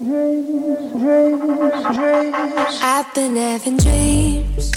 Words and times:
I've 0.00 0.06
been 3.14 3.34
having 3.34 3.78
dreams, 3.78 4.70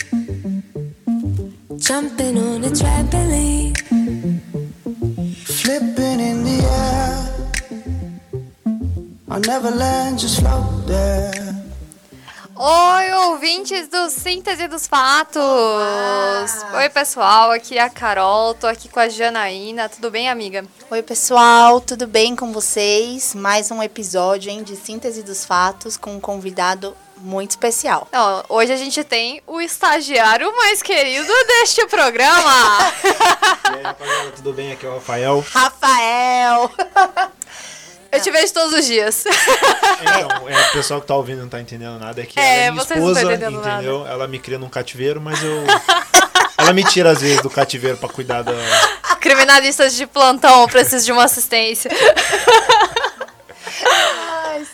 jumping 1.78 2.40
on 2.40 2.64
a 2.64 2.70
trampoline, 2.70 3.78
flipping 5.46 6.20
in 6.20 6.44
the 6.44 6.64
air. 6.64 7.30
I 9.30 9.38
never 9.38 9.70
land, 9.70 10.18
just 10.18 10.40
float 10.40 10.88
there. 10.88 11.51
Oi, 12.64 13.12
ouvintes 13.26 13.88
do 13.88 14.08
Síntese 14.12 14.68
dos 14.68 14.86
Fatos! 14.86 15.42
Oi, 16.76 16.90
pessoal, 16.90 17.50
aqui 17.50 17.76
é 17.76 17.82
a 17.82 17.90
Carol, 17.90 18.54
tô 18.54 18.68
aqui 18.68 18.88
com 18.88 19.00
a 19.00 19.10
Janaína. 19.10 19.90
Tudo 19.90 20.12
bem, 20.12 20.30
amiga? 20.30 20.64
Oi, 20.92 21.02
pessoal, 21.02 21.82
tudo 21.82 22.06
bem 22.06 22.36
com 22.36 22.54
vocês? 22.54 23.34
Mais 23.34 23.72
um 23.72 23.82
episódio 23.82 24.52
hein, 24.52 24.62
de 24.62 24.76
Síntese 24.76 25.24
dos 25.24 25.44
Fatos 25.44 25.98
com 25.98 26.18
um 26.18 26.20
convidado 26.20 26.96
muito 27.18 27.50
especial. 27.50 28.08
Não, 28.12 28.46
hoje 28.48 28.72
a 28.72 28.78
gente 28.78 29.04
tem 29.04 29.42
o 29.48 29.60
estagiário 29.60 30.56
mais 30.56 30.84
querido 30.84 31.34
deste 31.48 31.88
programa. 31.88 32.78
e 33.74 33.78
aí, 33.78 33.82
rapaziada, 33.82 34.32
tudo 34.36 34.54
bem? 34.54 34.72
Aqui 34.72 34.86
é 34.86 34.90
o 34.90 34.94
Rafael. 34.94 35.44
Rafael! 35.50 36.72
Eu 38.12 38.22
te 38.22 38.30
vejo 38.32 38.54
todos 38.54 38.74
os 38.74 38.86
dias. 38.86 39.24
Então, 40.02 40.50
é, 40.50 40.70
o 40.70 40.72
pessoal 40.74 41.00
que 41.00 41.08
tá 41.08 41.16
ouvindo 41.16 41.42
não 41.42 41.50
tá 41.50 41.62
entendendo 41.62 42.00
nada. 42.00 42.22
É 42.22 42.26
que 42.26 42.40
É, 42.40 42.44
ela 42.44 42.54
é 42.54 42.72
minha 42.72 42.84
vocês 42.84 43.00
não 43.00 43.12
esposa, 43.12 43.34
entendeu? 43.34 44.06
Ela 44.08 44.28
me 44.28 44.40
cria 44.40 44.60
num 44.60 44.70
cativeiro, 44.70 45.22
mas 45.22 45.42
eu... 45.44 45.64
ela 46.58 46.74
me 46.74 46.84
tira 46.84 47.12
às 47.12 47.22
vezes 47.22 47.42
do 47.42 47.50
cativeiro 47.50 47.98
pra 47.98 48.10
cuidar 48.10 48.42
da... 48.42 48.54
Criminalistas 49.20 49.94
de 49.94 50.08
plantão, 50.08 50.68
preciso 50.68 51.06
de 51.06 51.12
uma 51.12 51.26
assistência. 51.26 51.92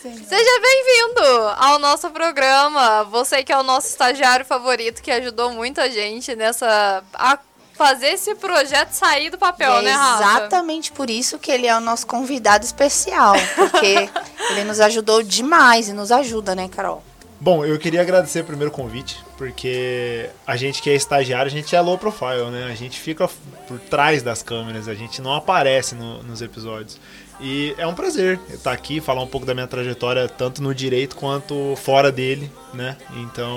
Seja 0.02 0.60
bem-vindo 0.60 1.24
ao 1.58 1.78
nosso 1.78 2.10
programa. 2.10 3.04
Você 3.04 3.42
que 3.42 3.52
é 3.52 3.58
o 3.58 3.62
nosso 3.62 3.88
estagiário 3.88 4.44
favorito, 4.44 5.02
que 5.02 5.10
ajudou 5.10 5.52
muito 5.52 5.80
a 5.80 5.88
gente 5.88 6.34
nessa. 6.36 7.02
a 7.14 7.38
fazer 7.78 8.08
esse 8.08 8.34
projeto 8.34 8.90
sair 8.90 9.30
do 9.30 9.38
papel, 9.38 9.72
é 9.78 9.82
né, 9.82 9.92
Rafa? 9.92 10.22
exatamente 10.24 10.90
por 10.92 11.08
isso 11.08 11.38
que 11.38 11.50
ele 11.50 11.66
é 11.66 11.76
o 11.76 11.80
nosso 11.80 12.06
convidado 12.06 12.64
especial, 12.64 13.34
porque 13.54 14.10
ele 14.50 14.64
nos 14.64 14.80
ajudou 14.80 15.22
demais 15.22 15.88
e 15.88 15.92
nos 15.92 16.10
ajuda, 16.10 16.54
né, 16.56 16.68
Carol? 16.68 17.02
Bom, 17.40 17.64
eu 17.64 17.78
queria 17.78 18.00
agradecer 18.00 18.42
primeiro 18.42 18.72
o 18.72 18.74
convite, 18.74 19.16
porque 19.36 20.28
a 20.44 20.56
gente 20.56 20.82
que 20.82 20.90
é 20.90 20.94
estagiário, 20.96 21.46
a 21.46 21.50
gente 21.54 21.74
é 21.76 21.80
low 21.80 21.96
profile, 21.96 22.50
né? 22.50 22.64
A 22.68 22.74
gente 22.74 22.98
fica 22.98 23.30
por 23.68 23.78
trás 23.78 24.24
das 24.24 24.42
câmeras, 24.42 24.88
a 24.88 24.94
gente 24.94 25.22
não 25.22 25.32
aparece 25.32 25.94
no- 25.94 26.20
nos 26.24 26.42
episódios. 26.42 26.98
E 27.40 27.76
é 27.78 27.86
um 27.86 27.94
prazer 27.94 28.40
estar 28.50 28.72
aqui, 28.72 29.00
falar 29.00 29.22
um 29.22 29.26
pouco 29.28 29.46
da 29.46 29.54
minha 29.54 29.68
trajetória, 29.68 30.28
tanto 30.28 30.60
no 30.60 30.74
direito 30.74 31.14
quanto 31.14 31.76
fora 31.76 32.10
dele, 32.10 32.50
né? 32.74 32.96
Então, 33.18 33.56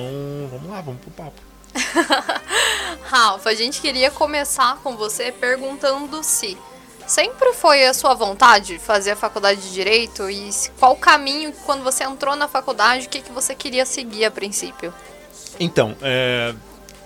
vamos 0.51 0.69
lá, 0.69 0.79
vamos 0.81 1.01
pro 1.01 1.09
papo. 1.09 1.41
Rafa, 3.11 3.49
a 3.49 3.53
gente 3.53 3.81
queria 3.81 4.09
começar 4.09 4.77
com 4.77 4.95
você 4.95 5.33
perguntando 5.33 6.23
se 6.23 6.57
sempre 7.05 7.51
foi 7.51 7.85
a 7.85 7.93
sua 7.93 8.13
vontade 8.13 8.79
fazer 8.79 9.11
a 9.11 9.15
faculdade 9.17 9.59
de 9.59 9.73
direito 9.73 10.29
e 10.29 10.49
qual 10.79 10.93
o 10.93 10.95
caminho 10.95 11.51
quando 11.65 11.83
você 11.83 12.05
entrou 12.05 12.37
na 12.37 12.47
faculdade, 12.47 13.07
o 13.07 13.09
que, 13.09 13.19
que 13.19 13.31
você 13.33 13.53
queria 13.53 13.85
seguir 13.85 14.23
a 14.23 14.31
princípio? 14.31 14.93
Então, 15.59 15.93
é, 16.01 16.55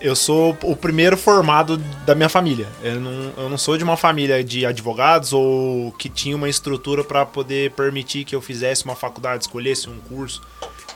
eu 0.00 0.14
sou 0.14 0.56
o 0.62 0.76
primeiro 0.76 1.16
formado 1.16 1.76
da 1.76 2.14
minha 2.14 2.28
família. 2.28 2.68
Eu 2.84 3.00
não, 3.00 3.32
eu 3.36 3.48
não 3.48 3.58
sou 3.58 3.76
de 3.76 3.82
uma 3.82 3.96
família 3.96 4.44
de 4.44 4.64
advogados 4.64 5.32
ou 5.32 5.90
que 5.98 6.08
tinha 6.08 6.36
uma 6.36 6.48
estrutura 6.48 7.02
para 7.02 7.26
poder 7.26 7.72
permitir 7.72 8.24
que 8.24 8.36
eu 8.36 8.40
fizesse 8.40 8.84
uma 8.84 8.94
faculdade, 8.94 9.42
escolhesse 9.42 9.90
um 9.90 9.98
curso. 10.08 10.40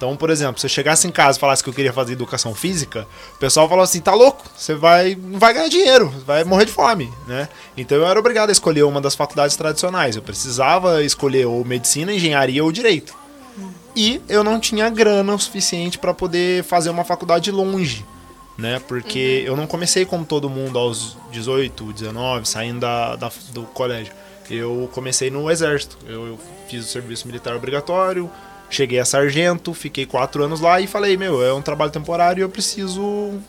Então, 0.00 0.16
por 0.16 0.30
exemplo, 0.30 0.58
se 0.58 0.64
eu 0.64 0.70
chegasse 0.70 1.06
em 1.06 1.10
casa 1.10 1.36
e 1.36 1.40
falasse 1.42 1.62
que 1.62 1.68
eu 1.68 1.74
queria 1.74 1.92
fazer 1.92 2.14
educação 2.14 2.54
física, 2.54 3.06
o 3.34 3.38
pessoal 3.38 3.68
falou 3.68 3.84
assim: 3.84 4.00
tá 4.00 4.14
louco, 4.14 4.42
você 4.56 4.74
vai, 4.74 5.14
não 5.14 5.38
vai 5.38 5.52
ganhar 5.52 5.68
dinheiro, 5.68 6.08
vai 6.26 6.42
morrer 6.42 6.64
de 6.64 6.72
fome, 6.72 7.12
né? 7.28 7.50
Então 7.76 7.98
eu 7.98 8.06
era 8.06 8.18
obrigado 8.18 8.48
a 8.48 8.52
escolher 8.52 8.82
uma 8.84 8.98
das 8.98 9.14
faculdades 9.14 9.56
tradicionais. 9.56 10.16
Eu 10.16 10.22
precisava 10.22 11.02
escolher 11.04 11.44
ou 11.44 11.62
medicina, 11.66 12.14
engenharia 12.14 12.64
ou 12.64 12.72
direito. 12.72 13.14
E 13.94 14.22
eu 14.26 14.42
não 14.42 14.58
tinha 14.58 14.88
grana 14.88 15.34
o 15.34 15.38
suficiente 15.38 15.98
para 15.98 16.14
poder 16.14 16.64
fazer 16.64 16.88
uma 16.88 17.04
faculdade 17.04 17.50
longe, 17.50 18.02
né? 18.56 18.80
Porque 18.88 19.42
eu 19.44 19.54
não 19.54 19.66
comecei 19.66 20.06
como 20.06 20.24
todo 20.24 20.48
mundo 20.48 20.78
aos 20.78 21.14
18, 21.30 21.92
19, 21.92 22.48
saindo 22.48 22.80
da, 22.80 23.16
da- 23.16 23.30
do 23.50 23.64
colégio. 23.64 24.14
Eu 24.50 24.88
comecei 24.94 25.30
no 25.30 25.50
exército. 25.50 25.98
Eu, 26.08 26.26
eu 26.26 26.38
fiz 26.70 26.86
o 26.86 26.88
serviço 26.88 27.26
militar 27.26 27.54
obrigatório, 27.54 28.30
cheguei 28.70 28.98
a 28.98 29.04
sargento, 29.04 29.74
fiquei 29.74 30.06
quatro 30.06 30.42
anos 30.42 30.60
lá 30.60 30.80
e 30.80 30.86
falei, 30.86 31.16
meu, 31.16 31.42
é 31.44 31.52
um 31.52 31.60
trabalho 31.60 31.90
temporário 31.90 32.40
e 32.40 32.44
eu 32.44 32.48
preciso 32.48 33.40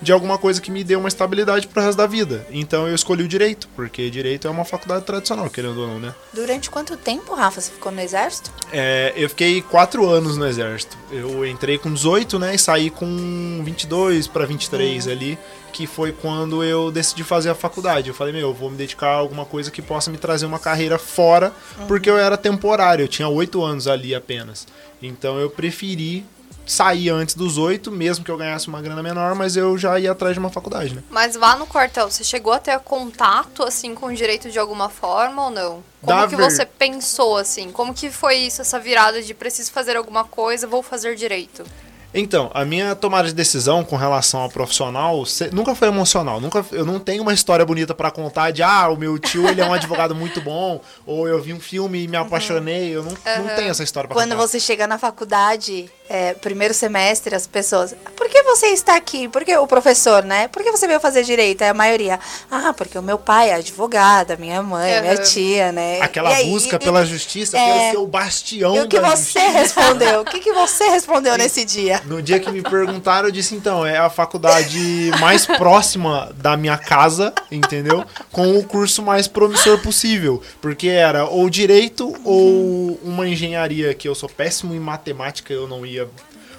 de 0.00 0.12
alguma 0.12 0.38
coisa 0.38 0.60
que 0.60 0.70
me 0.70 0.82
dê 0.82 0.96
uma 0.96 1.08
estabilidade 1.08 1.68
pro 1.68 1.82
resto 1.82 1.98
da 1.98 2.06
vida. 2.06 2.46
Então 2.50 2.88
eu 2.88 2.94
escolhi 2.94 3.22
o 3.22 3.28
direito, 3.28 3.68
porque 3.76 4.10
direito 4.10 4.46
é 4.46 4.50
uma 4.50 4.64
faculdade 4.64 5.04
tradicional, 5.04 5.48
querendo 5.50 5.80
ou 5.80 5.86
não, 5.86 5.98
né? 5.98 6.14
Durante 6.32 6.70
quanto 6.70 6.96
tempo, 6.96 7.34
Rafa, 7.34 7.60
você 7.60 7.70
ficou 7.70 7.92
no 7.92 8.00
exército? 8.00 8.50
É, 8.72 9.12
eu 9.16 9.28
fiquei 9.28 9.60
quatro 9.62 10.08
anos 10.08 10.36
no 10.36 10.46
exército. 10.46 10.96
Eu 11.10 11.46
entrei 11.46 11.78
com 11.78 11.92
18, 11.92 12.38
né, 12.38 12.54
e 12.54 12.58
saí 12.58 12.90
com 12.90 13.62
22 13.64 14.26
para 14.26 14.46
23 14.46 15.08
ali, 15.08 15.38
que 15.72 15.86
foi 15.86 16.12
quando 16.12 16.64
eu 16.64 16.90
decidi 16.90 17.22
fazer 17.22 17.50
a 17.50 17.54
faculdade. 17.54 18.08
Eu 18.08 18.14
falei, 18.14 18.32
meu, 18.32 18.48
eu 18.48 18.54
vou 18.54 18.70
me 18.70 18.76
dedicar 18.76 19.08
a 19.08 19.14
alguma 19.14 19.44
coisa 19.44 19.70
que 19.70 19.82
possa 19.82 20.10
me 20.10 20.18
trazer 20.18 20.46
uma 20.46 20.58
carreira 20.58 20.98
fora, 20.98 21.52
porque 21.86 22.10
eu 22.10 22.18
era 22.18 22.36
temporário, 22.36 23.04
eu 23.04 23.08
tinha 23.08 23.28
oito 23.28 23.62
anos 23.62 23.86
ali 23.86 24.14
apenas. 24.14 24.66
Então 25.02 25.38
eu 25.38 25.48
preferi 25.50 26.24
sair 26.70 27.10
antes 27.10 27.34
dos 27.34 27.58
oito, 27.58 27.90
mesmo 27.90 28.24
que 28.24 28.30
eu 28.30 28.36
ganhasse 28.36 28.68
uma 28.68 28.80
grana 28.80 29.02
menor, 29.02 29.34
mas 29.34 29.56
eu 29.56 29.76
já 29.76 29.98
ia 29.98 30.12
atrás 30.12 30.34
de 30.34 30.38
uma 30.40 30.50
faculdade, 30.50 30.94
né? 30.94 31.02
Mas 31.10 31.34
lá 31.36 31.56
no 31.56 31.66
quartel, 31.66 32.10
você 32.10 32.22
chegou 32.24 32.52
a 32.52 32.58
ter 32.58 32.78
contato, 32.80 33.62
assim, 33.62 33.94
com 33.94 34.06
o 34.06 34.14
direito 34.14 34.50
de 34.50 34.58
alguma 34.58 34.88
forma 34.88 35.44
ou 35.44 35.50
não? 35.50 35.82
Como 36.02 36.20
Da 36.20 36.26
que 36.28 36.36
ver- 36.36 36.50
você 36.50 36.64
pensou, 36.64 37.36
assim? 37.36 37.70
Como 37.70 37.92
que 37.92 38.10
foi 38.10 38.36
isso, 38.36 38.62
essa 38.62 38.78
virada 38.78 39.20
de 39.22 39.34
preciso 39.34 39.70
fazer 39.72 39.96
alguma 39.96 40.24
coisa, 40.24 40.66
vou 40.66 40.82
fazer 40.82 41.14
direito? 41.16 41.64
Então, 42.12 42.50
a 42.52 42.64
minha 42.64 42.96
tomada 42.96 43.28
de 43.28 43.34
decisão 43.34 43.84
com 43.84 43.94
relação 43.94 44.40
ao 44.40 44.48
profissional 44.48 45.24
se- 45.24 45.48
nunca 45.54 45.76
foi 45.76 45.86
emocional. 45.86 46.40
Nunca, 46.40 46.64
eu 46.72 46.84
não 46.84 46.98
tenho 46.98 47.22
uma 47.22 47.32
história 47.32 47.64
bonita 47.64 47.94
pra 47.94 48.10
contar 48.10 48.50
de 48.50 48.64
ah, 48.64 48.88
o 48.88 48.96
meu 48.96 49.16
tio 49.16 49.46
ele 49.48 49.60
é 49.60 49.64
um 49.64 49.72
advogado 49.72 50.12
muito 50.12 50.40
bom, 50.40 50.80
ou 51.06 51.28
eu 51.28 51.40
vi 51.40 51.52
um 51.52 51.60
filme 51.60 52.02
e 52.02 52.08
me 52.08 52.16
apaixonei. 52.16 52.90
Eu 52.90 53.04
não, 53.04 53.12
não 53.12 53.54
tenho 53.54 53.70
essa 53.70 53.84
história 53.84 54.08
pra 54.08 54.14
Quando 54.16 54.30
contar. 54.32 54.42
você 54.44 54.58
chega 54.58 54.88
na 54.88 54.98
faculdade, 54.98 55.88
é, 56.12 56.34
primeiro 56.34 56.74
semestre, 56.74 57.36
as 57.36 57.46
pessoas. 57.46 57.94
Por 58.16 58.28
que 58.28 58.42
você 58.42 58.66
está 58.66 58.96
aqui? 58.96 59.28
Porque 59.28 59.56
o 59.56 59.64
professor, 59.66 60.24
né? 60.24 60.48
Por 60.48 60.60
que 60.64 60.72
você 60.72 60.88
veio 60.88 60.98
fazer 60.98 61.22
direito? 61.22 61.62
É 61.62 61.68
a 61.68 61.74
maioria. 61.74 62.18
Ah, 62.50 62.74
porque 62.76 62.98
o 62.98 63.02
meu 63.02 63.16
pai 63.16 63.50
é 63.50 63.54
advogado, 63.54 64.32
a 64.32 64.36
minha 64.36 64.60
mãe, 64.60 64.96
a 64.98 65.00
minha 65.02 65.14
Uhum. 65.14 65.22
tia, 65.22 65.70
né? 65.70 66.00
Aquela 66.00 66.30
E 66.32 66.34
aí, 66.34 66.50
busca 66.50 66.74
e- 66.76 66.78
pela 66.80 67.06
justiça, 67.06 67.56
é, 67.56 67.64
quero 67.64 67.90
ser 67.92 67.96
o 67.98 68.06
bastião 68.08 68.74
E 68.74 68.80
o 68.80 68.88
que 68.88 68.98
da 68.98 69.08
você 69.16 69.38
justiça. 69.38 69.50
respondeu? 69.50 70.20
O 70.22 70.24
que, 70.24 70.40
que 70.40 70.52
você 70.52 70.88
respondeu 70.88 71.36
nesse 71.38 71.64
dia? 71.64 72.02
No 72.06 72.20
dia 72.20 72.40
que 72.40 72.50
me 72.50 72.60
perguntaram, 72.62 73.28
eu 73.28 73.32
disse, 73.32 73.54
então, 73.54 73.86
é 73.86 73.96
a 73.96 74.10
faculdade 74.10 75.12
mais 75.20 75.46
próxima 75.46 76.32
da 76.34 76.56
minha 76.56 76.76
casa, 76.76 77.32
entendeu? 77.52 78.04
Com 78.32 78.58
o 78.58 78.64
curso 78.64 79.00
mais 79.00 79.28
promissor 79.28 79.78
possível. 79.78 80.42
Porque 80.60 80.88
era 80.88 81.24
ou 81.26 81.48
direito 81.48 82.12
ou 82.24 82.98
uma 83.04 83.28
engenharia, 83.28 83.94
que 83.94 84.08
eu 84.08 84.14
sou 84.14 84.28
péssimo 84.28 84.74
em 84.74 84.80
matemática, 84.80 85.52
eu 85.52 85.68
não 85.68 85.86
ia 85.86 85.99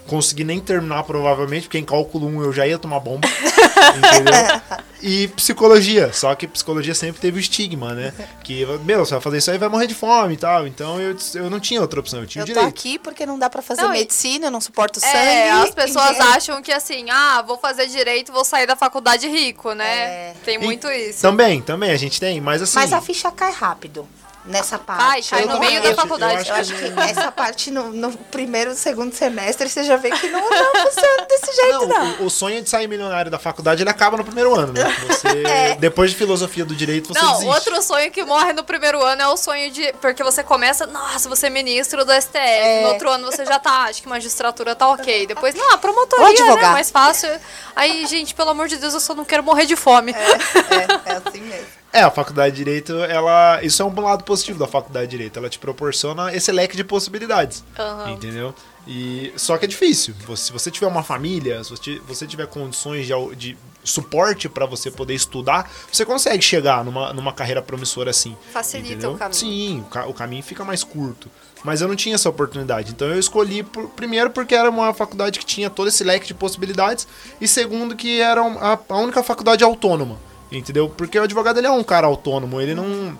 conseguir 0.07 0.43
nem 0.43 0.59
terminar, 0.59 1.03
provavelmente, 1.03 1.63
porque 1.63 1.77
em 1.77 1.85
cálculo 1.85 2.27
1 2.27 2.43
eu 2.43 2.51
já 2.53 2.67
ia 2.67 2.77
tomar 2.77 2.99
bomba. 2.99 3.27
entendeu? 3.97 4.83
E 5.01 5.27
psicologia, 5.29 6.11
só 6.13 6.33
que 6.35 6.47
psicologia 6.47 6.93
sempre 6.93 7.19
teve 7.21 7.37
o 7.37 7.39
estigma, 7.39 7.93
né? 7.93 8.13
Que, 8.43 8.65
meu, 8.83 9.03
você 9.05 9.13
vai 9.13 9.21
fazer 9.21 9.37
isso 9.37 9.49
aí 9.51 9.57
vai 9.57 9.69
morrer 9.69 9.87
de 9.87 9.95
fome 9.95 10.33
e 10.33 10.37
tal. 10.37 10.67
Então 10.67 10.99
eu, 10.99 11.15
eu 11.35 11.49
não 11.49 11.59
tinha 11.59 11.81
outra 11.81 11.99
opção, 11.99 12.19
eu 12.19 12.27
tinha 12.27 12.41
Eu 12.41 12.45
o 12.45 12.47
tô 12.47 12.53
direito. 12.53 12.69
aqui 12.69 12.99
porque 12.99 13.25
não 13.25 13.39
dá 13.39 13.49
pra 13.49 13.61
fazer 13.61 13.81
Não, 13.81 13.89
e- 13.95 13.99
medicina, 13.99 14.47
eu 14.47 14.51
não 14.51 14.61
suporto 14.61 14.99
sangue. 14.99 15.15
É, 15.15 15.49
as 15.51 15.71
pessoas 15.73 16.19
acham 16.19 16.61
que 16.61 16.71
assim, 16.71 17.05
ah, 17.09 17.41
vou 17.41 17.57
fazer 17.57 17.87
direito, 17.87 18.31
vou 18.31 18.45
sair 18.45 18.67
da 18.67 18.75
faculdade 18.75 19.27
rico, 19.27 19.73
né? 19.73 19.85
É. 19.85 20.33
Tem 20.45 20.55
E- 20.55 20.59
muito 20.59 20.87
isso. 20.91 21.21
Também, 21.21 21.61
também, 21.61 21.91
a 21.91 21.97
gente 21.97 22.19
tem, 22.19 22.39
mas 22.41 22.61
assim. 22.61 22.75
Mas 22.75 22.93
a 22.93 23.01
ficha 23.01 23.31
cai 23.31 23.51
rápido 23.51 24.07
nessa 24.45 24.79
parte. 24.79 25.33
Eu 25.33 25.47
no 25.47 25.59
meio 25.59 25.79
acho. 25.79 25.89
da 25.89 25.95
faculdade. 25.95 26.49
Eu 26.49 26.55
acho 26.55 26.73
que 26.73 26.85
essa 27.09 27.31
parte 27.31 27.71
no, 27.71 27.91
no 27.91 28.11
primeiro, 28.11 28.73
segundo 28.73 29.13
semestre 29.13 29.69
você 29.69 29.83
já 29.83 29.97
vê 29.97 30.11
que 30.11 30.27
não, 30.29 30.41
não 30.41 30.71
funciona 30.83 31.25
desse 31.27 31.55
jeito, 31.55 31.87
não. 31.87 31.87
Não, 31.87 32.11
o, 32.21 32.25
o 32.25 32.29
sonho 32.29 32.61
de 32.61 32.69
sair 32.69 32.87
milionário 32.87 33.29
da 33.29 33.39
faculdade 33.39 33.83
ele 33.83 33.89
acaba 33.89 34.17
no 34.17 34.23
primeiro 34.23 34.53
ano, 34.55 34.73
né? 34.73 34.83
Você, 35.07 35.75
Depois 35.79 36.11
de 36.11 36.17
filosofia 36.17 36.65
do 36.65 36.75
direito, 36.75 37.09
você 37.09 37.19
É. 37.19 37.21
Não, 37.21 37.31
desiste. 37.33 37.49
outro 37.53 37.81
sonho 37.81 38.11
que 38.11 38.23
morre 38.23 38.53
no 38.53 38.63
primeiro 38.63 39.01
ano 39.01 39.21
é 39.21 39.27
o 39.27 39.37
sonho 39.37 39.71
de. 39.71 39.93
Porque 39.93 40.23
você 40.23 40.43
começa, 40.43 40.85
nossa, 40.87 41.29
você 41.29 41.47
é 41.47 41.49
ministro 41.49 42.03
do 42.03 42.11
STF. 42.11 42.37
É. 42.37 42.83
No 42.83 42.89
outro 42.89 43.09
ano 43.09 43.25
você 43.25 43.45
já 43.45 43.59
tá, 43.59 43.83
acho 43.83 44.01
que 44.01 44.09
magistratura 44.09 44.75
tá 44.75 44.87
ok. 44.89 45.27
Depois, 45.27 45.55
não, 45.55 45.73
a 45.73 45.77
promotoria, 45.77 46.55
né? 46.55 46.61
Mais 46.69 46.89
fácil. 46.89 47.29
Aí, 47.75 48.05
gente, 48.05 48.33
pelo 48.33 48.49
amor 48.49 48.67
de 48.67 48.77
Deus, 48.77 48.93
eu 48.93 48.99
só 48.99 49.13
não 49.13 49.25
quero 49.25 49.43
morrer 49.43 49.65
de 49.65 49.75
fome. 49.75 50.11
É, 50.13 51.11
é 51.13 51.21
assim 51.23 51.41
mesmo. 51.41 51.80
É, 51.93 52.01
a 52.01 52.09
faculdade 52.11 52.55
de 52.55 52.63
Direito, 52.63 52.93
ela. 53.03 53.61
Isso 53.63 53.81
é 53.81 53.85
um 53.85 53.99
lado 53.99 54.23
positivo 54.23 54.57
da 54.57 54.67
faculdade 54.67 55.07
de 55.07 55.11
Direito. 55.11 55.37
Ela 55.37 55.49
te 55.49 55.59
proporciona 55.59 56.33
esse 56.33 56.51
leque 56.51 56.77
de 56.77 56.83
possibilidades. 56.83 57.63
Aham. 57.77 58.11
Entendeu? 58.11 58.55
E, 58.87 59.31
só 59.35 59.57
que 59.57 59.65
é 59.65 59.67
difícil. 59.67 60.15
Se 60.35 60.51
você 60.51 60.71
tiver 60.71 60.87
uma 60.87 61.03
família, 61.03 61.63
se 61.63 61.69
você, 62.07 62.25
tiver 62.25 62.47
condições 62.47 63.05
de, 63.05 63.35
de 63.35 63.57
suporte 63.83 64.49
para 64.49 64.65
você 64.65 64.89
poder 64.89 65.13
estudar, 65.13 65.69
você 65.91 66.03
consegue 66.05 66.41
chegar 66.41 66.83
numa, 66.83 67.13
numa 67.13 67.33
carreira 67.33 67.61
promissora 67.61 68.09
assim. 68.09 68.35
Facilita 68.51 68.93
entendeu? 68.93 69.11
o 69.13 69.17
caminho. 69.17 69.35
Sim, 69.35 69.85
o, 69.93 70.09
o 70.09 70.13
caminho 70.13 70.41
fica 70.43 70.63
mais 70.63 70.83
curto. 70.83 71.29
Mas 71.63 71.81
eu 71.81 71.87
não 71.87 71.95
tinha 71.95 72.15
essa 72.15 72.27
oportunidade. 72.29 72.91
Então 72.91 73.07
eu 73.07 73.19
escolhi 73.19 73.61
por- 73.61 73.89
primeiro 73.89 74.31
porque 74.31 74.55
era 74.55 74.69
uma 74.69 74.93
faculdade 74.93 75.37
que 75.37 75.45
tinha 75.45 75.69
todo 75.69 75.87
esse 75.89 76.03
leque 76.03 76.25
de 76.25 76.33
possibilidades. 76.33 77.07
E 77.39 77.47
segundo 77.47 77.95
que 77.95 78.19
era 78.19 78.41
a, 78.41 78.79
a 78.89 78.97
única 78.97 79.21
faculdade 79.21 79.63
autônoma. 79.63 80.17
Entendeu? 80.51 80.89
Porque 80.89 81.17
o 81.17 81.23
advogado 81.23 81.57
ele 81.57 81.67
é 81.67 81.71
um 81.71 81.83
cara 81.83 82.07
autônomo. 82.07 82.59
Ele 82.59 82.75
não. 82.75 83.17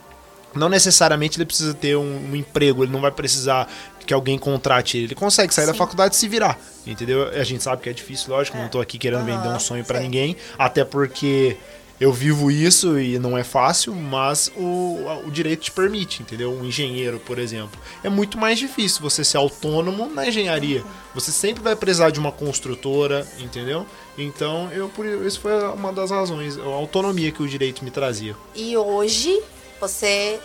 Não 0.54 0.68
necessariamente 0.68 1.38
ele 1.38 1.46
precisa 1.46 1.74
ter 1.74 1.96
um, 1.96 2.30
um 2.32 2.36
emprego, 2.36 2.84
ele 2.84 2.92
não 2.92 3.00
vai 3.00 3.10
precisar 3.10 3.70
que 4.06 4.14
alguém 4.14 4.38
contrate 4.38 4.98
ele. 4.98 5.06
Ele 5.06 5.16
consegue 5.16 5.54
sair 5.54 5.66
da 5.66 5.74
faculdade 5.74 6.14
e 6.14 6.18
se 6.18 6.28
virar. 6.28 6.60
Entendeu? 6.86 7.30
A 7.30 7.44
gente 7.46 7.64
sabe 7.64 7.82
que 7.82 7.90
é 7.90 7.94
difícil, 7.94 8.34
lógico, 8.34 8.58
não 8.58 8.68
tô 8.68 8.82
aqui 8.82 8.98
querendo 8.98 9.24
vender 9.24 9.48
um 9.48 9.60
sonho 9.60 9.86
sei. 9.86 10.00
ninguém, 10.00 10.36
até 10.58 10.84
porque 10.84 11.56
eu 12.02 12.12
vivo 12.12 12.50
isso 12.50 13.00
e 13.00 13.20
não 13.20 13.38
é 13.38 13.44
fácil, 13.44 13.94
mas 13.96 14.52
o, 14.58 14.98
o 15.24 15.30
direito 15.30 15.62
te 15.62 15.72
permite, 15.72 16.24
entendeu? 16.24 16.52
Um 16.52 16.66
engenheiro, 16.66 17.20
por 17.20 17.38
exemplo. 17.38 17.80
É 18.04 18.10
muito 18.10 18.40
mais 18.40 18.58
difícil 18.58 19.02
você 19.04 19.24
ser 19.24 19.38
autônomo 19.38 20.08
na 20.08 20.28
engenharia. 20.28 20.84
Você 21.14 21.32
sempre 21.32 21.62
vai 21.62 21.76
precisar 21.76 22.10
de 22.10 22.20
uma 22.20 22.32
construtora, 22.32 23.28
entendeu? 23.40 23.86
Então, 24.18 24.68
eu 24.74 24.90
por 24.90 25.06
isso 25.06 25.40
foi 25.40 25.54
uma 25.70 25.94
das 25.94 26.10
razões, 26.10 26.58
a 26.58 26.64
autonomia 26.64 27.32
que 27.32 27.44
o 27.44 27.48
direito 27.48 27.86
me 27.86 27.92
trazia. 27.92 28.36
E 28.56 28.76
hoje 28.76 29.40
você 29.80 30.40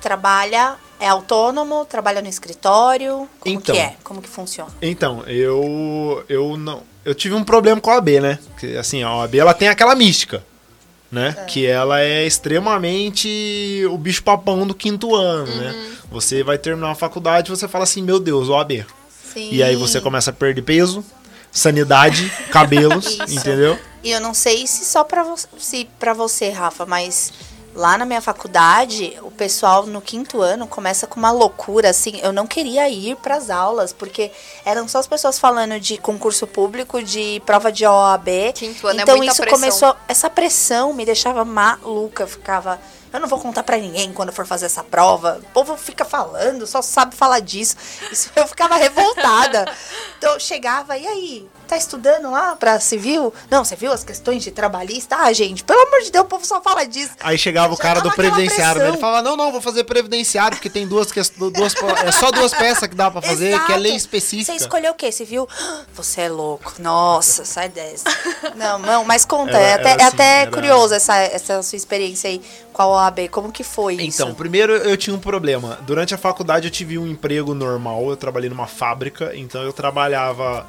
trabalha, 0.00 0.76
é 1.00 1.08
autônomo, 1.08 1.84
trabalha 1.86 2.20
no 2.20 2.28
escritório? 2.28 3.28
Como 3.40 3.54
Então. 3.56 3.74
que 3.74 3.80
é? 3.80 3.96
Como 4.04 4.20
que 4.20 4.28
funciona? 4.28 4.70
Então, 4.82 5.22
eu 5.26 6.22
eu 6.28 6.56
não 6.58 6.82
eu 7.04 7.14
tive 7.14 7.34
um 7.34 7.42
problema 7.44 7.80
com 7.80 7.90
a 7.90 7.94
OAB, 7.94 8.08
né? 8.20 8.38
Que 8.58 8.76
assim, 8.76 9.02
a 9.02 9.14
OAB 9.16 9.36
ela 9.36 9.54
tem 9.54 9.68
aquela 9.68 9.94
mística, 9.94 10.44
né? 11.12 11.44
Que 11.46 11.66
ela 11.66 12.00
é 12.00 12.26
extremamente 12.26 13.84
o 13.90 13.98
bicho 13.98 14.22
papão 14.24 14.66
do 14.66 14.74
quinto 14.74 15.14
ano, 15.14 15.54
né? 15.54 15.74
Você 16.10 16.42
vai 16.42 16.56
terminar 16.56 16.90
a 16.90 16.94
faculdade, 16.94 17.50
você 17.50 17.68
fala 17.68 17.84
assim, 17.84 18.02
meu 18.02 18.18
Deus, 18.18 18.48
OAB. 18.48 18.86
Sim. 19.34 19.50
E 19.52 19.62
aí 19.62 19.76
você 19.76 20.00
começa 20.00 20.30
a 20.30 20.32
perder 20.32 20.62
peso, 20.62 21.04
sanidade, 21.50 22.32
cabelos, 22.50 23.18
Isso. 23.28 23.38
entendeu? 23.38 23.78
E 24.02 24.10
eu 24.10 24.20
não 24.20 24.32
sei 24.32 24.66
se 24.66 24.84
só 24.86 25.04
pra 25.04 25.22
você, 25.22 25.46
se 25.58 25.88
para 25.98 26.14
você, 26.14 26.48
Rafa, 26.48 26.86
mas 26.86 27.32
lá 27.74 27.96
na 27.96 28.04
minha 28.04 28.20
faculdade, 28.20 29.16
o 29.22 29.30
pessoal 29.30 29.86
no 29.86 30.00
quinto 30.00 30.40
ano 30.40 30.66
começa 30.66 31.06
com 31.06 31.18
uma 31.18 31.30
loucura 31.30 31.90
assim. 31.90 32.18
Eu 32.22 32.32
não 32.32 32.46
queria 32.46 32.88
ir 32.88 33.16
para 33.16 33.36
as 33.36 33.50
aulas 33.50 33.92
porque 33.92 34.30
eram 34.64 34.86
só 34.86 34.98
as 34.98 35.06
pessoas 35.06 35.38
falando 35.38 35.78
de 35.80 35.98
concurso 35.98 36.46
público, 36.46 37.02
de 37.02 37.40
prova 37.46 37.72
de 37.72 37.86
OAB. 37.86 38.28
Quinto 38.54 38.86
ano 38.86 39.00
é 39.00 39.02
então 39.02 39.16
muita 39.16 39.32
isso 39.32 39.42
pressão. 39.42 39.58
começou, 39.58 39.96
essa 40.06 40.28
pressão 40.28 40.92
me 40.92 41.04
deixava 41.04 41.44
maluca, 41.44 42.24
eu 42.24 42.28
ficava 42.28 42.78
eu 43.12 43.20
não 43.20 43.28
vou 43.28 43.38
contar 43.38 43.62
pra 43.62 43.76
ninguém 43.76 44.12
quando 44.12 44.32
for 44.32 44.46
fazer 44.46 44.66
essa 44.66 44.82
prova. 44.82 45.40
O 45.42 45.52
povo 45.52 45.76
fica 45.76 46.04
falando, 46.04 46.66
só 46.66 46.80
sabe 46.82 47.14
falar 47.14 47.40
disso. 47.40 47.76
Isso 48.10 48.30
eu 48.36 48.46
ficava 48.46 48.76
revoltada. 48.76 49.70
Então 50.18 50.32
eu 50.34 50.40
chegava, 50.40 50.96
e 50.96 51.06
aí? 51.06 51.48
Tá 51.68 51.76
estudando 51.76 52.30
lá 52.30 52.54
pra 52.54 52.78
civil? 52.80 53.32
Não, 53.50 53.64
você 53.64 53.74
viu 53.74 53.92
as 53.92 54.04
questões 54.04 54.42
de 54.42 54.50
trabalhista? 54.50 55.16
Ah, 55.16 55.32
gente, 55.32 55.64
pelo 55.64 55.80
amor 55.86 56.02
de 56.02 56.10
Deus, 56.10 56.24
o 56.24 56.28
povo 56.28 56.44
só 56.44 56.60
fala 56.60 56.84
disso. 56.84 57.12
Aí 57.20 57.38
chegava 57.38 57.72
o 57.72 57.76
cara 57.78 58.00
do 58.00 58.10
previdenciário, 58.12 58.82
né? 58.82 58.88
ele 58.88 58.98
falava: 58.98 59.22
"Não, 59.22 59.36
não, 59.36 59.50
vou 59.50 59.60
fazer 59.60 59.84
previdenciário 59.84 60.56
porque 60.56 60.68
tem 60.68 60.86
duas 60.86 61.06
duas 61.10 61.74
é 62.04 62.12
só 62.12 62.30
duas 62.30 62.52
peças 62.52 62.86
que 62.88 62.94
dá 62.94 63.10
pra 63.10 63.22
fazer, 63.22 63.58
que 63.64 63.72
é 63.72 63.76
lei 63.76 63.92
Exato. 63.92 63.96
específica". 63.96 64.52
Você 64.52 64.58
escolheu 64.64 64.92
o 64.92 64.94
quê? 64.94 65.10
Civil? 65.10 65.48
Você 65.94 66.22
é 66.22 66.28
louco. 66.28 66.74
Nossa, 66.78 67.44
sai 67.44 67.68
dessa. 67.70 68.04
Não, 68.54 68.78
não, 68.78 69.04
mas 69.04 69.24
conta, 69.24 69.56
Era- 69.56 69.62
é 69.62 69.74
até, 69.74 69.90
era 69.92 70.02
é 70.02 70.04
assim, 70.06 70.14
até 70.14 70.40
era- 70.42 70.50
curioso 70.50 70.94
essa, 70.94 71.16
essa 71.16 71.62
sua 71.62 71.76
experiência 71.76 72.28
aí 72.28 72.42
com 72.72 72.82
a 72.82 72.86
OAB. 72.86 73.28
Como 73.30 73.52
que 73.52 73.62
foi 73.62 73.94
isso? 73.94 74.22
Então, 74.22 74.34
primeiro 74.34 74.72
eu 74.72 74.96
tinha 74.96 75.14
um 75.14 75.18
problema. 75.20 75.78
Durante 75.86 76.14
a 76.14 76.18
faculdade 76.18 76.66
eu 76.66 76.70
tive 76.70 76.98
um 76.98 77.06
emprego 77.06 77.54
normal, 77.54 78.08
eu 78.08 78.16
trabalhei 78.16 78.48
numa 78.48 78.66
fábrica, 78.66 79.32
então 79.34 79.62
eu 79.62 79.72
trabalhava 79.72 80.66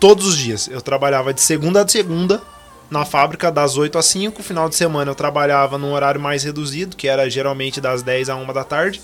todos 0.00 0.26
os 0.26 0.36
dias. 0.36 0.68
Eu 0.68 0.80
trabalhava 0.80 1.32
de 1.32 1.40
segunda 1.40 1.82
a 1.82 1.88
segunda 1.88 2.42
na 2.90 3.04
fábrica, 3.04 3.50
das 3.50 3.76
8 3.76 3.98
às 3.98 4.06
5. 4.06 4.42
Final 4.42 4.68
de 4.68 4.76
semana 4.76 5.10
eu 5.10 5.14
trabalhava 5.14 5.78
num 5.78 5.92
horário 5.92 6.20
mais 6.20 6.44
reduzido, 6.44 6.96
que 6.96 7.08
era 7.08 7.28
geralmente 7.28 7.80
das 7.80 8.02
10 8.02 8.28
a 8.28 8.36
1 8.36 8.52
da 8.52 8.64
tarde. 8.64 9.00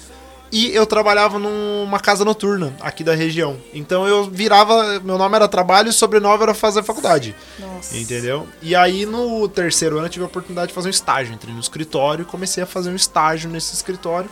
E 0.52 0.74
eu 0.74 0.84
trabalhava 0.84 1.38
numa 1.38 2.00
casa 2.00 2.24
noturna 2.24 2.74
aqui 2.80 3.04
da 3.04 3.14
região. 3.14 3.56
Então 3.72 4.06
eu 4.06 4.24
virava. 4.24 4.98
Meu 5.00 5.16
nome 5.16 5.36
era 5.36 5.46
trabalho 5.46 5.88
e 5.90 5.92
sobrenome 5.92 6.42
era 6.42 6.54
fazer 6.54 6.82
faculdade. 6.82 7.36
Nossa. 7.58 7.96
Entendeu? 7.96 8.48
E 8.60 8.74
aí 8.74 9.06
no 9.06 9.48
terceiro 9.48 9.96
ano 9.96 10.06
eu 10.06 10.10
tive 10.10 10.24
a 10.24 10.26
oportunidade 10.26 10.68
de 10.68 10.74
fazer 10.74 10.88
um 10.88 10.90
estágio. 10.90 11.32
Entrei 11.32 11.54
no 11.54 11.60
escritório 11.60 12.22
e 12.22 12.26
comecei 12.26 12.62
a 12.62 12.66
fazer 12.66 12.90
um 12.90 12.96
estágio 12.96 13.48
nesse 13.48 13.74
escritório. 13.74 14.28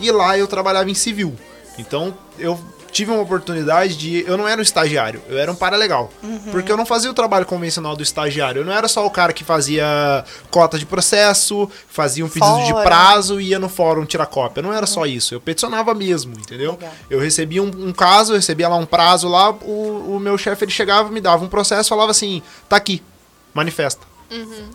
E 0.00 0.10
lá 0.10 0.36
eu 0.36 0.48
trabalhava 0.48 0.90
em 0.90 0.94
civil. 0.94 1.36
Então 1.78 2.16
eu 2.38 2.58
tive 2.90 3.10
uma 3.10 3.20
oportunidade 3.22 3.96
de. 3.96 4.24
Eu 4.26 4.36
não 4.36 4.46
era 4.46 4.58
um 4.58 4.62
estagiário, 4.62 5.22
eu 5.28 5.38
era 5.38 5.50
um 5.50 5.54
paralegal. 5.54 6.10
Porque 6.50 6.70
eu 6.70 6.76
não 6.76 6.84
fazia 6.86 7.10
o 7.10 7.14
trabalho 7.14 7.46
convencional 7.46 7.96
do 7.96 8.02
estagiário. 8.02 8.60
Eu 8.60 8.64
não 8.64 8.72
era 8.72 8.88
só 8.88 9.06
o 9.06 9.10
cara 9.10 9.32
que 9.32 9.44
fazia 9.44 10.24
cota 10.50 10.78
de 10.78 10.86
processo, 10.86 11.70
fazia 11.88 12.24
um 12.24 12.28
pedido 12.28 12.64
de 12.64 12.70
Fórum. 12.70 12.82
prazo 12.84 13.40
e 13.40 13.48
ia 13.48 13.58
no 13.58 13.68
fórum 13.68 14.04
tirar 14.04 14.26
cópia. 14.26 14.62
Não 14.62 14.72
era 14.72 14.86
só 14.86 15.06
isso. 15.06 15.34
Eu 15.34 15.40
peticionava 15.40 15.94
mesmo, 15.94 16.32
entendeu? 16.34 16.72
Legal. 16.72 16.92
Eu 17.08 17.20
recebia 17.20 17.62
um, 17.62 17.66
um 17.66 17.92
caso, 17.92 18.32
eu 18.32 18.36
recebia 18.36 18.68
lá 18.68 18.76
um 18.76 18.86
prazo 18.86 19.28
lá, 19.28 19.50
o, 19.50 20.16
o 20.16 20.20
meu 20.20 20.36
chefe 20.36 20.64
ele 20.64 20.72
chegava, 20.72 21.10
me 21.10 21.20
dava 21.20 21.44
um 21.44 21.48
processo, 21.48 21.88
falava 21.88 22.10
assim: 22.10 22.42
tá 22.68 22.76
aqui, 22.76 23.02
manifesta. 23.54 24.09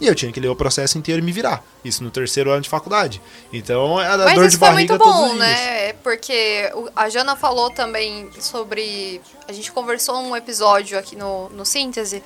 E 0.01 0.05
eu 0.07 0.13
tinha 0.13 0.31
que 0.31 0.39
ler 0.39 0.49
o 0.49 0.55
processo 0.55 0.97
inteiro 0.97 1.21
e 1.21 1.25
me 1.25 1.31
virar. 1.31 1.63
Isso 1.83 2.03
no 2.03 2.11
terceiro 2.11 2.51
ano 2.51 2.61
de 2.61 2.69
faculdade. 2.69 3.21
Então 3.53 3.99
era 4.01 4.25
Mas 4.25 4.35
dor 4.35 4.47
de 4.49 4.57
foi 4.57 4.67
barriga 4.69 4.93
muito 4.93 5.03
todos 5.03 5.19
bom, 5.19 5.25
os 5.27 5.31
dias. 5.33 5.39
né? 5.47 5.93
Porque 5.93 6.69
o- 6.73 6.89
a 6.95 7.09
Jana 7.09 7.35
falou 7.35 7.69
também 7.69 8.29
sobre. 8.39 9.21
A 9.47 9.53
gente 9.53 9.71
conversou 9.71 10.17
um 10.17 10.35
episódio 10.35 10.99
aqui 10.99 11.15
no, 11.15 11.49
no 11.49 11.65
Síntese 11.65 12.21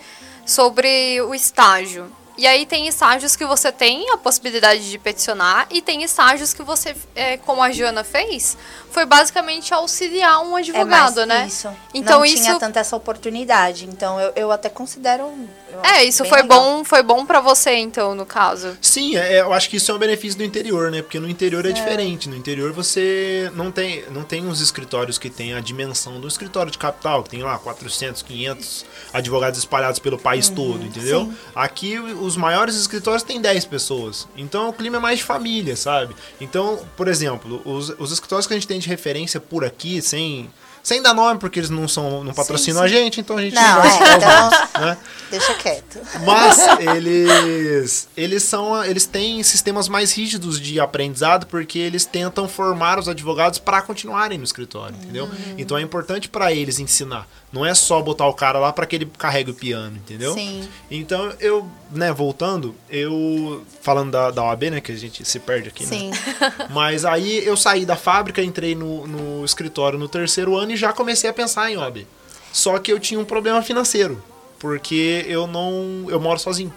sobre 0.45 1.21
o 1.21 1.33
estágio. 1.35 2.11
E 2.37 2.47
aí 2.47 2.65
tem 2.65 2.87
estágios 2.87 3.35
que 3.35 3.45
você 3.45 3.71
tem 3.71 4.09
a 4.11 4.17
possibilidade 4.17 4.89
de 4.89 4.97
peticionar 4.97 5.67
e 5.69 5.81
tem 5.81 6.03
estágios 6.03 6.53
que 6.53 6.63
você, 6.63 6.95
é, 7.15 7.37
como 7.37 7.61
a 7.61 7.71
Jana 7.71 8.03
fez, 8.03 8.57
foi 8.91 9.05
basicamente 9.05 9.73
auxiliar 9.73 10.41
um 10.41 10.57
É 10.57 10.61
advogado, 10.61 11.17
mais 11.17 11.27
né? 11.27 11.47
Isso. 11.47 11.69
Então 11.93 12.19
não 12.19 12.25
isso 12.25 12.43
tinha 12.43 12.57
tanta 12.57 12.79
essa 12.79 12.95
oportunidade. 12.95 13.85
Então 13.85 14.19
eu, 14.19 14.31
eu 14.35 14.51
até 14.51 14.69
considero. 14.69 15.31
eu 15.71 15.83
É, 15.83 16.03
isso 16.03 16.25
foi 16.25 16.41
legal. 16.41 16.61
bom, 16.61 16.83
foi 16.83 17.03
bom 17.03 17.25
para 17.25 17.39
você 17.39 17.75
então, 17.75 18.15
no 18.15 18.25
caso. 18.25 18.77
Sim, 18.81 19.15
é, 19.15 19.41
eu 19.41 19.53
acho 19.53 19.69
que 19.69 19.77
isso 19.77 19.91
é 19.91 19.95
um 19.95 19.97
benefício 19.97 20.37
do 20.37 20.43
interior, 20.43 20.91
né? 20.91 21.01
Porque 21.01 21.19
no 21.19 21.29
interior 21.29 21.65
é, 21.65 21.71
diferente. 21.71 22.27
No 22.29 22.35
interior 22.35 22.71
você 22.71 23.51
não 23.53 23.71
tem, 23.71 24.03
não 24.11 24.23
tem 24.23 24.45
uns 24.45 24.61
escritórios 24.61 25.17
que 25.17 25.29
tem 25.29 25.53
a 25.53 25.59
dimensão 25.59 26.19
do 26.19 26.27
escritório 26.27 26.71
de 26.71 26.77
capital, 26.77 27.23
que 27.23 27.29
tem 27.29 27.43
lá 27.43 27.57
400, 27.57 28.21
500 28.23 28.85
advogados 29.13 29.59
espalhados 29.59 29.99
pelo 29.99 30.17
país 30.17 30.49
todo, 30.49 30.83
entendeu? 30.83 31.25
sim. 31.25 31.37
Aqui 31.55 31.97
os 32.29 32.37
maiores 32.37 32.75
escritórios 32.75 33.23
têm 33.23 33.41
10 33.41 33.65
pessoas. 33.65 34.27
Então 34.37 34.69
o 34.69 34.73
clima 34.73 34.97
é 34.97 34.99
mais 34.99 35.19
de 35.19 35.25
família, 35.25 35.75
sabe? 35.75 36.15
Então, 36.39 36.79
por 36.95 37.07
exemplo, 37.07 37.61
os, 37.65 37.89
os 37.99 38.11
escritórios 38.11 38.45
que 38.47 38.53
a 38.53 38.55
gente 38.57 38.67
tem 38.67 38.79
de 38.79 38.87
referência 38.87 39.39
por 39.39 39.65
aqui, 39.65 40.01
sem. 40.01 40.49
Sem 40.81 41.01
dar 41.01 41.13
nome, 41.13 41.37
porque 41.41 41.59
eles 41.59 41.69
não 41.69 41.89
são 41.89 42.23
não 42.23 42.33
patrocinam 42.33 42.79
sim. 42.79 42.85
a 42.85 42.87
gente, 42.87 43.19
então 43.19 43.37
a 43.37 43.41
gente 43.41 43.53
Não, 43.53 43.81
vai 43.81 43.89
é, 43.89 44.15
então- 44.15 44.43
nomes, 44.49 44.59
né? 44.79 44.97
Deixa 45.29 45.53
quieto. 45.55 45.99
Mas 46.25 46.57
eles 46.95 48.07
eles 48.15 48.43
são 48.43 48.81
eles 48.85 49.05
têm 49.05 49.43
sistemas 49.43 49.89
mais 49.89 50.13
rígidos 50.13 50.59
de 50.59 50.79
aprendizado 50.79 51.45
porque 51.47 51.77
eles 51.77 52.05
tentam 52.05 52.47
formar 52.47 52.97
os 52.97 53.09
advogados 53.09 53.59
para 53.59 53.81
continuarem 53.81 54.37
no 54.37 54.43
escritório, 54.45 54.95
entendeu? 54.95 55.25
Hum. 55.25 55.55
Então 55.57 55.77
é 55.77 55.81
importante 55.81 56.29
para 56.29 56.53
eles 56.53 56.79
ensinar. 56.79 57.27
Não 57.51 57.65
é 57.65 57.73
só 57.73 57.99
botar 58.01 58.27
o 58.27 58.33
cara 58.33 58.59
lá 58.59 58.71
para 58.71 58.85
que 58.85 58.95
ele 58.95 59.11
carregue 59.17 59.51
o 59.51 59.53
piano, 59.55 59.97
entendeu? 59.97 60.33
Sim. 60.33 60.69
Então 60.89 61.33
eu, 61.39 61.67
né, 61.91 62.11
voltando, 62.13 62.75
eu 62.89 63.65
falando 63.81 64.11
da, 64.11 64.29
da 64.29 64.43
OAB, 64.43 64.63
né, 64.63 64.81
que 64.81 64.91
a 64.91 64.95
gente 64.95 65.25
se 65.25 65.39
perde 65.39 65.69
aqui, 65.69 65.83
né? 65.83 65.89
Sim. 65.89 66.11
Mas 66.69 67.05
aí 67.05 67.43
eu 67.43 67.57
saí 67.57 67.85
da 67.85 67.95
fábrica, 67.95 68.41
entrei 68.43 68.75
no, 68.75 69.07
no 69.07 69.43
escritório 69.43 69.97
no 69.97 70.07
terceiro 70.07 70.55
ano 70.55 70.73
e 70.73 70.77
já 70.77 70.93
comecei 70.93 71.27
a 71.27 71.33
pensar 71.33 71.71
em 71.71 71.77
OAB. 71.77 72.05
Só 72.53 72.77
que 72.77 72.91
eu 72.91 72.99
tinha 72.99 73.19
um 73.19 73.25
problema 73.25 73.61
financeiro, 73.63 74.23
porque 74.59 75.25
eu 75.27 75.47
não. 75.47 76.05
Eu 76.07 76.19
moro 76.19 76.39
sozinho. 76.39 76.73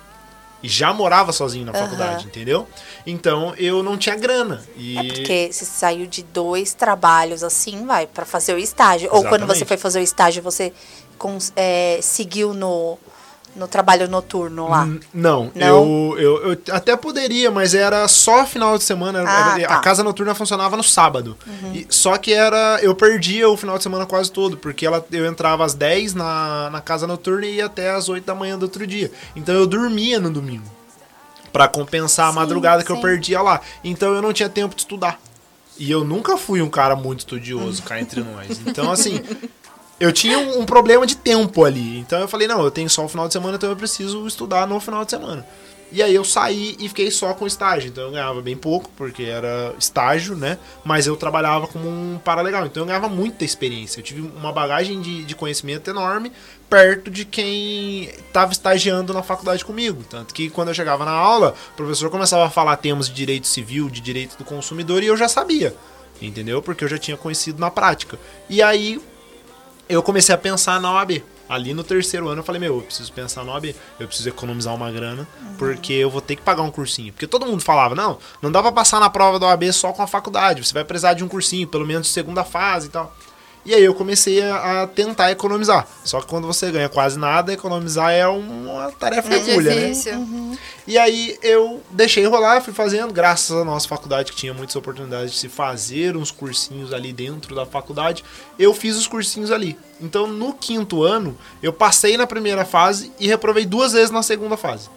E 0.63 0.69
já 0.69 0.93
morava 0.93 1.33
sozinho 1.33 1.65
na 1.67 1.73
Aham. 1.73 1.81
faculdade, 1.81 2.27
entendeu? 2.27 2.69
Então 3.07 3.53
eu 3.57 3.83
não 3.83 3.97
tinha 3.99 4.15
grana. 4.17 4.63
E 4.77 4.97
É 4.99 5.03
porque 5.05 5.49
você 5.53 5.65
saiu 5.65 6.07
de 6.07 6.23
dois 6.23 6.73
trabalhos 6.73 7.43
assim, 7.43 7.85
vai, 7.85 8.07
pra 8.07 8.25
fazer 8.25 8.55
o 8.55 8.59
estágio. 8.59 9.09
Ou 9.13 9.23
quando 9.25 9.41
você 9.41 9.65
Exatamente. 9.65 9.69
foi 9.69 9.77
fazer 9.77 9.99
o 10.01 10.03
estágio, 10.03 10.43
você 10.43 10.73
cons- 11.19 11.53
é, 11.57 11.99
seguiu 12.01 12.55
no, 12.55 12.97
no 13.55 13.69
trabalho 13.69 14.09
noturno 14.09 14.69
lá? 14.69 14.85
N- 14.87 15.01
Não, 15.13 15.51
Não? 15.55 15.69
Eu, 15.69 16.17
eu, 16.19 16.53
eu 16.53 16.59
até 16.75 16.97
poderia, 16.97 17.51
mas 17.51 17.75
era 17.75 18.07
só 18.09 18.47
final 18.47 18.77
de 18.79 18.85
semana. 18.85 19.23
Ah, 19.27 19.59
era- 19.59 19.69
tá. 19.69 19.75
A 19.77 19.81
casa 19.81 20.03
noturna 20.03 20.35
funcionava 20.35 20.77
no 20.77 20.83
sábado. 20.83 21.37
E- 21.75 21.87
só 21.91 22.17
que 22.17 22.33
era. 22.33 22.79
Eu 22.83 22.95
perdia 22.95 23.49
o 23.49 23.57
final 23.57 23.77
de 23.77 23.83
semana 23.83 24.07
quase 24.07 24.31
todo, 24.33 24.57
porque 24.57 24.87
ela, 24.87 25.05
eu 25.13 25.27
entrava 25.27 25.65
às 25.65 25.75
10 25.75 26.15
na, 26.15 26.71
na 26.71 26.81
casa 26.81 27.07
noturna 27.07 27.47
e 27.47 27.57
ia 27.57 27.67
até 27.67 27.91
às 27.91 28.09
8 28.09 28.25
da 28.25 28.35
manhã 28.35 28.59
do 28.59 28.63
outro 28.65 28.87
dia. 28.87 29.11
Então 29.37 29.55
eu 29.55 29.67
dormia 29.67 30.19
no 30.19 30.31
domingo. 30.31 30.65
Pra 31.53 31.69
compensar 31.69 32.29
a 32.29 32.31
Sim, 32.31 32.37
madrugada 32.37 32.83
que 32.83 32.91
eu 32.91 32.97
sim. 32.97 33.03
perdia 33.03 33.43
lá. 33.43 33.61
Então 33.85 34.15
eu 34.15 34.23
não 34.23 34.33
tinha 34.33 34.49
tempo 34.49 34.75
de 34.75 34.81
estudar. 34.81 35.21
E 35.79 35.91
eu 35.91 36.03
nunca 36.05 36.37
fui 36.39 36.63
um 36.63 36.69
cara 36.71 36.95
muito 36.97 37.21
estudioso, 37.21 37.83
cá 37.83 38.01
entre 38.01 38.23
nós. 38.23 38.61
Então, 38.67 38.91
assim, 38.91 39.21
eu 40.03 40.13
tinha 40.13 40.37
um, 40.37 40.63
um 40.63 40.67
problema 40.67 41.07
de 41.07 41.17
tempo 41.17 41.65
ali. 41.65 42.01
Então 42.01 42.19
eu 42.19 42.27
falei, 42.27 42.49
não, 42.49 42.61
eu 42.65 42.73
tenho 42.73 42.91
só 42.91 43.05
o 43.05 43.09
final 43.09 43.29
de 43.29 43.33
semana, 43.33 43.55
então 43.55 43.71
eu 43.71 43.77
preciso 43.77 44.27
estudar 44.27 44.67
no 44.67 44.81
final 44.81 45.05
de 45.05 45.13
semana. 45.13 45.47
E 45.93 46.03
aí 46.03 46.13
eu 46.13 46.25
saí 46.25 46.75
e 46.81 46.89
fiquei 46.89 47.09
só 47.09 47.33
com 47.35 47.47
estágio. 47.47 47.89
Então 47.89 48.05
eu 48.05 48.11
ganhava 48.11 48.43
bem 48.43 48.57
pouco, 48.57 48.91
porque 48.97 49.23
era 49.23 49.73
estágio, 49.79 50.35
né? 50.35 50.59
Mas 50.83 51.07
eu 51.07 51.17
trabalhava 51.17 51.69
como 51.69 51.89
um 51.89 52.19
paralegal. 52.19 52.67
Então 52.67 52.83
eu 52.83 52.87
ganhava 52.89 53.09
muita 53.09 53.45
experiência. 53.45 54.01
Eu 54.01 54.03
tive 54.03 54.23
uma 54.23 54.51
bagagem 54.51 55.01
de, 55.01 55.23
de 55.23 55.37
conhecimento 55.37 55.89
enorme 55.89 56.33
perto 56.69 57.09
de 57.09 57.25
quem 57.25 58.05
estava 58.05 58.51
estagiando 58.51 59.13
na 59.13 59.23
faculdade 59.23 59.65
comigo. 59.65 60.03
Tanto 60.11 60.35
que 60.35 60.51
quando 60.51 60.69
eu 60.69 60.75
chegava 60.75 61.05
na 61.05 61.13
aula, 61.13 61.55
o 61.75 61.77
professor 61.77 62.11
começava 62.11 62.47
a 62.47 62.51
falar 62.51 62.77
temas 62.79 63.07
de 63.09 63.15
direito 63.15 63.47
civil, 63.47 63.89
de 63.89 64.01
direito 64.01 64.37
do 64.37 64.45
consumidor, 64.45 65.01
e 65.05 65.07
eu 65.07 65.17
já 65.17 65.29
sabia. 65.29 65.77
Entendeu? 66.21 66.61
Porque 66.61 66.83
eu 66.83 66.89
já 66.89 66.99
tinha 66.99 67.17
conhecido 67.17 67.61
na 67.61 67.71
prática. 67.71 68.19
E 68.49 68.63
aí 68.63 69.01
eu 69.93 70.03
comecei 70.03 70.35
a 70.35 70.39
pensar 70.39 70.81
na 70.81 70.93
OAB. 70.93 71.23
Ali 71.49 71.75
no 71.75 71.85
terceiro 71.85 72.29
ano 72.29 72.41
eu 72.41 72.45
falei, 72.45 72.61
meu, 72.61 72.77
eu 72.77 72.83
preciso 72.83 73.13
pensar 73.13 73.45
na 73.45 73.53
OAB, 73.53 73.75
eu 74.01 74.07
preciso 74.07 74.29
economizar 74.29 74.75
uma 74.75 74.91
grana, 74.91 75.29
porque 75.59 75.93
eu 75.93 76.09
vou 76.09 76.21
ter 76.21 76.37
que 76.37 76.43
pagar 76.43 76.63
um 76.63 76.71
cursinho. 76.71 77.13
Porque 77.13 77.27
todo 77.27 77.45
mundo 77.45 77.63
falava, 77.63 77.95
não, 77.95 78.19
não 78.41 78.51
dá 78.51 78.63
pra 78.63 78.73
passar 78.73 78.99
na 79.01 79.11
prova 79.11 79.39
da 79.39 79.49
OAB 79.49 79.71
só 79.73 79.93
com 79.93 80.03
a 80.03 80.07
faculdade, 80.07 80.65
você 80.65 80.73
vai 80.73 80.85
precisar 80.85 81.13
de 81.13 81.23
um 81.23 81.29
cursinho, 81.29 81.69
pelo 81.69 81.87
menos 81.87 82.07
de 82.07 82.13
segunda 82.13 82.43
fase 82.43 82.87
e 82.87 82.91
tal. 82.91 83.15
E 83.65 83.73
aí 83.75 83.85
eu 83.85 83.95
comecei 83.95 84.43
a, 84.43 84.83
a 84.83 84.87
tentar 84.89 85.31
economizar. 85.31 85.87
Só 86.05 86.21
que 86.21 86.27
quando 86.27 86.47
você 86.49 86.71
ganha 86.73 86.89
quase 86.89 87.17
nada, 87.19 87.53
economizar 87.53 88.11
é 88.11 88.27
uma 88.27 88.91
tarefa 88.93 89.33
É 89.33 89.37
hercúlea, 89.37 89.75
né? 89.75 89.81
difícil. 89.89 90.59
E 90.87 90.99
aí 90.99 91.39
eu 91.43 91.81
deixei 91.91 92.27
rolar, 92.27 92.61
fui 92.61 92.73
fazendo, 92.73 93.13
graças 93.13 93.57
à 93.57 93.65
nossa 93.65 93.87
faculdade 93.87 94.33
que 94.33 94.37
tinha 94.39 94.53
muitas 94.53 94.75
oportunidades 94.75 95.33
de 95.33 95.39
se 95.39 95.49
fazer 95.49 96.17
uns 96.17 96.33
cursinhos 96.33 96.93
ali 96.93 97.13
dentro 97.13 97.55
da 97.55 97.65
faculdade, 97.65 98.25
eu 98.59 98.75
fiz 98.75 98.97
os 98.97 99.07
cursinhos 99.07 99.53
ali. 99.53 99.79
Então 100.01 100.27
no 100.27 100.53
quinto 100.53 101.05
ano, 101.05 101.39
eu 101.63 101.73
passei 101.73 102.17
na 102.17 102.27
primeira 102.27 102.65
fase 102.65 103.13
e 103.21 103.29
reprovei 103.29 103.65
duas 103.65 103.93
vezes 103.93 104.11
na 104.11 104.25
segunda 104.25 104.57
fase. 104.57 104.89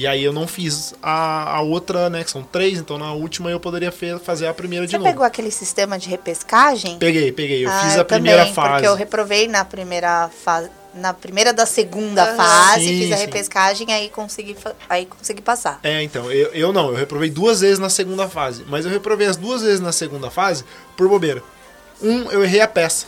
E 0.00 0.06
aí 0.06 0.24
eu 0.24 0.32
não 0.32 0.46
fiz 0.48 0.94
a, 1.02 1.56
a 1.56 1.60
outra, 1.60 2.08
né, 2.08 2.24
que 2.24 2.30
são 2.30 2.42
três, 2.42 2.78
então 2.78 2.96
na 2.96 3.12
última 3.12 3.50
eu 3.50 3.60
poderia 3.60 3.92
fe- 3.92 4.18
fazer 4.18 4.46
a 4.46 4.54
primeira 4.54 4.86
de 4.86 4.92
Você 4.92 4.96
novo. 4.96 5.10
pegou 5.10 5.26
aquele 5.26 5.50
sistema 5.50 5.98
de 5.98 6.08
repescagem? 6.08 6.96
Peguei, 6.98 7.30
peguei. 7.30 7.66
Eu 7.66 7.68
Ah, 7.70 7.80
fiz 7.82 7.98
a 7.98 8.04
primeira 8.06 8.38
também, 8.38 8.54
fase. 8.54 8.70
Porque 8.72 8.86
eu 8.86 8.94
reprovei 8.94 9.46
na 9.46 9.62
primeira 9.62 10.30
fase. 10.42 10.70
Na 10.94 11.12
primeira 11.12 11.52
da 11.52 11.66
segunda 11.66 12.34
fase, 12.34 12.80
Sim, 12.86 12.98
fiz 13.02 13.12
a 13.12 13.16
sim. 13.18 13.26
repescagem, 13.26 13.92
aí 13.92 14.08
consegui, 14.08 14.56
aí 14.88 15.04
consegui 15.04 15.42
passar. 15.42 15.78
É, 15.82 16.02
então, 16.02 16.32
eu, 16.32 16.48
eu 16.54 16.72
não, 16.72 16.88
eu 16.88 16.94
reprovei 16.96 17.28
duas 17.28 17.60
vezes 17.60 17.78
na 17.78 17.90
segunda 17.90 18.26
fase. 18.26 18.64
Mas 18.68 18.86
eu 18.86 18.90
reprovei 18.90 19.26
as 19.26 19.36
duas 19.36 19.60
vezes 19.60 19.80
na 19.80 19.92
segunda 19.92 20.30
fase 20.30 20.64
por 20.96 21.10
bobeira. 21.10 21.42
Um, 22.02 22.30
eu 22.30 22.42
errei 22.42 22.62
a 22.62 22.66
peça. 22.66 23.04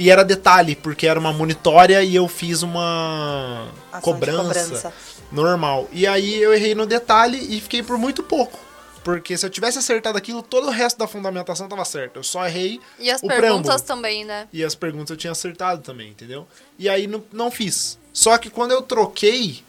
E 0.00 0.08
era 0.10 0.24
detalhe, 0.24 0.74
porque 0.74 1.06
era 1.06 1.20
uma 1.20 1.30
monitória 1.32 2.02
e 2.02 2.16
eu 2.16 2.26
fiz 2.26 2.62
uma 2.62 3.68
cobrança, 4.00 4.42
cobrança. 4.64 4.92
normal. 5.30 5.88
E 5.92 6.06
aí 6.06 6.40
eu 6.40 6.54
errei 6.54 6.74
no 6.74 6.86
detalhe 6.86 7.36
e 7.54 7.60
fiquei 7.60 7.82
por 7.82 7.98
muito 7.98 8.22
pouco. 8.22 8.58
Porque 9.04 9.36
se 9.36 9.44
eu 9.44 9.50
tivesse 9.50 9.78
acertado 9.78 10.16
aquilo, 10.16 10.42
todo 10.42 10.68
o 10.68 10.70
resto 10.70 10.98
da 10.98 11.06
fundamentação 11.06 11.68
tava 11.68 11.84
certo. 11.84 12.16
Eu 12.16 12.22
só 12.22 12.46
errei 12.46 12.80
E 12.98 13.10
as 13.10 13.22
o 13.22 13.26
perguntas 13.26 13.62
preâmbulo. 13.62 13.80
também, 13.86 14.24
né? 14.24 14.48
E 14.52 14.64
as 14.64 14.74
perguntas 14.74 15.10
eu 15.10 15.16
tinha 15.16 15.32
acertado 15.32 15.82
também, 15.82 16.08
entendeu? 16.10 16.46
E 16.78 16.88
aí 16.88 17.06
não, 17.06 17.22
não 17.32 17.50
fiz. 17.50 17.98
Só 18.12 18.36
que 18.38 18.48
quando 18.50 18.72
eu 18.72 18.82
troquei 18.82 19.62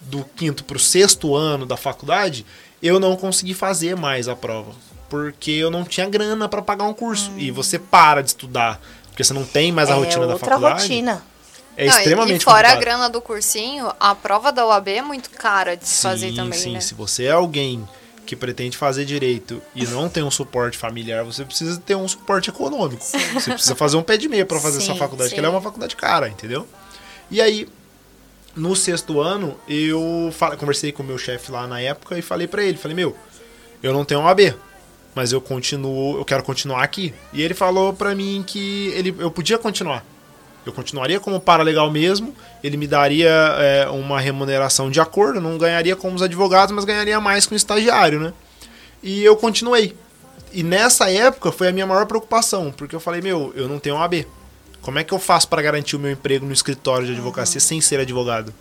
do 0.00 0.24
quinto 0.36 0.64
pro 0.64 0.78
sexto 0.78 1.34
ano 1.34 1.66
da 1.66 1.76
faculdade, 1.76 2.44
eu 2.82 2.98
não 3.00 3.16
consegui 3.16 3.54
fazer 3.54 3.96
mais 3.96 4.28
a 4.28 4.34
prova. 4.36 4.72
Porque 5.08 5.50
eu 5.50 5.70
não 5.70 5.84
tinha 5.84 6.08
grana 6.08 6.48
pra 6.48 6.62
pagar 6.62 6.84
um 6.84 6.94
curso. 6.94 7.32
E 7.36 7.50
você 7.50 7.78
para 7.78 8.22
de 8.22 8.30
estudar, 8.30 8.80
porque 9.12 9.22
você 9.22 9.32
não 9.32 9.44
tem 9.44 9.70
mais 9.70 9.88
a 9.90 9.92
é 9.92 9.96
rotina 9.98 10.26
da 10.26 10.32
outra 10.32 10.48
faculdade. 10.50 10.82
rotina. 10.82 11.22
É 11.76 11.86
Não, 11.86 11.96
extremamente 11.98 12.40
E 12.42 12.44
fora 12.44 12.68
a 12.68 12.72
complicado. 12.72 12.80
grana 12.80 13.08
do 13.08 13.20
cursinho, 13.22 13.92
a 14.00 14.14
prova 14.14 14.50
da 14.52 14.66
UAB 14.66 14.88
é 14.88 15.02
muito 15.02 15.30
cara 15.30 15.76
de 15.76 15.86
se 15.86 15.96
Sim, 15.96 16.02
fazer 16.02 16.34
também, 16.34 16.58
sim. 16.58 16.72
né? 16.72 16.80
Se 16.80 16.92
você 16.94 17.24
é 17.24 17.30
alguém 17.30 17.86
que 18.26 18.36
pretende 18.36 18.76
fazer 18.76 19.04
direito 19.04 19.60
e 19.74 19.86
não 19.86 20.08
tem 20.08 20.22
um 20.22 20.30
suporte 20.30 20.76
familiar, 20.76 21.24
você 21.24 21.44
precisa 21.44 21.80
ter 21.80 21.94
um 21.94 22.06
suporte 22.08 22.50
econômico. 22.50 23.02
Você 23.02 23.52
precisa 23.52 23.74
fazer 23.74 23.96
um 23.96 24.02
pé 24.02 24.16
de 24.16 24.28
meia 24.28 24.44
para 24.46 24.60
fazer 24.60 24.80
Sim, 24.80 24.90
essa 24.90 24.98
faculdade, 24.98 25.30
sim. 25.30 25.34
que 25.34 25.40
ela 25.40 25.48
é 25.48 25.50
uma 25.50 25.60
faculdade 25.62 25.96
cara, 25.96 26.28
entendeu? 26.28 26.66
E 27.30 27.40
aí, 27.40 27.66
no 28.54 28.76
sexto 28.76 29.20
ano, 29.20 29.58
eu 29.66 30.30
conversei 30.58 30.92
com 30.92 31.02
o 31.02 31.06
meu 31.06 31.16
chefe 31.18 31.50
lá 31.50 31.66
na 31.66 31.80
época 31.80 32.18
e 32.18 32.22
falei 32.22 32.46
para 32.46 32.62
ele, 32.62 32.76
falei, 32.76 32.94
meu, 32.94 33.16
eu 33.82 33.92
não 33.94 34.04
tenho 34.04 34.20
um 34.20 34.28
AB, 34.28 34.54
mas 35.14 35.32
eu 35.32 35.40
continuo, 35.40 36.16
eu 36.16 36.24
quero 36.24 36.42
continuar 36.42 36.82
aqui. 36.82 37.14
E 37.32 37.42
ele 37.42 37.54
falou 37.54 37.92
para 37.92 38.14
mim 38.14 38.44
que 38.46 38.88
ele, 38.94 39.14
eu 39.18 39.30
podia 39.30 39.58
continuar. 39.58 40.04
Eu 40.64 40.72
continuaria 40.72 41.18
como 41.18 41.40
paralegal 41.40 41.90
mesmo, 41.90 42.34
ele 42.62 42.76
me 42.76 42.86
daria 42.86 43.30
é, 43.58 43.88
uma 43.88 44.20
remuneração 44.20 44.90
de 44.90 45.00
acordo, 45.00 45.40
não 45.40 45.58
ganharia 45.58 45.96
como 45.96 46.14
os 46.14 46.22
advogados, 46.22 46.74
mas 46.74 46.84
ganharia 46.84 47.20
mais 47.20 47.46
com 47.46 47.54
o 47.54 47.56
estagiário, 47.56 48.20
né? 48.20 48.32
E 49.02 49.24
eu 49.24 49.36
continuei. 49.36 49.96
E 50.52 50.62
nessa 50.62 51.10
época 51.10 51.50
foi 51.50 51.68
a 51.68 51.72
minha 51.72 51.86
maior 51.86 52.06
preocupação, 52.06 52.70
porque 52.70 52.94
eu 52.94 53.00
falei, 53.00 53.20
meu, 53.20 53.52
eu 53.56 53.68
não 53.68 53.80
tenho 53.80 53.96
AB. 53.96 54.26
Como 54.80 54.98
é 54.98 55.04
que 55.04 55.12
eu 55.12 55.18
faço 55.18 55.48
para 55.48 55.62
garantir 55.62 55.96
o 55.96 55.98
meu 55.98 56.10
emprego 56.12 56.46
no 56.46 56.52
escritório 56.52 57.06
de 57.06 57.12
advocacia 57.12 57.60
sem 57.60 57.80
ser 57.80 57.98
advogado? 57.98 58.54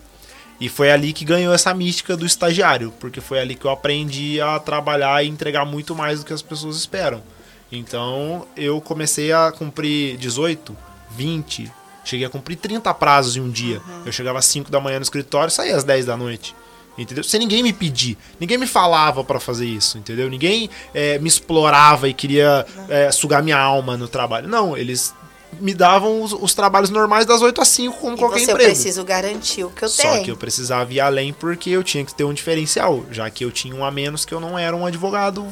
E 0.62 0.70
foi 0.70 0.92
ali 0.92 1.12
que 1.12 1.26
ganhou 1.26 1.52
essa 1.52 1.74
mística 1.74 2.16
do 2.16 2.24
estagiário, 2.24 2.94
porque 3.00 3.20
foi 3.20 3.40
ali 3.40 3.56
que 3.56 3.66
eu 3.66 3.72
aprendi 3.72 4.40
a 4.40 4.60
trabalhar 4.60 5.24
e 5.24 5.28
entregar 5.28 5.66
muito 5.66 5.96
mais 5.96 6.20
do 6.20 6.26
que 6.28 6.32
as 6.32 6.44
pessoas 6.44 6.76
esperam. 6.76 7.24
Então 7.72 8.46
eu 8.56 8.80
comecei 8.80 9.34
a 9.34 9.52
cumprir 9.52 10.18
18, 10.18 10.78
20, 11.10 11.72
cheguei 12.06 12.28
a 12.28 12.30
cumprir 12.30 12.58
30 12.58 12.94
prazos 12.94 13.36
em 13.36 13.42
um 13.42 13.50
dia. 13.50 13.82
Eu 14.06 14.12
chegava 14.12 14.38
às 14.38 14.46
5 14.46 14.70
da 14.70 14.80
manhã 14.80 15.00
no 15.00 15.04
escritório 15.04 15.50
e 15.50 15.52
saía 15.52 15.76
às 15.76 15.84
10 15.84 16.06
da 16.06 16.16
noite. 16.16 16.56
Entendeu? 16.96 17.24
Sem 17.24 17.40
ninguém 17.40 17.64
me 17.64 17.74
pedir. 17.74 18.16
Ninguém 18.40 18.60
me 18.60 18.68
falava 18.68 19.24
pra 19.24 19.40
fazer 19.40 19.66
isso, 19.66 19.98
entendeu? 19.98 20.30
Ninguém 20.30 20.70
eh, 20.94 21.18
me 21.18 21.28
explorava 21.28 22.08
e 22.08 22.14
queria 22.14 22.68
eh, 22.88 23.12
sugar 23.12 23.42
minha 23.42 23.58
alma 23.58 23.98
no 23.98 24.08
trabalho. 24.08 24.48
Não, 24.48 24.78
eles 24.78 25.12
me 25.60 25.74
davam 25.74 26.22
os, 26.22 26.34
os 26.34 26.54
trabalhos 26.54 26.90
normais 26.90 27.26
das 27.26 27.42
8 27.42 27.62
às 27.62 27.68
5, 27.68 27.98
como 27.98 28.16
E 28.16 28.20
qualquer 28.20 28.40
você 28.40 28.52
eu 28.52 28.56
emprego. 28.56 28.72
preciso 28.72 29.04
garantir 29.04 29.64
o 29.64 29.70
que 29.70 29.84
eu 29.84 29.90
Só 29.90 30.04
tenho. 30.04 30.24
que 30.24 30.32
eu 30.32 30.38
precisava 30.38 30.92
ir 30.94 31.00
além 31.00 31.34
porque 31.34 31.70
eu 31.70 31.84
tinha 31.84 32.04
que 32.06 32.14
ter 32.14 32.24
um 32.24 32.34
diferencial, 32.34 33.04
já 33.12 33.30
que 33.30 33.44
eu 33.46 33.52
tinha 33.52 33.76
um 33.76 33.84
a 33.84 33.92
menos 33.92 34.26
que 34.26 34.34
eu 34.34 34.40
não 34.40 34.58
era 34.58 34.76
um 34.76 34.86
advogado 34.86 35.46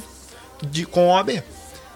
de, 0.61 0.85
com 0.85 1.09
OAB. 1.09 1.43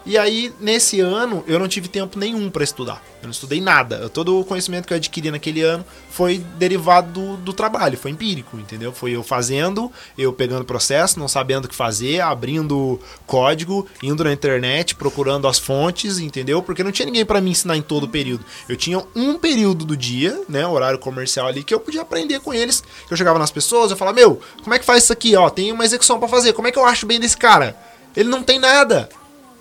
E 0.05 0.17
aí, 0.17 0.53
nesse 0.59 0.99
ano, 0.99 1.43
eu 1.47 1.57
não 1.57 1.67
tive 1.67 1.87
tempo 1.87 2.19
nenhum 2.19 2.49
para 2.49 2.63
estudar. 2.63 3.01
Eu 3.21 3.27
não 3.27 3.31
estudei 3.31 3.61
nada. 3.61 4.09
Todo 4.09 4.37
o 4.37 4.43
conhecimento 4.43 4.85
que 4.85 4.93
eu 4.93 4.97
adquiri 4.97 5.31
naquele 5.31 5.61
ano 5.61 5.85
foi 6.09 6.39
derivado 6.57 7.11
do, 7.11 7.37
do 7.37 7.53
trabalho, 7.53 7.97
foi 7.97 8.11
empírico, 8.11 8.59
entendeu? 8.59 8.91
Foi 8.91 9.11
eu 9.11 9.23
fazendo, 9.23 9.89
eu 10.17 10.33
pegando 10.33 10.65
processo, 10.65 11.17
não 11.17 11.29
sabendo 11.29 11.65
o 11.65 11.67
que 11.69 11.75
fazer, 11.75 12.19
abrindo 12.19 12.99
código, 13.25 13.87
indo 14.01 14.25
na 14.25 14.33
internet, 14.33 14.93
procurando 14.93 15.47
as 15.47 15.57
fontes, 15.57 16.19
entendeu? 16.19 16.61
Porque 16.61 16.83
não 16.83 16.91
tinha 16.91 17.05
ninguém 17.05 17.25
para 17.25 17.39
me 17.39 17.51
ensinar 17.51 17.77
em 17.77 17.81
todo 17.81 18.03
o 18.03 18.09
período. 18.09 18.43
Eu 18.67 18.75
tinha 18.75 19.01
um 19.15 19.39
período 19.39 19.85
do 19.85 19.95
dia, 19.95 20.41
né, 20.49 20.67
horário 20.67 20.99
comercial 20.99 21.47
ali, 21.47 21.63
que 21.63 21.73
eu 21.73 21.79
podia 21.79 22.01
aprender 22.01 22.41
com 22.41 22.53
eles. 22.53 22.83
Eu 23.09 23.15
chegava 23.15 23.39
nas 23.39 23.51
pessoas, 23.51 23.89
eu 23.89 23.95
falava, 23.95 24.15
meu, 24.15 24.41
como 24.61 24.73
é 24.73 24.79
que 24.79 24.85
faz 24.85 25.03
isso 25.03 25.13
aqui? 25.13 25.33
Ó, 25.37 25.49
tem 25.49 25.71
uma 25.71 25.85
execução 25.85 26.19
para 26.19 26.27
fazer. 26.27 26.51
Como 26.51 26.67
é 26.67 26.71
que 26.71 26.77
eu 26.77 26.85
acho 26.85 27.05
bem 27.05 27.21
desse 27.21 27.37
cara? 27.37 27.77
Ele 28.15 28.27
não 28.27 28.43
tem 28.43 28.59
nada. 28.59 29.09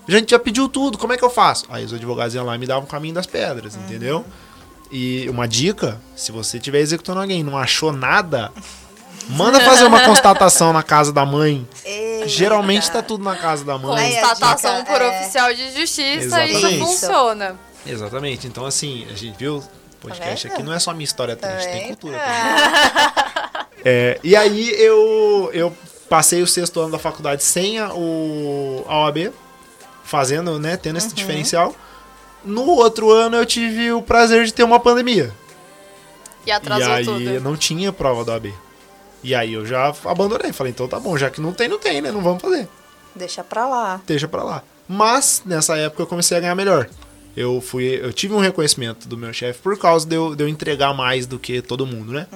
A 0.06 0.10
gente 0.10 0.30
já 0.30 0.38
pediu 0.38 0.68
tudo, 0.68 0.98
como 0.98 1.12
é 1.12 1.16
que 1.16 1.24
eu 1.24 1.30
faço? 1.30 1.64
Aí 1.70 1.84
os 1.84 1.92
advogados 1.92 2.34
iam 2.34 2.44
lá 2.44 2.54
e 2.54 2.58
me 2.58 2.66
davam 2.66 2.84
o 2.84 2.86
caminho 2.86 3.14
das 3.14 3.26
pedras, 3.26 3.76
entendeu? 3.76 4.24
E 4.90 5.28
uma 5.30 5.46
dica, 5.48 6.00
se 6.16 6.32
você 6.32 6.58
estiver 6.58 6.80
executando 6.80 7.20
alguém 7.20 7.40
e 7.40 7.42
não 7.44 7.56
achou 7.56 7.92
nada, 7.92 8.52
manda 9.28 9.60
fazer 9.60 9.84
uma 9.84 10.00
constatação 10.04 10.72
na 10.72 10.82
casa 10.82 11.12
da 11.12 11.24
mãe. 11.24 11.66
Eita. 11.84 12.28
Geralmente 12.28 12.90
tá 12.90 13.00
tudo 13.02 13.24
na 13.24 13.36
casa 13.36 13.64
da 13.64 13.78
mãe. 13.78 14.18
A 14.18 14.28
Constatação 14.28 14.80
dica 14.80 14.92
por 14.92 15.02
é- 15.02 15.20
oficial 15.20 15.54
de 15.54 15.70
justiça, 15.72 16.44
isso 16.44 16.58
Exatamente. 16.58 16.78
funciona. 16.78 17.56
Exatamente. 17.86 18.46
Então, 18.46 18.66
assim, 18.66 19.06
a 19.10 19.14
gente 19.14 19.36
viu, 19.38 19.58
o 19.58 19.62
podcast 20.00 20.46
vendo? 20.46 20.54
aqui 20.54 20.62
não 20.62 20.72
é 20.72 20.78
só 20.78 20.92
minha 20.92 21.04
história 21.04 21.36
triste, 21.36 21.64
tem 21.64 21.74
vendo? 21.80 21.86
cultura. 21.88 22.18
também. 22.18 23.62
É, 23.84 24.20
e 24.22 24.36
aí 24.36 24.70
eu, 24.78 25.50
eu 25.52 25.76
passei 26.08 26.42
o 26.42 26.46
sexto 26.46 26.78
ano 26.80 26.92
da 26.92 26.98
faculdade 26.98 27.42
sem 27.42 27.78
a, 27.80 27.92
o, 27.92 28.84
a 28.88 28.98
OAB, 29.06 29.32
fazendo, 30.04 30.58
né, 30.58 30.76
tendo 30.76 30.98
esse 30.98 31.14
diferencial. 31.14 31.74
No 32.44 32.66
outro 32.66 33.10
ano 33.10 33.36
eu 33.36 33.46
tive 33.46 33.92
o 33.92 34.02
prazer 34.02 34.44
de 34.44 34.52
ter 34.52 34.64
uma 34.64 34.80
pandemia. 34.80 35.32
E 36.44 36.50
atrasou 36.50 36.88
e 36.88 36.92
aí 36.92 37.04
tudo. 37.04 37.40
não 37.40 37.56
tinha 37.56 37.92
prova 37.92 38.24
da 38.24 38.32
OAB. 38.32 38.52
E 39.22 39.34
aí 39.34 39.52
eu 39.52 39.64
já 39.64 39.94
abandonei. 40.04 40.52
Falei, 40.52 40.72
então 40.72 40.88
tá 40.88 40.98
bom, 40.98 41.16
já 41.16 41.30
que 41.30 41.40
não 41.40 41.52
tem, 41.52 41.68
não 41.68 41.78
tem, 41.78 42.00
né? 42.00 42.10
Não 42.10 42.20
vamos 42.20 42.42
fazer. 42.42 42.68
Deixa 43.14 43.44
pra 43.44 43.66
lá. 43.68 44.00
Deixa 44.06 44.26
pra 44.26 44.42
lá. 44.42 44.62
Mas, 44.88 45.42
nessa 45.44 45.76
época, 45.76 46.02
eu 46.02 46.06
comecei 46.06 46.36
a 46.36 46.40
ganhar 46.40 46.54
melhor. 46.54 46.88
Eu 47.36 47.60
fui, 47.60 47.84
eu 48.02 48.12
tive 48.12 48.34
um 48.34 48.38
reconhecimento 48.38 49.08
do 49.08 49.16
meu 49.16 49.32
chefe 49.32 49.58
por 49.60 49.78
causa 49.78 50.06
de 50.06 50.14
eu, 50.14 50.34
de 50.34 50.44
eu 50.44 50.48
entregar 50.48 50.92
mais 50.92 51.26
do 51.26 51.38
que 51.38 51.62
todo 51.62 51.86
mundo, 51.86 52.12
né? 52.12 52.26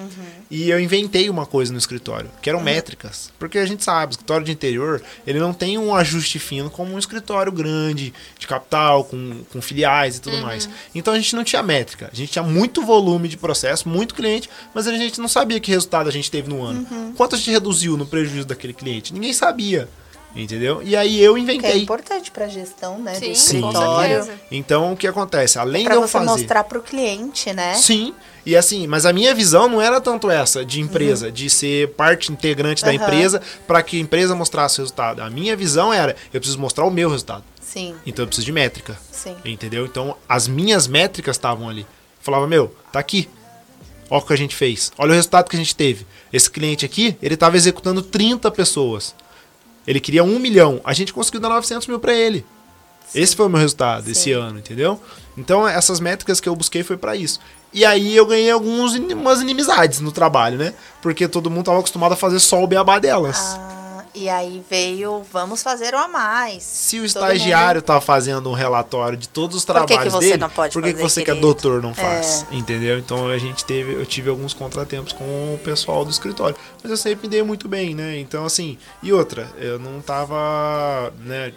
E 0.49 0.69
eu 0.69 0.79
inventei 0.79 1.29
uma 1.29 1.45
coisa 1.45 1.71
no 1.71 1.77
escritório, 1.77 2.29
que 2.41 2.49
eram 2.49 2.59
métricas. 2.61 3.31
Porque 3.37 3.59
a 3.59 3.65
gente 3.65 3.83
sabe, 3.83 4.11
o 4.11 4.13
escritório 4.13 4.45
de 4.45 4.51
interior, 4.51 5.01
ele 5.25 5.39
não 5.39 5.53
tem 5.53 5.77
um 5.77 5.93
ajuste 5.93 6.39
fino 6.39 6.69
como 6.69 6.93
um 6.93 6.99
escritório 6.99 7.51
grande, 7.51 8.13
de 8.39 8.47
capital, 8.47 9.03
com, 9.03 9.43
com 9.51 9.61
filiais 9.61 10.17
e 10.17 10.21
tudo 10.21 10.37
mais. 10.37 10.67
Então 10.95 11.13
a 11.13 11.17
gente 11.17 11.35
não 11.35 11.43
tinha 11.43 11.61
métrica. 11.61 12.09
A 12.11 12.15
gente 12.15 12.31
tinha 12.31 12.43
muito 12.43 12.81
volume 12.83 13.27
de 13.27 13.37
processo, 13.37 13.87
muito 13.87 14.15
cliente, 14.15 14.49
mas 14.73 14.87
a 14.87 14.91
gente 14.95 15.19
não 15.19 15.27
sabia 15.27 15.59
que 15.59 15.69
resultado 15.71 16.07
a 16.07 16.11
gente 16.11 16.31
teve 16.31 16.49
no 16.49 16.63
ano. 16.63 16.87
Quanto 17.15 17.35
a 17.35 17.37
gente 17.37 17.51
reduziu 17.51 17.95
no 17.97 18.05
prejuízo 18.05 18.47
daquele 18.47 18.73
cliente? 18.73 19.13
Ninguém 19.13 19.33
sabia. 19.33 19.87
Entendeu? 20.37 20.81
E 20.83 20.95
aí 20.95 21.19
eu 21.21 21.33
Que 21.33 21.39
é 21.39 21.43
inventei. 21.43 21.81
importante 21.81 22.29
pra 22.29 22.47
gestão, 22.47 22.99
né? 22.99 23.15
Sim, 23.15 23.29
do 23.31 23.35
Sim. 23.35 23.61
com 23.61 23.67
escritório. 23.69 24.15
certeza. 24.23 24.39
Então 24.51 24.93
o 24.93 24.97
que 24.97 25.07
acontece? 25.07 25.57
Além 25.57 25.83
Pra 25.85 25.95
de 25.95 25.97
eu 26.01 26.07
você 26.07 26.11
fazer. 26.13 26.25
mostrar 26.29 26.63
pro 26.63 26.81
cliente, 26.81 27.51
né? 27.53 27.73
Sim. 27.73 28.13
E 28.45 28.55
assim, 28.55 28.85
mas 28.87 29.05
a 29.05 29.11
minha 29.11 29.33
visão 29.35 29.67
não 29.67 29.81
era 29.81 29.99
tanto 29.99 30.29
essa 30.29 30.63
de 30.63 30.79
empresa, 30.79 31.31
de 31.31 31.49
ser 31.49 31.89
parte 31.95 32.31
integrante 32.31 32.81
da 32.83 32.91
Aham. 32.91 32.95
empresa 33.03 33.41
para 33.65 33.81
que 33.81 33.97
a 33.97 33.99
empresa 33.99 34.35
mostrasse 34.35 34.79
o 34.79 34.83
resultado. 34.83 35.21
A 35.21 35.29
minha 35.29 35.55
visão 35.55 35.91
era, 35.91 36.15
eu 36.33 36.39
preciso 36.39 36.59
mostrar 36.59 36.85
o 36.85 36.91
meu 36.91 37.09
resultado. 37.09 37.43
Sim, 37.61 37.95
Então 38.05 38.23
eu 38.23 38.27
preciso 38.27 38.45
de 38.45 38.51
métrica. 38.53 38.97
sim. 39.11 39.35
Entendeu? 39.43 39.85
Então 39.85 40.15
as 40.29 40.47
minhas 40.47 40.87
métricas 40.87 41.35
estavam 41.35 41.67
ali. 41.67 41.81
Eu 41.81 41.87
falava, 42.21 42.47
meu, 42.47 42.73
tá 42.91 42.99
aqui. 42.99 43.27
Olha 44.09 44.21
o 44.21 44.25
que 44.25 44.31
a 44.33 44.37
gente 44.37 44.55
fez. 44.55 44.91
Olha 44.97 45.11
o 45.11 45.15
resultado 45.15 45.49
que 45.49 45.55
a 45.57 45.59
gente 45.59 45.75
teve. 45.75 46.05
Esse 46.31 46.49
cliente 46.49 46.85
aqui, 46.85 47.17
ele 47.21 47.33
estava 47.33 47.57
executando 47.57 48.01
30 48.01 48.49
pessoas. 48.51 49.13
Ele 49.87 49.99
queria 49.99 50.23
um 50.23 50.37
milhão. 50.37 50.81
A 50.83 50.93
gente 50.93 51.13
conseguiu 51.13 51.39
dar 51.39 51.49
900 51.49 51.87
mil 51.87 51.99
para 51.99 52.13
ele. 52.13 52.45
Esse 53.15 53.35
foi 53.35 53.45
o 53.45 53.49
meu 53.49 53.59
resultado 53.59 54.09
esse 54.09 54.23
Sim. 54.23 54.31
ano, 54.33 54.59
entendeu? 54.59 55.01
Então 55.37 55.67
essas 55.67 55.99
métricas 55.99 56.41
que 56.41 56.49
eu 56.49 56.55
busquei 56.55 56.83
foi 56.83 56.97
para 56.97 57.15
isso. 57.15 57.39
E 57.73 57.85
aí 57.85 58.15
eu 58.15 58.25
ganhei 58.25 58.51
algumas 58.51 58.93
umas 58.95 59.41
inimizades 59.41 59.99
no 59.99 60.11
trabalho, 60.11 60.57
né? 60.57 60.73
Porque 61.01 61.27
todo 61.27 61.49
mundo 61.49 61.65
tava 61.65 61.79
acostumado 61.79 62.13
a 62.13 62.15
fazer 62.15 62.39
só 62.39 62.63
o 62.63 62.67
beabá 62.67 62.99
delas. 62.99 63.37
Ah, 63.37 63.66
e 64.17 64.27
aí 64.29 64.63
veio, 64.67 65.21
vamos 65.31 65.61
fazer 65.61 65.93
um 65.93 65.99
a 65.99 66.07
mais. 66.07 66.63
Se 66.63 66.99
o 66.99 67.05
estagiário 67.05 67.81
tá 67.83 68.01
fazendo 68.01 68.49
um 68.49 68.53
relatório 68.53 69.15
de 69.17 69.29
todos 69.29 69.55
os 69.57 69.63
Por 69.65 69.75
que 69.75 69.81
que 69.81 69.87
trabalhos 69.87 70.13
você 70.13 70.25
dele, 70.29 70.37
não 70.37 70.49
pode 70.49 70.73
por 70.73 70.81
que, 70.81 70.89
que 70.89 70.99
fazer, 70.99 71.09
você 71.09 71.23
que 71.23 71.31
é 71.31 71.35
doutor 71.35 71.81
não 71.83 71.93
faz? 71.93 72.45
É. 72.51 72.55
Entendeu? 72.55 72.97
Então 72.97 73.27
a 73.27 73.37
gente 73.37 73.63
teve, 73.63 73.93
eu 73.93 74.05
tive 74.05 74.29
alguns 74.29 74.53
contratempos 74.55 75.13
com 75.13 75.23
o 75.53 75.59
pessoal 75.63 76.03
do 76.03 76.09
escritório, 76.09 76.55
mas 76.81 76.89
eu 76.89 76.97
sempre 76.97 77.27
me 77.27 77.31
dei 77.31 77.43
muito 77.43 77.67
bem, 77.69 77.93
né? 77.93 78.17
Então 78.17 78.43
assim, 78.45 78.77
e 79.03 79.13
outra, 79.13 79.51
eu 79.57 79.77
não 79.77 80.01
tava, 80.01 81.13
né, 81.19 81.53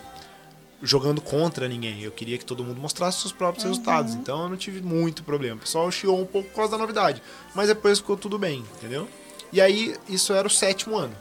jogando 0.83 1.21
contra 1.23 1.67
ninguém. 1.67 2.02
Eu 2.02 2.11
queria 2.11 2.37
que 2.37 2.45
todo 2.45 2.62
mundo 2.62 2.79
mostrasse 2.81 3.21
seus 3.21 3.33
próprios 3.33 3.64
Uhum. 3.64 3.71
resultados. 3.71 4.14
Então 4.14 4.43
eu 4.43 4.49
não 4.50 4.57
tive 4.57 4.83
muito 4.83 5.23
problema. 5.23 5.57
O 5.57 5.61
pessoal 5.61 5.90
chiou 5.90 6.21
um 6.21 6.26
pouco 6.26 6.49
por 6.50 6.57
causa 6.57 6.73
da 6.73 6.79
novidade, 6.79 7.23
mas 7.55 7.69
depois 7.69 7.99
ficou 7.99 8.17
tudo 8.17 8.38
bem, 8.38 8.64
entendeu? 8.76 9.09
E 9.52 9.61
aí 9.61 9.97
isso 10.09 10.33
era 10.33 10.47
o 10.47 10.50
sétimo 10.50 10.97
ano 10.97 11.14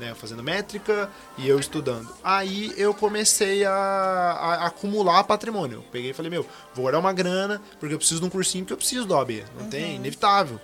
né, 0.00 0.14
fazendo 0.14 0.42
métrica 0.42 1.08
e 1.38 1.48
eu 1.48 1.58
estudando. 1.60 2.08
Aí 2.24 2.72
eu 2.76 2.92
comecei 2.94 3.64
a, 3.64 3.70
a 3.72 4.66
acumular 4.66 5.22
patrimônio. 5.24 5.76
Eu 5.78 5.82
peguei 5.92 6.10
e 6.10 6.14
falei, 6.14 6.30
meu, 6.30 6.42
vou 6.74 6.82
guardar 6.84 7.00
uma 7.00 7.12
grana, 7.12 7.60
porque 7.78 7.94
eu 7.94 7.98
preciso 7.98 8.20
de 8.20 8.26
um 8.26 8.30
cursinho, 8.30 8.64
porque 8.64 8.72
eu 8.72 8.78
preciso 8.78 9.06
do 9.06 9.14
OAB. 9.14 9.44
Não 9.58 9.68
tem, 9.68 9.96
inevitável. 9.96 10.58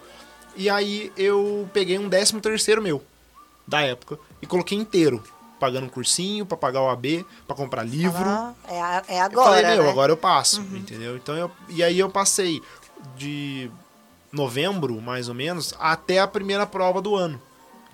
E 0.57 0.71
aí 0.71 1.12
eu 1.16 1.69
peguei 1.73 1.99
um 1.99 2.09
décimo 2.09 2.40
terceiro 2.40 2.81
meu, 2.81 3.02
da 3.66 3.83
época, 3.83 4.19
e 4.40 4.47
coloquei 4.47 4.76
inteiro. 4.78 5.23
Pagando 5.61 5.87
um 5.87 5.88
cursinho, 5.88 6.45
pra 6.45 6.55
pagar 6.57 6.83
o 6.83 6.88
AB, 6.90 7.25
pra 7.47 7.57
comprar 7.57 7.83
livro. 7.83 8.28
Ah, 8.28 8.52
é, 8.69 8.81
a- 8.83 9.02
é 9.09 9.19
Eu 9.19 9.23
agora, 9.23 9.45
falei, 9.62 9.64
meu, 9.76 9.85
né? 9.85 9.90
agora 9.90 10.12
eu 10.12 10.16
passo, 10.16 10.61
entendeu? 10.61 11.16
Então 11.16 11.35
eu, 11.35 11.50
e 11.71 11.83
aí 11.83 11.99
eu 11.99 12.11
passei 12.11 12.61
de 13.16 13.71
novembro, 14.33 15.00
mais 15.00 15.28
ou 15.31 15.35
menos, 15.35 15.73
até 15.78 16.19
a 16.19 16.26
primeira 16.28 16.66
prova 16.66 17.01
do 17.01 17.16
ano, 17.16 17.40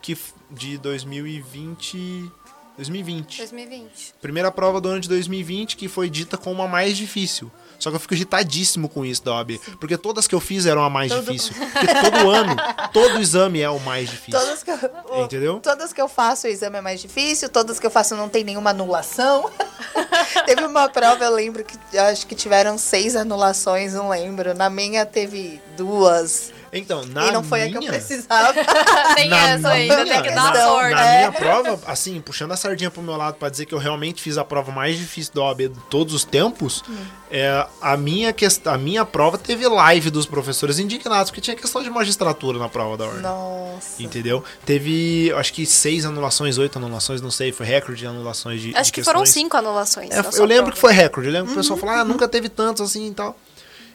que 0.03 0.19
de 0.51 0.77
2020, 0.79 2.31
2020. 2.77 3.39
2020. 3.39 4.15
Primeira 4.21 4.51
prova 4.51 4.81
do 4.81 4.89
ano 4.89 5.01
de 5.01 5.09
2020 5.09 5.77
que 5.77 5.89
foi 5.89 6.11
dita 6.11 6.37
como 6.37 6.63
a 6.63 6.69
mais 6.69 6.97
difícil. 6.97 7.51
Só 7.79 7.91
que 7.91 7.97
eu 7.97 8.01
fico 8.01 8.15
irritadíssimo 8.15 8.89
com 8.89 9.05
isso 9.05 9.25
da 9.25 9.33
OAB, 9.35 9.59
porque 9.81 9.99
todas 9.99 10.29
que 10.29 10.35
eu 10.37 10.39
fiz 10.41 10.67
eram 10.67 10.85
a 10.85 10.89
mais 10.89 11.11
Todo- 11.11 11.25
difícil. 11.25 11.53
Porque 11.73 11.87
todo 11.89 12.31
ano, 12.31 12.55
todo 12.93 13.19
exame 13.21 13.61
é 13.61 13.69
o 13.69 13.81
mais 13.81 14.09
difícil. 14.09 14.39
Todas 14.39 14.63
que, 14.63 14.71
eu, 14.71 15.25
Entendeu? 15.25 15.59
Todas 15.61 15.93
que 15.93 16.01
eu 16.01 16.07
faço 16.09 16.47
o 16.47 16.51
exame 16.51 16.79
é 16.79 16.81
mais 16.81 17.01
difícil, 17.01 17.49
todas 17.49 17.81
que 17.81 17.87
eu 17.87 17.91
faço 17.91 18.15
não 18.15 18.29
tem 18.29 18.45
nenhuma 18.45 18.71
anulação. 18.71 19.51
teve 20.47 20.65
uma 20.65 20.89
prova, 20.89 21.25
eu 21.25 21.35
lembro 21.35 21.65
que 21.65 21.99
acho 21.99 22.25
que 22.29 22.37
tiveram 22.37 22.79
seis 22.79 23.17
anulações, 23.17 23.95
não 23.95 24.09
lembro. 24.11 24.55
Na 24.55 24.71
minha 24.71 25.05
teve 25.05 25.61
duas. 25.77 26.53
Então, 26.75 27.05
na 27.05 27.29
e 27.29 27.33
não 27.33 27.45
foi 27.45 27.65
minha, 27.65 27.77
a 27.77 27.81
que 27.83 27.87
eu 27.87 27.93
precisava. 27.93 28.55
Tem 29.15 29.29
Na 29.29 29.51
essa 29.51 29.69
ainda, 29.69 30.05
minha- 30.05 30.15
tem 30.15 30.23
que 30.23 30.35
dar 30.35 30.55
Não, 30.55 30.69
sorte. 30.71 30.95
Na 30.95 31.05
É. 31.07 31.19
minha 31.19 31.33
prova, 31.33 31.79
assim, 31.87 32.19
puxando 32.23 32.53
a 32.53 32.57
sardinha 32.57 32.91
pro 32.91 33.03
meu 33.03 33.15
lado 33.15 33.35
pra 33.35 33.51
dizer 33.51 33.67
que 33.67 33.75
eu 33.75 33.79
realmente 33.79 34.23
fiz 34.23 34.39
a 34.39 34.45
prova 34.45 34.73
mais 34.73 34.97
difícil 34.97 35.35
da 35.35 35.43
OAB 35.43 35.69
de 35.69 35.81
todos 35.91 36.15
os 36.15 36.25
tempos, 36.25 36.83
Hum. 36.89 36.97
é, 37.31 37.67
a, 37.81 37.95
minha 37.99 38.33
quest... 38.33 38.67
a 38.67 38.79
minha 38.79 39.05
prova 39.05 39.37
teve 39.37 39.69
live 39.69 40.09
dos 40.11 40.25
professores 40.25 40.79
indignados, 40.79 41.31
porque 41.31 41.43
tinha 41.43 41.55
questão 41.55 41.83
de 41.83 41.91
magistratura 41.91 42.59
na 42.59 42.71
prova 42.71 42.97
da 42.97 43.05
ordem. 43.05 43.21
Nossa. 43.21 44.03
Entendeu? 44.03 44.43
Teve, 44.65 45.31
acho 45.37 45.53
que 45.53 45.67
seis 45.67 46.07
anulações, 46.07 46.57
oito 46.57 46.79
anulações, 46.79 47.21
não 47.21 47.31
sei, 47.31 47.53
foi 47.53 47.67
recorde 47.67 48.01
de 48.01 48.07
anulações 48.07 48.63
de 48.63 48.75
Acho 48.75 48.85
de 48.87 48.93
que 48.93 49.05
foram 49.05 49.21
questões. 49.21 49.43
cinco 49.43 49.57
anulações. 49.59 50.11
É, 50.11 50.17
na 50.23 50.29
eu 50.29 50.33
sua 50.33 50.47
lembro 50.47 50.63
prova. 50.65 50.73
que 50.73 50.81
foi 50.81 50.93
recorde. 50.95 51.29
Eu 51.29 51.33
lembro 51.35 51.49
que 51.49 51.53
o 51.53 51.57
Uhum. 51.57 51.61
pessoal 51.63 51.79
falou, 51.79 51.95
ah, 51.97 52.03
nunca 52.05 52.27
teve 52.27 52.49
tanto 52.49 52.83
assim 52.83 53.09
e 53.09 53.15
tal. 53.15 53.37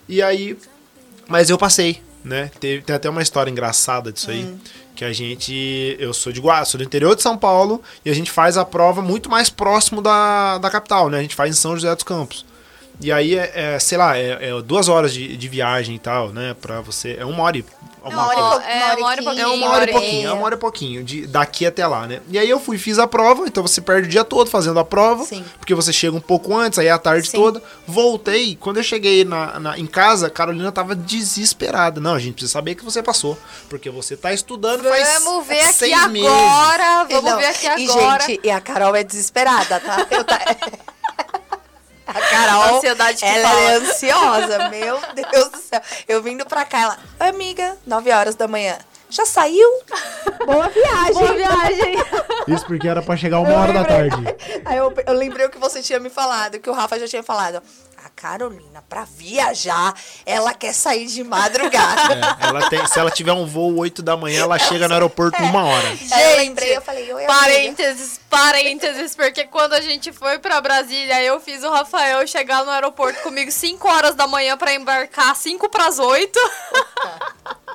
E 0.07 0.21
aí. 0.21 0.55
Mas 1.27 1.49
eu 1.49 1.57
passei, 1.57 2.01
né? 2.23 2.51
Teve, 2.60 2.84
tem 2.84 2.95
até 2.95 3.10
uma 3.10 3.21
história 3.21 3.49
engraçada 3.49 4.12
disso 4.12 4.30
aí. 4.32 4.43
Hum. 4.43 4.58
Que 4.95 5.06
a 5.06 5.13
gente. 5.13 5.95
Eu 5.99 6.13
sou 6.13 6.34
de 6.34 6.41
Guará, 6.41 6.65
sou 6.65 6.80
do 6.80 6.84
interior 6.84 7.15
de 7.15 7.21
São 7.21 7.38
Paulo. 7.38 7.82
E 8.03 8.10
a 8.10 8.13
gente 8.13 8.32
faz 8.32 8.58
a 8.58 8.65
prova 8.65 9.01
muito 9.01 9.30
mais 9.30 9.49
próximo 9.49 10.01
da, 10.01 10.58
da 10.58 10.69
capital, 10.69 11.10
né? 11.10 11.19
A 11.19 11.21
gente 11.21 11.36
faz 11.36 11.51
em 11.56 11.60
São 11.60 11.75
José 11.75 11.93
dos 11.93 12.03
Campos. 12.03 12.45
E 12.99 13.12
aí, 13.12 13.38
é, 13.38 13.51
é, 13.75 13.79
sei 13.79 13.97
lá, 13.97 14.17
é, 14.17 14.49
é 14.49 14.62
duas 14.62 14.88
horas 14.89 15.13
de, 15.13 15.38
de 15.38 15.47
viagem 15.47 15.95
e 15.95 15.99
tal, 15.99 16.29
né? 16.29 16.55
Pra 16.60 16.81
você. 16.81 17.15
É 17.19 17.25
uma 17.25 17.43
hora 17.43 17.57
e. 17.57 17.65
Uma 18.03 18.25
hora 18.27 18.39
e 18.39 18.41
pou- 18.41 18.62
é, 18.62 18.95
uma 18.95 19.07
hora 19.07 19.19
e 19.21 19.23
pouquinho. 19.23 19.43
É 19.43 19.47
uma 19.47 19.69
hora 19.69 19.89
e 19.89 19.91
pouquinho, 19.91 20.29
é 20.29 20.31
uma 20.31 20.45
hora 20.45 20.55
e 20.55 20.57
pouquinho, 20.57 21.03
de, 21.03 21.27
daqui 21.27 21.65
até 21.65 21.86
lá, 21.86 22.07
né? 22.07 22.21
E 22.29 22.39
aí 22.39 22.49
eu 22.49 22.57
fui, 22.57 22.77
fiz 22.77 22.97
a 22.99 23.05
prova, 23.05 23.45
então 23.45 23.62
você 23.62 23.81
perde 23.81 24.07
o 24.07 24.10
dia 24.10 24.23
todo 24.23 24.49
fazendo 24.49 24.79
a 24.79 24.86
prova, 24.86 25.25
Sim. 25.25 25.43
porque 25.60 25.75
você 25.75 25.91
chega 25.91 26.15
um 26.15 26.21
pouco 26.21 26.55
antes, 26.55 26.79
aí 26.79 26.88
é 26.88 26.91
a 26.91 26.97
tarde 26.97 27.27
Sim. 27.29 27.36
toda. 27.36 27.62
Voltei, 27.86 28.55
quando 28.55 28.77
eu 28.77 28.83
cheguei 28.83 29.25
na, 29.25 29.60
na- 29.60 29.77
em 29.77 29.86
casa, 29.86 30.27
a 30.27 30.29
Carolina 30.29 30.71
tava 30.71 30.95
desesperada. 30.95 31.99
Não, 31.99 32.13
a 32.13 32.19
gente 32.19 32.36
precisa 32.36 32.53
saber 32.53 32.75
que 32.75 32.86
você 32.86 33.03
passou, 33.03 33.38
porque 33.67 33.89
você 33.89 34.15
tá 34.15 34.31
estudando 34.31 34.83
faz 34.88 35.23
Vamos 35.25 35.45
ver 35.45 35.60
aqui 35.60 36.07
meses. 36.10 36.29
agora. 36.29 37.03
Vamos 37.10 37.23
Não, 37.31 37.38
ver 37.39 37.45
aqui 37.47 37.65
e, 37.65 37.89
agora. 37.91 38.23
gente, 38.25 38.39
e 38.41 38.49
a 38.49 38.62
Carol 38.62 38.95
é 38.95 39.03
desesperada, 39.03 39.81
tá? 39.81 40.07
Eu 40.12 40.23
tá... 40.23 40.39
A 42.07 42.13
Carol, 42.13 42.77
Ansiedade 42.77 43.17
que 43.19 43.25
ela 43.25 43.49
fala. 43.49 43.61
é 43.61 43.75
ansiosa, 43.75 44.69
meu 44.69 44.99
Deus 45.13 45.49
do 45.49 45.57
céu. 45.57 45.81
Eu 46.07 46.23
vindo 46.23 46.45
pra 46.45 46.63
cá, 46.65 46.81
ela, 46.81 46.97
amiga, 47.19 47.77
9 47.85 48.11
horas 48.11 48.35
da 48.35 48.47
manhã. 48.47 48.77
Já 49.09 49.25
saiu? 49.25 49.67
Boa 50.45 50.67
viagem. 50.67 51.13
Boa 51.13 51.33
viagem. 51.33 51.95
Isso 52.47 52.65
porque 52.65 52.87
era 52.87 53.01
pra 53.01 53.15
chegar 53.15 53.39
uma 53.39 53.53
hora 53.53 53.71
da 53.71 53.85
tarde. 53.85 54.17
Aí 54.65 54.77
eu, 54.77 54.93
eu 55.05 55.13
lembrei 55.13 55.45
o 55.45 55.49
que 55.49 55.57
você 55.57 55.81
tinha 55.81 55.99
me 55.99 56.09
falado, 56.09 56.59
que 56.59 56.69
o 56.69 56.73
Rafa 56.73 56.99
já 56.99 57.07
tinha 57.07 57.23
falado. 57.23 57.61
Carolina, 58.17 58.84
pra 58.89 59.06
viajar, 59.06 59.93
ela 60.25 60.51
quer 60.51 60.73
sair 60.73 61.06
de 61.06 61.23
madrugada. 61.23 62.17
É, 62.39 62.47
ela 62.47 62.69
tem, 62.69 62.86
se 62.88 62.97
ela 62.99 63.12
tiver 63.12 63.34
um 63.34 63.45
voo 63.45 63.77
8 63.77 64.01
da 64.01 64.17
manhã, 64.17 64.41
ela 64.41 64.58
chega 64.58 64.88
no 64.88 64.93
aeroporto 64.93 65.41
uma 65.43 65.65
hora. 65.65 65.88
Aí 66.12 66.32
eu 66.32 66.38
lembrei, 66.38 66.75
eu 66.75 66.82
falei, 66.82 67.03
oi, 67.13 67.25
amiga. 67.25 67.27
Parênteses, 67.27 68.19
parênteses, 68.30 69.15
porque 69.15 69.43
quando 69.45 69.73
a 69.73 69.82
gente 69.82 70.12
foi 70.12 70.39
pra 70.39 70.60
Brasília, 70.60 71.21
eu 71.21 71.39
fiz 71.39 71.63
o 71.63 71.69
Rafael 71.69 72.25
chegar 72.27 72.63
no 72.65 72.71
aeroporto 72.71 73.21
comigo 73.21 73.51
5 73.51 73.88
horas 73.88 74.15
da 74.15 74.25
manhã 74.25 74.58
pra 74.58 74.73
embarcar 74.73 75.36
5 75.36 75.69
pras 75.69 75.99
8. 75.99 76.39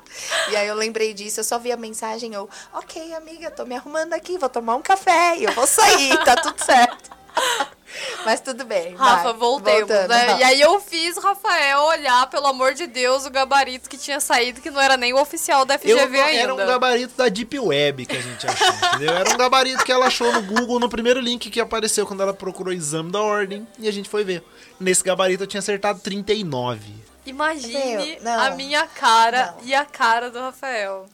E 0.51 0.57
aí 0.57 0.69
eu 0.69 0.75
lembrei 0.75 1.15
disso, 1.15 1.41
eu 1.41 1.45
só 1.45 1.59
vi 1.59 1.73
a 1.73 1.77
mensagem, 1.77 2.35
eu, 2.35 2.49
ok, 2.75 3.15
amiga, 3.15 3.51
tô 3.51 3.65
me 3.65 3.75
arrumando 3.75 4.13
aqui, 4.13 4.37
vou 4.37 4.49
tomar 4.49 4.77
um 4.77 4.83
café 4.83 5.39
e 5.39 5.45
eu 5.45 5.53
vou 5.53 5.67
sair, 5.67 6.23
tá 6.25 6.37
tudo 6.37 6.63
certo. 6.63 7.11
Mas 8.25 8.41
tudo 8.41 8.65
bem. 8.65 8.95
Rafa, 8.95 9.25
vai, 9.25 9.33
voltemos, 9.35 9.81
voltando, 9.81 10.09
né? 10.09 10.27
Rafa. 10.27 10.41
E 10.41 10.45
aí 10.45 10.61
eu 10.61 10.81
fiz 10.81 11.17
o 11.17 11.21
Rafael 11.21 11.81
olhar, 11.83 12.29
pelo 12.31 12.47
amor 12.47 12.75
de 12.75 12.87
Deus, 12.87 13.27
o 13.27 13.31
gabarito 13.31 13.89
que 13.89 13.97
tinha 13.99 14.21
saído, 14.21 14.61
que 14.61 14.71
não 14.71 14.81
era 14.81 14.97
nem 14.97 15.13
o 15.13 15.21
oficial 15.21 15.65
da 15.65 15.79
FGV 15.79 15.93
Eu, 16.19 16.25
ainda. 16.25 16.41
era 16.43 16.55
um 16.55 16.57
gabarito 16.57 17.15
da 17.17 17.29
Deep 17.29 17.59
Web 17.59 18.07
que 18.07 18.17
a 18.17 18.21
gente 18.23 18.47
achou, 18.47 18.69
entendeu? 18.95 19.15
Era 19.15 19.31
um 19.31 19.37
gabarito 19.37 19.85
que 19.85 19.93
ela 19.93 20.07
achou 20.07 20.33
no 20.33 20.43
Google 20.43 20.79
no 20.81 20.89
primeiro 20.89 21.21
link 21.21 21.51
que 21.51 21.61
apareceu 21.61 22.07
quando 22.07 22.23
ela 22.23 22.35
procurou 22.35 22.73
o 22.73 22.77
exame 22.77 23.11
da 23.11 23.21
ordem 23.21 23.67
e 23.79 23.89
a 23.89 23.93
gente 23.93 24.09
foi 24.09 24.25
ver. 24.25 24.43
Nesse 24.81 25.03
gabarito 25.05 25.43
eu 25.43 25.47
tinha 25.47 25.61
acertado 25.61 26.01
39. 26.01 26.81
Imagine 27.25 27.97
Meu, 28.17 28.23
não. 28.23 28.41
a 28.41 28.51
minha 28.51 28.87
cara 28.87 29.55
Não. 29.59 29.65
e 29.69 29.75
a 29.75 29.85
cara 29.85 30.29
do 30.31 30.41
Rafael. 30.41 31.07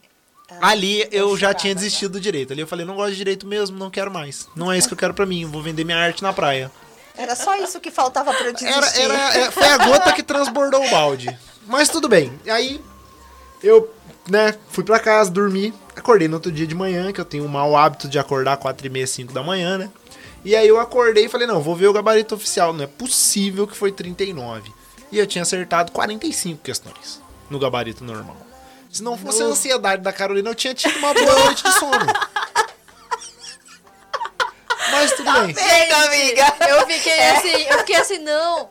Ali 0.61 1.07
eu 1.13 1.37
já 1.37 1.53
tinha 1.53 1.75
desistido 1.75 2.13
do 2.13 2.21
direito. 2.21 2.53
Ali 2.53 2.63
eu 2.63 2.67
falei, 2.67 2.87
não 2.87 2.97
gosto 2.97 3.11
de 3.11 3.17
direito 3.17 3.47
mesmo, 3.47 3.79
não 3.79 3.91
quero 3.91 4.11
mais. 4.11 4.49
Não 4.57 4.73
é 4.73 4.79
isso 4.79 4.89
que 4.89 4.95
eu 4.95 4.99
quero 4.99 5.15
pra 5.15 5.27
mim, 5.27 5.43
eu 5.43 5.49
vou 5.49 5.63
vender 5.63 5.85
minha 5.85 5.99
arte 5.99 6.23
na 6.23 6.33
praia. 6.33 6.71
Era 7.17 7.35
só 7.35 7.57
isso 7.57 7.81
que 7.81 7.91
faltava 7.91 8.33
pra 8.33 8.47
eu 8.47 8.53
desistir. 8.53 8.73
Era, 8.73 8.87
era, 8.97 9.39
é, 9.39 9.51
foi 9.51 9.67
a 9.67 9.77
gota 9.79 10.13
que 10.13 10.23
transbordou 10.23 10.85
o 10.85 10.91
balde. 10.91 11.37
Mas 11.67 11.89
tudo 11.89 12.09
bem. 12.09 12.33
Aí 12.49 12.81
eu, 13.63 13.93
né, 14.29 14.55
fui 14.71 14.85
pra 14.85 14.99
casa, 14.99 15.31
dormi. 15.31 15.75
Acordei 15.97 16.29
no 16.29 16.35
outro 16.35 16.53
dia 16.53 16.67
de 16.67 16.75
manhã, 16.77 17.13
que 17.13 17.21
eu 17.21 17.25
tenho 17.25 17.45
o 17.45 17.49
mau 17.49 17.77
hábito 17.77 18.09
de 18.09 18.19
acordar 18.19 18.57
4 18.57 18.87
e 18.87 18.91
meia, 18.91 19.07
5 19.07 19.33
da 19.33 19.43
manhã, 19.43 19.77
né? 19.77 19.91
E 20.45 20.55
aí 20.55 20.69
eu 20.69 20.79
acordei 20.79 21.27
e 21.27 21.29
falei, 21.29 21.47
não, 21.47 21.61
vou 21.61 21.75
ver 21.75 21.89
o 21.89 21.93
gabarito 21.93 22.37
oficial. 22.37 22.73
Não 22.73 22.85
é 22.85 22.87
possível 22.87 23.67
que 23.67 23.77
foi 23.77 23.91
39. 23.91 24.73
E 25.11 25.19
eu 25.19 25.27
tinha 25.27 25.43
acertado 25.43 25.91
45 25.91 26.63
questões 26.63 27.21
no 27.51 27.59
gabarito 27.59 28.05
normal. 28.05 28.48
Se 28.90 29.03
não 29.03 29.16
fosse 29.16 29.42
a 29.42 29.46
ansiedade 29.46 30.03
da 30.03 30.12
Carolina, 30.12 30.51
eu 30.51 30.55
tinha 30.55 30.74
tido 30.74 30.98
uma 30.98 31.12
boa 31.12 31.44
noite 31.44 31.62
de 31.62 31.72
sono. 31.72 32.07
Mas 34.90 35.12
tudo 35.12 35.33
bem. 35.33 35.53
Bem, 35.53 35.92
amiga. 35.92 36.57
Eu 36.68 36.87
fiquei 36.87 37.20
assim, 37.31 37.62
eu 37.68 37.79
fiquei 37.79 37.96
assim, 37.96 38.18
não. 38.18 38.70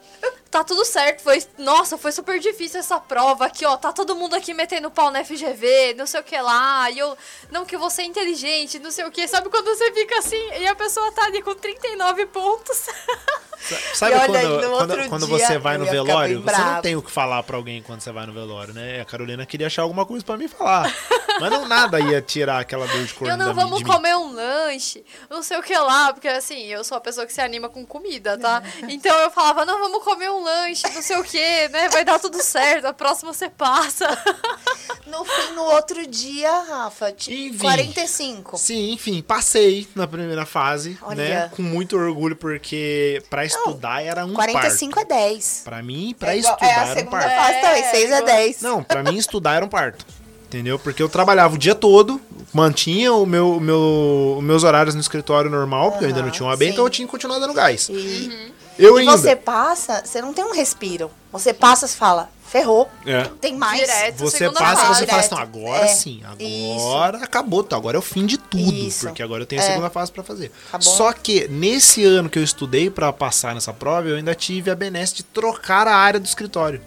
Tá 0.50 0.64
tudo 0.64 0.84
certo, 0.84 1.22
foi. 1.22 1.44
Nossa, 1.58 1.98
foi 1.98 2.12
super 2.12 2.40
difícil 2.40 2.80
essa 2.80 3.00
prova 3.00 3.46
aqui, 3.46 3.66
ó. 3.66 3.78
Tá 3.78 3.94
todo 3.94 4.16
mundo 4.16 4.36
aqui 4.36 4.54
metendo 4.54 4.90
pau 4.90 5.12
na 5.12 5.24
FGV, 5.24 5.94
não 5.96 6.06
sei 6.08 6.20
o 6.20 6.24
que 6.24 6.40
lá. 6.40 6.90
E 6.90 7.00
eu. 7.00 7.18
Não, 7.52 7.66
que 7.66 7.78
você 7.78 8.02
é 8.02 8.06
inteligente, 8.06 8.80
não 8.80 8.92
sei 8.92 9.06
o 9.06 9.12
que. 9.12 9.28
Sabe 9.28 9.50
quando 9.50 9.66
você 9.68 9.92
fica 9.92 10.18
assim 10.20 10.42
e 10.60 10.68
a 10.68 10.76
pessoa 10.76 11.12
tá 11.12 11.26
ali 11.26 11.42
com 11.42 11.54
39 11.54 12.26
pontos? 12.28 12.88
Sabe 13.94 14.16
olha, 14.16 14.28
quando, 14.28 14.70
quando, 14.70 15.10
quando 15.10 15.28
você 15.28 15.58
vai 15.58 15.78
no 15.78 15.86
velório, 15.86 16.42
você 16.42 16.58
não 16.58 16.82
tem 16.82 16.96
o 16.96 17.02
que 17.02 17.12
falar 17.12 17.44
pra 17.44 17.58
alguém 17.58 17.82
quando 17.82 18.02
você 18.02 18.12
vai 18.12 18.26
no 18.26 18.34
velório, 18.34 18.74
né? 18.74 19.02
A 19.02 19.06
Carolina 19.06 19.46
queria 19.46 19.68
achar 19.68 19.82
alguma 19.82 20.06
coisa 20.06 20.24
pra 20.24 20.38
mim 20.38 20.48
falar. 20.48 20.94
Mas 21.40 21.52
não 21.52 21.68
nada 21.68 22.00
ia 22.00 22.22
tirar 22.22 22.60
aquela 22.60 22.88
dor 22.88 23.04
de 23.06 23.14
corno 23.14 23.34
Eu 23.34 23.38
não, 23.38 23.48
da 23.48 23.54
vamos 23.54 23.84
comer 23.84 24.16
um 24.16 24.34
lanche, 24.34 25.04
não 25.30 25.44
sei 25.44 25.58
o 25.58 25.64
que 25.64 25.78
lá, 25.78 26.14
porque 26.14 26.28
assim, 26.28 26.66
eu 26.66 26.84
sou 26.84 26.98
a 26.98 27.02
pessoa 27.02 27.26
que 27.26 27.34
se 27.34 27.42
anima 27.42 27.70
com 27.70 27.86
comida, 27.86 28.38
tá? 28.38 28.64
Então 28.90 29.16
eu 29.20 29.30
falava, 29.30 29.66
não, 29.66 29.80
vamos 29.80 30.04
comer 30.04 30.30
um 30.30 30.44
lanche, 30.44 30.84
não 30.94 31.02
sei 31.02 31.18
o 31.18 31.24
que, 31.24 31.68
né? 31.70 31.90
Vai 31.90 32.04
dar 32.04 32.20
tudo 32.20 32.42
certo, 32.42 32.86
a 32.86 32.94
próxima 32.94 33.34
você 33.34 33.50
passa. 33.50 34.08
No 35.08 35.24
fim, 35.24 35.54
no 35.54 35.64
outro 35.64 36.06
dia, 36.06 36.52
Rafa, 36.64 37.14
tipo, 37.14 37.34
Enfim. 37.34 37.60
45. 37.60 38.58
Sim, 38.58 38.92
enfim, 38.92 39.22
passei 39.22 39.88
na 39.96 40.06
primeira 40.06 40.46
fase, 40.46 40.98
Olha. 41.02 41.16
né? 41.16 41.52
Com 41.56 41.62
muito 41.62 41.96
orgulho, 41.98 42.36
porque 42.36 43.24
pra 43.30 43.46
estudar 43.48 44.04
era 44.04 44.26
um 44.26 44.34
45 44.34 44.94
parto. 44.96 45.12
é 45.12 45.16
10. 45.30 45.62
Pra 45.64 45.82
mim, 45.82 46.16
pra 46.18 46.34
é, 46.34 46.38
igual- 46.38 46.54
estudar 46.54 46.72
é 46.72 46.76
a 46.76 46.82
era 46.82 46.92
um 46.92 46.94
segunda 46.96 47.18
parto. 47.18 47.36
fase 47.36 47.62
também, 47.62 47.84
É, 47.84 47.90
6 47.92 48.04
é 48.04 48.06
igual- 48.18 48.24
10. 48.26 48.62
Não, 48.62 48.84
pra 48.84 49.04
mim 49.04 49.16
estudar 49.18 49.54
era 49.56 49.66
um 49.66 49.70
parto. 49.70 50.06
Entendeu? 50.48 50.80
Porque 50.80 51.04
eu 51.04 51.10
trabalhava 51.10 51.56
o 51.56 51.58
dia 51.58 51.76
todo, 51.76 52.22
mantinha 52.54 53.12
o 53.14 53.26
meu, 53.26 53.58
o 53.58 53.60
meu, 53.60 54.36
os 54.38 54.44
meus 54.44 54.64
horários 54.64 54.96
no 54.96 55.02
escritório 55.02 55.50
normal, 55.50 55.92
porque 55.92 56.06
eu 56.06 56.08
ainda 56.08 56.22
não 56.22 56.30
tinha 56.32 56.48
um 56.48 56.50
AB, 56.52 56.70
então 56.70 56.86
eu 56.86 56.90
tinha 56.90 57.06
que 57.06 57.12
continuar 57.12 57.38
dando 57.40 57.54
gás. 57.54 57.90
E, 57.90 58.54
Eu 58.80 58.98
e 58.98 59.02
ainda. 59.02 59.18
você 59.18 59.36
passa, 59.36 60.02
você 60.06 60.22
não 60.22 60.34
tem 60.34 60.46
um 60.46 60.54
respiro. 60.54 61.12
Você 61.34 61.54
passa 61.54 61.86
e 61.86 61.90
fala, 61.90 62.30
ferrou, 62.48 62.90
É. 63.06 63.24
tem 63.42 63.56
mais. 63.56 63.80
Direto. 63.82 64.18
Você 64.20 64.50
passa 64.50 64.86
fase. 64.86 65.00
você 65.00 65.06
fala 65.08 65.20
assim, 65.22 65.36
não, 65.36 65.42
agora 65.42 65.84
É, 65.86 65.88
sim, 65.88 66.22
agora 66.26 67.18
acabou, 67.20 67.64
tá, 67.64 67.76
agora 67.76 67.98
é 67.98 68.00
o 68.00 68.02
fim 68.02 68.26
de 68.26 68.38
tudo, 68.38 68.74
Isso. 68.74 69.06
porque 69.08 69.22
agora 69.22 69.44
eu 69.44 69.46
tenho 69.48 69.62
a 69.62 69.66
É. 69.66 69.68
segunda 69.68 69.90
fase 69.90 70.12
pra 70.12 70.24
fazer. 70.24 70.52
Acabou. 70.70 70.94
Só 70.94 71.12
que 71.14 71.48
nesse 71.48 72.04
ano 72.06 72.30
que 72.30 72.40
eu 72.40 72.44
estudei 72.44 72.90
pra 72.90 73.12
passar 73.14 73.54
nessa 73.54 73.74
prova, 73.74 74.08
eu 74.08 74.16
ainda 74.16 74.34
tive 74.34 74.72
a 74.72 74.76
benesse 74.76 75.16
de 75.16 75.24
trocar 75.24 75.88
a 75.88 75.96
área 75.96 76.20
do 76.20 76.26
escritório. 76.26 76.82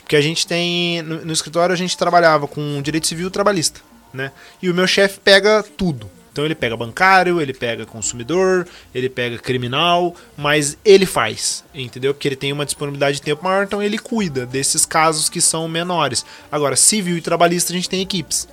Porque 0.00 0.16
a 0.16 0.20
gente 0.22 0.46
tem, 0.46 1.02
no, 1.02 1.24
no 1.26 1.32
escritório 1.32 1.72
a 1.72 1.76
gente 1.76 1.94
trabalhava 1.96 2.48
com 2.48 2.80
direito 2.80 3.06
civil 3.06 3.28
e 3.28 3.30
trabalhista, 3.30 3.80
né? 4.12 4.32
E 4.62 4.70
o 4.70 4.74
meu 4.74 4.86
chefe 4.86 5.20
pega 5.20 5.62
tudo. 5.76 6.10
Então 6.38 6.46
ele 6.46 6.54
pega 6.54 6.76
bancário, 6.76 7.40
ele 7.40 7.52
pega 7.52 7.84
consumidor, 7.84 8.64
ele 8.94 9.08
pega 9.08 9.38
criminal, 9.38 10.14
mas 10.36 10.78
ele 10.84 11.04
faz, 11.04 11.64
entendeu? 11.74 12.14
Porque 12.14 12.28
ele 12.28 12.36
tem 12.36 12.52
uma 12.52 12.64
disponibilidade 12.64 13.16
de 13.16 13.22
tempo 13.22 13.42
maior, 13.42 13.64
então 13.64 13.82
ele 13.82 13.98
cuida 13.98 14.46
desses 14.46 14.86
casos 14.86 15.28
que 15.28 15.40
são 15.40 15.66
menores. 15.66 16.24
Agora, 16.52 16.76
civil 16.76 17.18
e 17.18 17.20
trabalhista 17.20 17.72
a 17.72 17.74
gente 17.76 17.88
tem 17.88 18.00
equipes. 18.00 18.46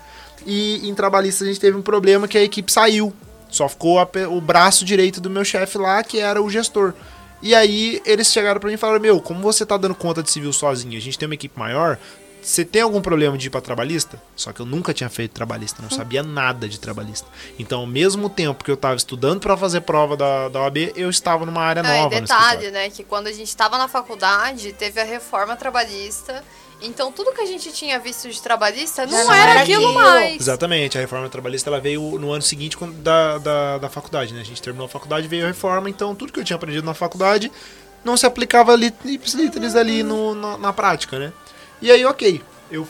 E 0.47 0.89
em 0.89 0.95
trabalhista 0.95 1.43
a 1.43 1.47
gente 1.47 1.59
teve 1.59 1.77
um 1.77 1.81
problema 1.83 2.27
que 2.27 2.39
a 2.39 2.43
equipe 2.43 2.73
saiu. 2.73 3.13
Só 3.51 3.69
ficou 3.69 3.99
a 3.99 4.09
o 4.31 4.41
braço 4.41 4.83
direito 4.83 5.21
do 5.21 5.29
meu 5.29 5.45
chefe 5.45 5.77
lá, 5.77 6.01
que 6.03 6.17
era 6.19 6.41
o 6.41 6.49
gestor. 6.49 6.91
E 7.39 7.53
aí 7.53 8.01
eles 8.03 8.33
chegaram 8.33 8.59
pra 8.59 8.67
mim 8.67 8.73
e 8.73 8.77
falaram: 8.77 8.99
Meu, 8.99 9.21
como 9.21 9.41
você 9.41 9.63
tá 9.63 9.77
dando 9.77 9.93
conta 9.93 10.23
de 10.23 10.31
civil 10.31 10.51
sozinho? 10.51 10.97
A 10.97 11.01
gente 11.01 11.19
tem 11.19 11.27
uma 11.27 11.35
equipe 11.35 11.59
maior. 11.59 11.99
Você 12.45 12.63
tem 12.63 12.83
algum 12.83 13.01
problema 13.01 13.35
de 13.35 13.47
ir 13.47 13.49
pra 13.49 13.59
trabalhista? 13.59 14.21
Só 14.35 14.53
que 14.53 14.59
eu 14.59 14.67
nunca 14.67 14.93
tinha 14.93 15.09
feito 15.09 15.31
trabalhista, 15.31 15.81
não 15.81 15.89
sabia 15.89 16.21
nada 16.21 16.69
de 16.69 16.79
trabalhista. 16.79 17.27
Então, 17.57 17.79
ao 17.79 17.87
mesmo 17.87 18.29
tempo 18.29 18.63
que 18.63 18.69
eu 18.69 18.77
tava 18.77 18.95
estudando 18.95 19.39
pra 19.39 19.57
fazer 19.57 19.81
prova 19.81 20.15
da, 20.15 20.47
da 20.49 20.61
OAB, 20.61 20.93
eu 20.95 21.09
estava 21.09 21.43
numa 21.43 21.63
área 21.63 21.79
e 21.79 21.83
nova. 21.83 22.15
no 22.15 22.21
detalhe, 22.21 22.69
né, 22.69 22.91
que 22.91 23.03
quando 23.03 23.25
a 23.25 23.31
gente 23.31 23.47
estava 23.47 23.79
na 23.79 23.87
faculdade, 23.87 24.73
teve 24.73 25.01
a 25.01 25.03
reforma 25.03 25.55
trabalhista. 25.55 26.43
Então 26.79 27.11
tudo 27.11 27.31
que 27.31 27.41
a 27.41 27.47
gente 27.47 27.71
tinha 27.71 27.97
visto 27.97 28.29
de 28.29 28.39
trabalhista 28.39 29.07
não, 29.07 29.23
não 29.23 29.33
era, 29.33 29.61
aquilo 29.61 29.85
aquilo. 29.85 29.93
mais. 29.95 30.39
Exatamente, 30.39 30.99
a 30.99 31.01
reforma 31.01 31.27
trabalhista 31.29 31.71
ela 31.71 31.79
veio 31.79 32.19
no 32.19 32.31
ano 32.31 32.43
seguinte 32.43 32.77
da, 32.97 33.39
da, 33.39 33.77
da 33.79 33.89
faculdade, 33.89 34.35
né? 34.35 34.41
A 34.41 34.43
gente 34.43 34.61
terminou 34.61 34.85
a 34.85 34.89
faculdade 34.89 35.27
veio 35.27 35.45
a 35.45 35.47
reforma, 35.47 35.89
então 35.89 36.13
tudo 36.13 36.31
que 36.31 36.39
eu 36.39 36.43
tinha 36.43 36.57
aprendido 36.57 36.85
na 36.85 36.93
faculdade 36.93 37.51
não 38.03 38.15
se 38.15 38.25
aplicava 38.25 38.75
ipsis 38.75 39.75
ali 39.75 40.03
no, 40.03 40.35
na, 40.35 40.57
na 40.59 40.73
prática, 40.73 41.17
né? 41.17 41.33
E 41.81 41.91
aí, 41.91 42.05
ok, 42.05 42.41
eu 42.71 42.87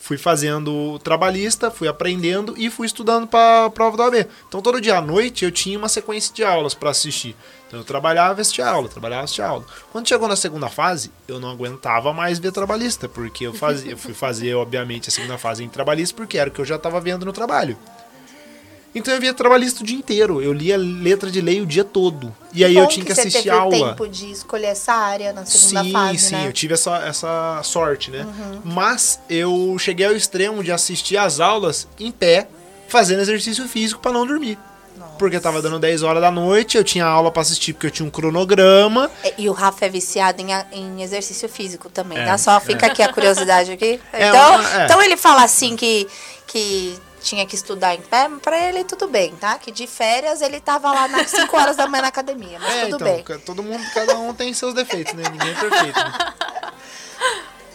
fui 0.00 0.16
fazendo 0.16 0.98
trabalhista, 1.00 1.70
fui 1.70 1.86
aprendendo 1.86 2.54
e 2.56 2.70
fui 2.70 2.86
estudando 2.86 3.26
para 3.26 3.66
a 3.66 3.70
prova 3.70 3.96
da 3.96 4.04
OAB. 4.04 4.26
Então 4.48 4.60
todo 4.60 4.80
dia 4.80 4.96
à 4.96 5.00
noite 5.00 5.44
eu 5.44 5.52
tinha 5.52 5.78
uma 5.78 5.88
sequência 5.88 6.34
de 6.34 6.42
aulas 6.42 6.74
para 6.74 6.90
assistir. 6.90 7.36
Então 7.68 7.78
eu 7.78 7.84
trabalhava, 7.84 8.40
assistia 8.40 8.66
aula, 8.66 8.88
trabalhava, 8.88 9.22
assistia 9.22 9.46
aula. 9.46 9.64
Quando 9.92 10.08
chegou 10.08 10.26
na 10.26 10.34
segunda 10.34 10.68
fase, 10.68 11.12
eu 11.28 11.38
não 11.38 11.50
aguentava 11.50 12.12
mais 12.12 12.38
ver 12.40 12.50
trabalhista, 12.50 13.08
porque 13.08 13.46
eu, 13.46 13.54
fazia, 13.54 13.92
eu 13.92 13.98
fui 13.98 14.14
fazer, 14.14 14.54
obviamente, 14.54 15.08
a 15.08 15.12
segunda 15.12 15.38
fase 15.38 15.62
em 15.62 15.68
trabalhista, 15.68 16.16
porque 16.16 16.38
era 16.38 16.50
o 16.50 16.52
que 16.52 16.60
eu 16.60 16.64
já 16.64 16.76
estava 16.76 17.00
vendo 17.00 17.24
no 17.24 17.32
trabalho. 17.32 17.78
Então 18.94 19.14
eu 19.14 19.20
via 19.20 19.32
trabalhista 19.32 19.82
o 19.82 19.86
dia 19.86 19.96
inteiro, 19.96 20.42
eu 20.42 20.52
lia 20.52 20.76
letra 20.76 21.30
de 21.30 21.40
lei 21.40 21.60
o 21.60 21.66
dia 21.66 21.84
todo. 21.84 22.34
E 22.52 22.64
aí 22.64 22.74
Bom 22.74 22.80
eu 22.82 22.86
tinha 22.88 23.04
que 23.06 23.14
você 23.14 23.20
assistir 23.20 23.44
teve 23.44 23.50
aula. 23.50 23.70
tempo 23.90 24.08
de 24.08 24.30
escolher 24.32 24.66
essa 24.66 24.92
área 24.92 25.32
na 25.32 25.44
segunda 25.46 25.84
sim, 25.84 25.92
fase, 25.92 26.18
sim, 26.18 26.34
né? 26.34 26.46
eu 26.48 26.52
tive 26.52 26.74
essa, 26.74 26.96
essa 26.98 27.60
sorte, 27.62 28.10
né? 28.10 28.26
Mas 28.64 29.20
eu 29.30 29.76
cheguei 29.78 30.06
ao 30.06 30.12
extremo 30.16 30.64
de 30.64 30.72
assistir 30.72 31.16
as 31.16 31.38
aulas 31.38 31.86
em 32.00 32.10
pé, 32.10 32.48
fazendo 32.88 33.20
exercício 33.20 33.68
físico 33.68 34.00
para 34.00 34.12
não 34.12 34.26
dormir. 34.26 34.58
Porque 35.18 35.38
tava 35.38 35.60
dando 35.60 35.78
10 35.78 36.02
horas 36.02 36.20
da 36.22 36.30
noite, 36.30 36.78
eu 36.78 36.82
tinha 36.84 37.04
aula 37.04 37.30
para 37.30 37.42
assistir 37.42 37.74
porque 37.74 37.86
eu 37.86 37.90
tinha 37.90 38.06
um 38.06 38.10
cronograma. 38.10 39.10
É, 39.22 39.34
E 39.36 39.48
o 39.50 39.52
Rafa 39.52 39.84
é 39.84 39.88
viciado 39.88 40.40
em, 40.42 40.48
em 40.72 41.02
exercício 41.02 41.46
físico 41.48 41.88
também, 41.90 42.18
É, 42.18 42.24
tá? 42.24 42.38
Só 42.38 42.58
fica 42.58 42.86
aqui 42.86 43.02
a 43.02 43.12
curiosidade 43.12 43.70
aqui. 43.70 44.00
É 44.12 44.28
então, 44.28 44.54
uma- 44.56 44.80
é. 44.80 44.84
então 44.86 45.02
ele 45.02 45.16
fala 45.18 45.44
assim 45.44 45.76
que, 45.76 46.08
que 46.46 46.94
tinha 47.20 47.44
que 47.46 47.54
estudar 47.54 47.94
em 47.94 48.00
pé, 48.00 48.28
pra 48.42 48.58
ele 48.68 48.82
tudo 48.84 49.06
bem, 49.08 49.34
tá? 49.36 49.58
Que 49.58 49.70
de 49.70 49.86
férias 49.86 50.40
ele 50.40 50.58
tava 50.60 50.90
lá 50.92 51.06
nas 51.08 51.28
5 51.30 51.56
horas 51.56 51.76
da 51.76 51.86
manhã 51.86 52.02
na 52.02 52.08
academia, 52.08 52.58
mas 52.58 52.74
É, 52.74 52.80
tudo 52.86 52.96
então, 52.96 53.14
bem. 53.36 53.38
todo 53.44 53.62
mundo, 53.62 53.84
cada 53.94 54.16
um 54.18 54.32
tem 54.34 54.52
seus 54.54 54.74
defeitos, 54.74 55.12
né? 55.14 55.22
Ninguém 55.30 55.50
é 55.50 55.54
perfeito. 55.54 55.98
né? 55.98 56.32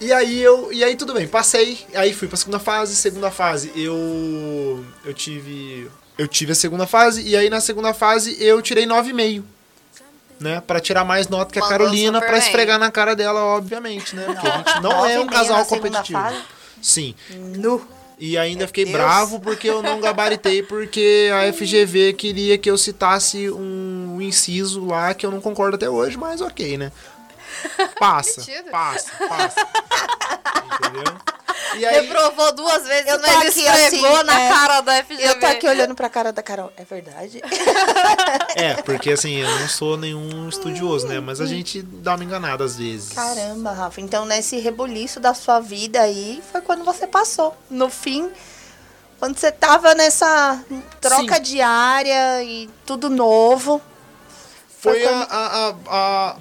E 0.01 0.12
aí 0.12 0.41
eu, 0.41 0.73
e 0.73 0.84
aí 0.84 0.95
tudo 0.97 1.13
bem, 1.13 1.25
passei, 1.27 1.86
aí 1.95 2.13
fui 2.13 2.27
pra 2.27 2.36
segunda 2.36 2.60
fase, 2.60 2.95
segunda 2.95 3.31
fase 3.31 3.71
eu 3.75 4.84
eu 5.05 5.13
tive 5.13 5.89
eu 6.17 6.27
tive 6.27 6.51
a 6.51 6.55
segunda 6.55 6.86
fase 6.86 7.21
e 7.21 7.36
aí 7.36 7.49
na 7.49 7.62
segunda 7.62 7.93
fase 7.93 8.36
eu 8.43 8.62
tirei 8.62 8.86
9,5. 8.86 9.43
Né, 10.38 10.62
Pra 10.67 10.81
tirar 10.81 11.05
mais 11.05 11.29
nota 11.29 11.49
que 11.53 11.60
a 11.60 11.62
Mandou 11.62 11.77
Carolina 11.77 12.19
pra 12.19 12.31
bem. 12.31 12.39
esfregar 12.39 12.77
na 12.77 12.91
cara 12.91 13.15
dela, 13.15 13.39
obviamente, 13.41 14.13
né? 14.17 14.25
Porque 14.25 14.45
a 14.45 14.58
gente 14.58 14.81
não 14.81 15.05
é 15.05 15.17
um 15.17 15.25
9,5 15.27 15.31
casal 15.31 15.65
competitivo. 15.65 16.19
fase? 16.19 16.41
Sim. 16.81 17.15
Nu. 17.55 17.88
E 18.17 18.38
ainda 18.38 18.65
fiquei 18.67 18.86
Deus. 18.86 18.95
bravo 18.95 19.39
porque 19.39 19.69
eu 19.69 19.82
não 19.84 19.99
gabaritei, 19.99 20.63
porque 20.63 21.30
a 21.34 21.51
FGV 21.51 22.13
queria 22.13 22.58
que 22.58 22.69
eu 22.69 22.78
citasse 22.78 23.49
um 23.49 24.21
inciso 24.21 24.86
lá 24.86 25.13
que 25.13 25.25
eu 25.25 25.32
não 25.32 25.41
concordo 25.41 25.75
até 25.75 25.89
hoje, 25.89 26.17
mas 26.17 26.39
ok, 26.41 26.78
né? 26.78 26.91
Passa, 27.99 28.45
passa, 28.69 29.12
passa. 29.28 29.67
Entendeu? 30.80 31.13
E 31.78 31.86
aí, 31.86 32.01
Reprovou 32.01 32.54
duas 32.54 32.86
vezes, 32.88 33.08
Eu 33.12 33.19
mas 33.19 33.36
aqui 33.38 33.47
esfregou 33.60 34.15
assim, 34.15 34.25
na 34.25 34.39
é, 34.41 34.49
cara 34.49 34.82
da 34.82 35.04
FGV. 35.04 35.23
Eu 35.28 35.39
tô 35.39 35.45
aqui 35.45 35.67
olhando 35.67 35.95
pra 35.95 36.10
cara 36.10 36.32
da 36.32 36.43
Carol. 36.43 36.71
É 36.78 36.84
verdade? 36.86 37.41
é, 38.56 38.75
porque 38.84 39.12
assim, 39.12 39.36
eu 39.38 39.60
não 39.60 39.67
sou 39.67 39.97
nenhum 39.97 40.47
estudioso, 40.47 41.08
né? 41.08 41.19
Mas 41.19 41.41
a 41.41 41.45
gente 41.45 41.82
dá 41.82 42.15
uma 42.15 42.23
enganada 42.23 42.63
às 42.63 42.78
vezes. 42.78 43.13
Caramba, 43.13 43.71
Rafa. 43.71 43.99
Então, 43.99 44.25
nesse 44.25 44.58
rebuliço 44.60 45.19
da 45.19 45.34
sua 45.34 45.60
vida 45.60 46.01
aí, 46.01 46.41
foi 46.51 46.62
quando 46.62 46.84
você 46.84 47.08
passou. 47.08 47.56
No 47.69 47.89
fim, 47.89 48.32
quando 49.19 49.38
você 49.38 49.51
tava 49.51 49.93
nessa 49.95 50.63
troca 51.01 51.36
Sim. 51.36 51.41
diária 51.41 52.43
e 52.43 52.69
tudo 52.86 53.10
novo. 53.10 53.82
Foi 54.80 55.01
Foi 55.01 55.06
a, 55.06 55.73
a- 55.89 56.36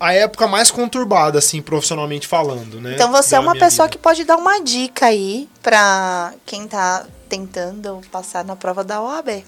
a 0.00 0.12
época 0.12 0.46
mais 0.46 0.70
conturbada, 0.70 1.38
assim, 1.38 1.60
profissionalmente 1.60 2.26
falando, 2.26 2.80
né? 2.80 2.94
Então 2.94 3.10
você 3.10 3.32
da 3.32 3.36
é 3.36 3.40
uma 3.40 3.54
pessoa 3.56 3.86
vida. 3.86 3.96
que 3.96 4.02
pode 4.02 4.24
dar 4.24 4.36
uma 4.36 4.62
dica 4.62 5.06
aí 5.06 5.48
pra 5.62 6.32
quem 6.46 6.66
tá 6.68 7.04
tentando 7.28 8.00
passar 8.10 8.44
na 8.44 8.54
prova 8.56 8.82
da 8.84 9.00
OAB. 9.02 9.44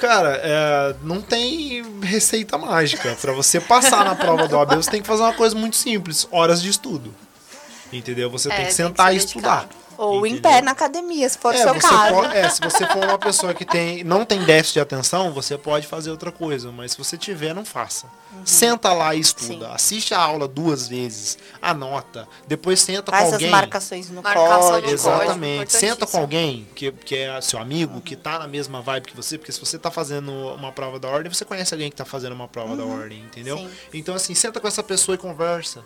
Cara, 0.00 0.40
é, 0.42 0.94
não 1.02 1.20
tem 1.20 1.82
receita 2.02 2.56
mágica. 2.56 3.16
Pra 3.20 3.32
você 3.32 3.60
passar 3.60 4.04
na 4.04 4.14
prova 4.14 4.46
do 4.48 4.56
OAB, 4.56 4.76
você 4.76 4.90
tem 4.90 5.02
que 5.02 5.06
fazer 5.08 5.22
uma 5.22 5.34
coisa 5.34 5.54
muito 5.56 5.76
simples: 5.76 6.26
horas 6.30 6.62
de 6.62 6.70
estudo. 6.70 7.14
Entendeu? 7.92 8.30
Você 8.30 8.48
É, 8.48 8.50
tem 8.52 8.60
que 8.66 8.74
tem 8.74 8.86
sentar 8.86 9.08
que 9.08 9.14
e 9.14 9.16
estudar. 9.16 9.62
dedicado. 9.66 9.80
Ou 10.02 10.26
em 10.26 10.30
Entendeu? 10.32 10.50
pé 10.50 10.62
na 10.62 10.70
academia, 10.70 11.28
se 11.28 11.36
for 11.38 11.52
o 11.54 11.56
É, 11.56 11.62
seu 11.62 11.74
você 11.74 11.80
caso. 11.88 12.14
pode- 12.14 12.36
é, 12.36 12.48
se 12.48 12.60
você 12.60 12.86
for 12.86 13.04
uma 13.04 13.18
pessoa 13.18 13.52
que 13.52 13.64
tem, 13.66 14.02
não 14.02 14.24
tem 14.24 14.42
déficit 14.44 14.74
de 14.74 14.80
atenção, 14.80 15.30
você 15.32 15.58
pode 15.58 15.86
fazer 15.86 16.10
outra 16.10 16.32
coisa, 16.32 16.72
mas 16.72 16.92
se 16.92 16.98
você 16.98 17.18
tiver, 17.18 17.54
não 17.54 17.64
faça. 17.64 18.06
Senta 18.44 18.92
lá 18.94 19.14
e 19.14 19.20
estuda. 19.20 19.66
Sim. 19.66 19.74
Assiste 19.74 20.14
a 20.14 20.18
aula 20.20 20.48
duas 20.48 20.88
vezes, 20.88 21.36
anota, 21.60 22.26
depois 22.48 22.80
senta 22.80 23.10
Faz 23.10 23.22
com 23.24 23.28
as 23.28 23.32
alguém. 23.34 23.50
marcações 23.50 24.08
no 24.08 24.22
Marcação 24.22 24.46
código. 24.48 24.90
no 24.92 24.98
código. 24.98 25.22
Exatamente. 25.22 25.72
Senta 25.72 26.06
com 26.06 26.16
alguém 26.18 26.66
que, 26.74 26.90
que 26.92 27.16
é 27.16 27.40
seu 27.40 27.58
amigo, 27.58 28.00
que 28.00 28.16
tá 28.16 28.38
na 28.38 28.46
mesma 28.48 28.80
vibe 28.80 29.08
que 29.08 29.16
você, 29.16 29.36
porque 29.36 29.52
se 29.52 29.60
você 29.60 29.78
tá 29.78 29.90
fazendo 29.90 30.30
uma 30.54 30.72
prova 30.72 30.98
da 30.98 31.08
ordem, 31.08 31.30
você 31.32 31.44
conhece 31.44 31.74
alguém 31.74 31.90
que 31.90 31.96
tá 31.96 32.04
fazendo 32.04 32.32
uma 32.32 32.48
prova 32.48 32.74
da 32.76 32.84
ordem, 32.84 33.18
entendeu? 33.20 33.58
Sim. 33.58 33.70
Então, 33.92 34.14
assim, 34.14 34.34
senta 34.34 34.58
com 34.60 34.66
essa 34.68 34.82
pessoa 34.82 35.14
e 35.14 35.18
conversa. 35.18 35.84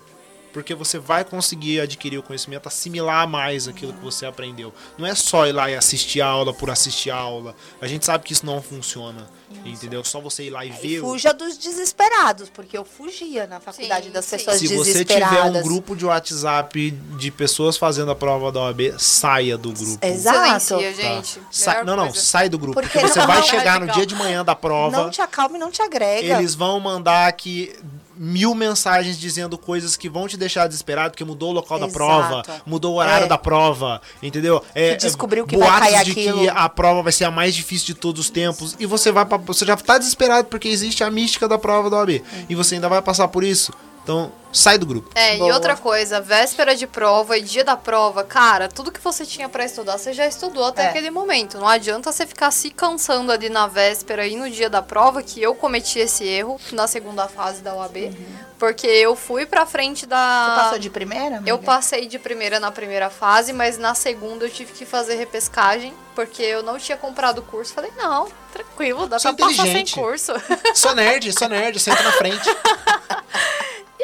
Porque 0.54 0.74
você 0.74 0.98
vai 0.98 1.24
conseguir 1.24 1.80
adquirir 1.80 2.16
o 2.16 2.22
conhecimento, 2.22 2.66
assimilar 2.68 3.28
mais 3.28 3.68
aquilo 3.68 3.92
que 3.92 4.00
você 4.02 4.24
aprendeu. 4.24 4.72
Não 4.96 5.06
é 5.06 5.14
só 5.14 5.46
ir 5.46 5.52
lá 5.52 5.68
e 5.68 5.74
assistir 5.74 6.20
a 6.22 6.26
aula 6.28 6.54
por 6.54 6.70
assistir 6.70 7.10
a 7.10 7.16
aula. 7.16 7.54
A 7.82 7.86
gente 7.88 8.06
sabe 8.06 8.24
que 8.24 8.32
isso 8.32 8.46
não 8.46 8.62
funciona. 8.62 9.26
Entendeu? 9.64 10.02
Só 10.04 10.20
você 10.20 10.44
ir 10.44 10.50
lá 10.50 10.64
e 10.64 10.70
ver. 10.70 10.86
E 10.88 11.00
o- 11.00 11.04
fuja 11.10 11.32
dos 11.32 11.56
desesperados, 11.56 12.48
porque 12.50 12.76
eu 12.76 12.84
fugia 12.84 13.46
na 13.46 13.60
faculdade 13.60 14.06
Sim, 14.06 14.10
das 14.12 14.24
sim. 14.24 14.36
pessoas 14.36 14.58
Se 14.58 14.66
você 14.68 14.92
desesperadas. 14.92 15.28
tiver 15.38 15.58
um 15.58 15.62
grupo 15.62 15.94
de 15.94 16.04
WhatsApp 16.04 16.90
de 16.90 17.30
pessoas 17.30 17.76
fazendo 17.76 18.10
a 18.10 18.14
prova 18.16 18.50
da 18.50 18.60
OAB, 18.60 18.94
saia 18.98 19.56
do 19.56 19.72
grupo. 19.72 20.04
Exato. 20.04 20.60
Silencia, 20.60 20.92
Tá. 20.92 21.02
gente. 21.02 21.40
Sai- 21.50 21.74
Melhor 21.80 21.86
não, 21.86 21.96
não, 21.96 22.12
coisa. 22.12 22.20
sai 22.24 22.48
do 22.48 22.58
grupo. 22.58 22.74
Porque 22.80 22.98
Porque, 22.98 23.08
você 23.12 23.26
vai 23.26 23.38
é 23.38 23.42
chegar 23.42 23.78
no 23.80 23.86
dia 23.92 24.04
de 24.06 24.14
manhã 24.14 24.44
da 24.44 24.54
prova, 24.56 24.96
Não 25.04 25.10
te 25.10 25.20
acalma 25.20 25.56
e 25.56 25.60
não 25.60 25.70
te 25.70 25.82
agrega. 25.82 26.34
eles 26.38 26.54
vão 26.54 26.78
mandar 26.80 27.28
aqui 27.28 27.72
mil 28.16 28.54
mensagens 28.54 29.18
dizendo 29.18 29.56
coisas 29.58 29.96
que 29.96 30.08
vão 30.08 30.26
te 30.28 30.36
deixar 30.36 30.66
desesperado, 30.66 31.10
porque 31.12 31.24
mudou 31.24 31.50
o 31.50 31.52
local 31.52 31.78
da 31.78 31.86
Exato. 31.86 31.98
prova, 31.98 32.42
mudou 32.66 32.94
o 32.94 32.98
horário 32.98 33.24
É. 33.24 33.28
da 33.28 33.38
prova, 33.38 34.00
entendeu? 34.22 34.62
É, 34.74 34.94
Que 34.94 35.02
descobriu 35.06 35.46
que 35.46 35.56
vai 35.56 35.68
boatos 35.68 35.88
cair 35.90 36.04
de 36.04 36.10
aquilo. 36.12 36.38
que 36.40 36.48
a 36.48 36.68
prova 36.68 37.02
vai 37.02 37.12
ser 37.12 37.24
a 37.24 37.30
mais 37.30 37.54
difícil 37.54 37.86
de 37.86 37.94
todos 37.94 38.20
os 38.20 38.30
tempos, 38.30 38.76
e 38.78 38.86
você 38.86 39.10
vai 39.12 39.24
pra, 39.24 39.38
você 39.38 39.64
já 39.64 39.76
tá 39.76 39.98
desesperado 39.98 40.48
porque 40.48 40.68
existe 40.68 41.02
a 41.02 41.10
mística 41.10 41.48
da 41.48 41.58
prova 41.58 41.90
da 41.90 41.96
OAB, 41.98 42.22
e 42.48 42.54
você 42.54 42.76
ainda 42.76 42.88
vai 42.88 43.02
passar 43.02 43.28
por 43.28 43.42
isso. 43.44 43.72
Então, 44.04 44.30
sai 44.52 44.76
do 44.76 44.84
grupo. 44.84 45.08
É, 45.14 45.38
Boa. 45.38 45.48
e 45.48 45.52
outra 45.52 45.74
coisa, 45.76 46.20
véspera 46.20 46.76
de 46.76 46.86
prova 46.86 47.38
e 47.38 47.40
dia 47.40 47.64
da 47.64 47.74
prova, 47.74 48.22
cara, 48.22 48.68
tudo 48.68 48.92
que 48.92 49.00
você 49.00 49.24
tinha 49.24 49.48
pra 49.48 49.64
estudar, 49.64 49.96
você 49.96 50.12
já 50.12 50.26
estudou 50.26 50.66
até 50.66 50.84
É. 50.84 50.88
aquele 50.90 51.10
momento. 51.10 51.56
Não 51.58 51.66
adianta 51.66 52.12
você 52.12 52.26
ficar 52.26 52.50
se 52.50 52.70
cansando 52.70 53.32
ali 53.32 53.48
na 53.48 53.66
véspera 53.66 54.26
e 54.26 54.36
no 54.36 54.50
dia 54.50 54.68
da 54.68 54.82
prova, 54.82 55.22
que 55.22 55.40
eu 55.42 55.54
cometi 55.54 55.98
esse 56.00 56.22
erro 56.22 56.60
na 56.72 56.86
segunda 56.86 57.26
fase 57.28 57.62
da 57.62 57.74
UAB, 57.74 58.14
porque 58.58 58.86
eu 58.86 59.16
fui 59.16 59.46
pra 59.46 59.64
frente 59.64 60.04
da. 60.04 60.16
Uhum. 60.18 60.54
Você 60.54 60.60
passou 60.60 60.78
de 60.78 60.90
primeira? 60.90 61.36
amiga? 61.38 61.50
Eu 61.50 61.58
passei 61.58 62.06
de 62.06 62.18
primeira 62.18 62.60
na 62.60 62.70
primeira 62.70 63.08
fase, 63.08 63.54
mas 63.54 63.78
na 63.78 63.94
segunda 63.94 64.44
eu 64.44 64.50
tive 64.50 64.72
que 64.74 64.84
fazer 64.84 65.14
repescagem, 65.14 65.94
porque 66.14 66.42
eu 66.42 66.62
não 66.62 66.76
tinha 66.78 66.98
comprado 66.98 67.38
o 67.38 67.42
curso. 67.42 67.72
Falei, 67.72 67.90
não, 67.96 68.28
tranquilo, 68.52 69.06
dá 69.06 69.18
Você 69.18 69.28
é 69.28 69.32
pra 69.32 69.46
passar 69.46 69.62
sem 69.62 69.70
inteligente. 69.70 69.94
curso. 69.94 70.32
Só 70.74 70.94
nerd, 70.94 71.32
só 71.32 71.48
nerd, 71.48 71.80
senta 71.80 72.02
na 72.02 72.12
frente. 72.12 72.44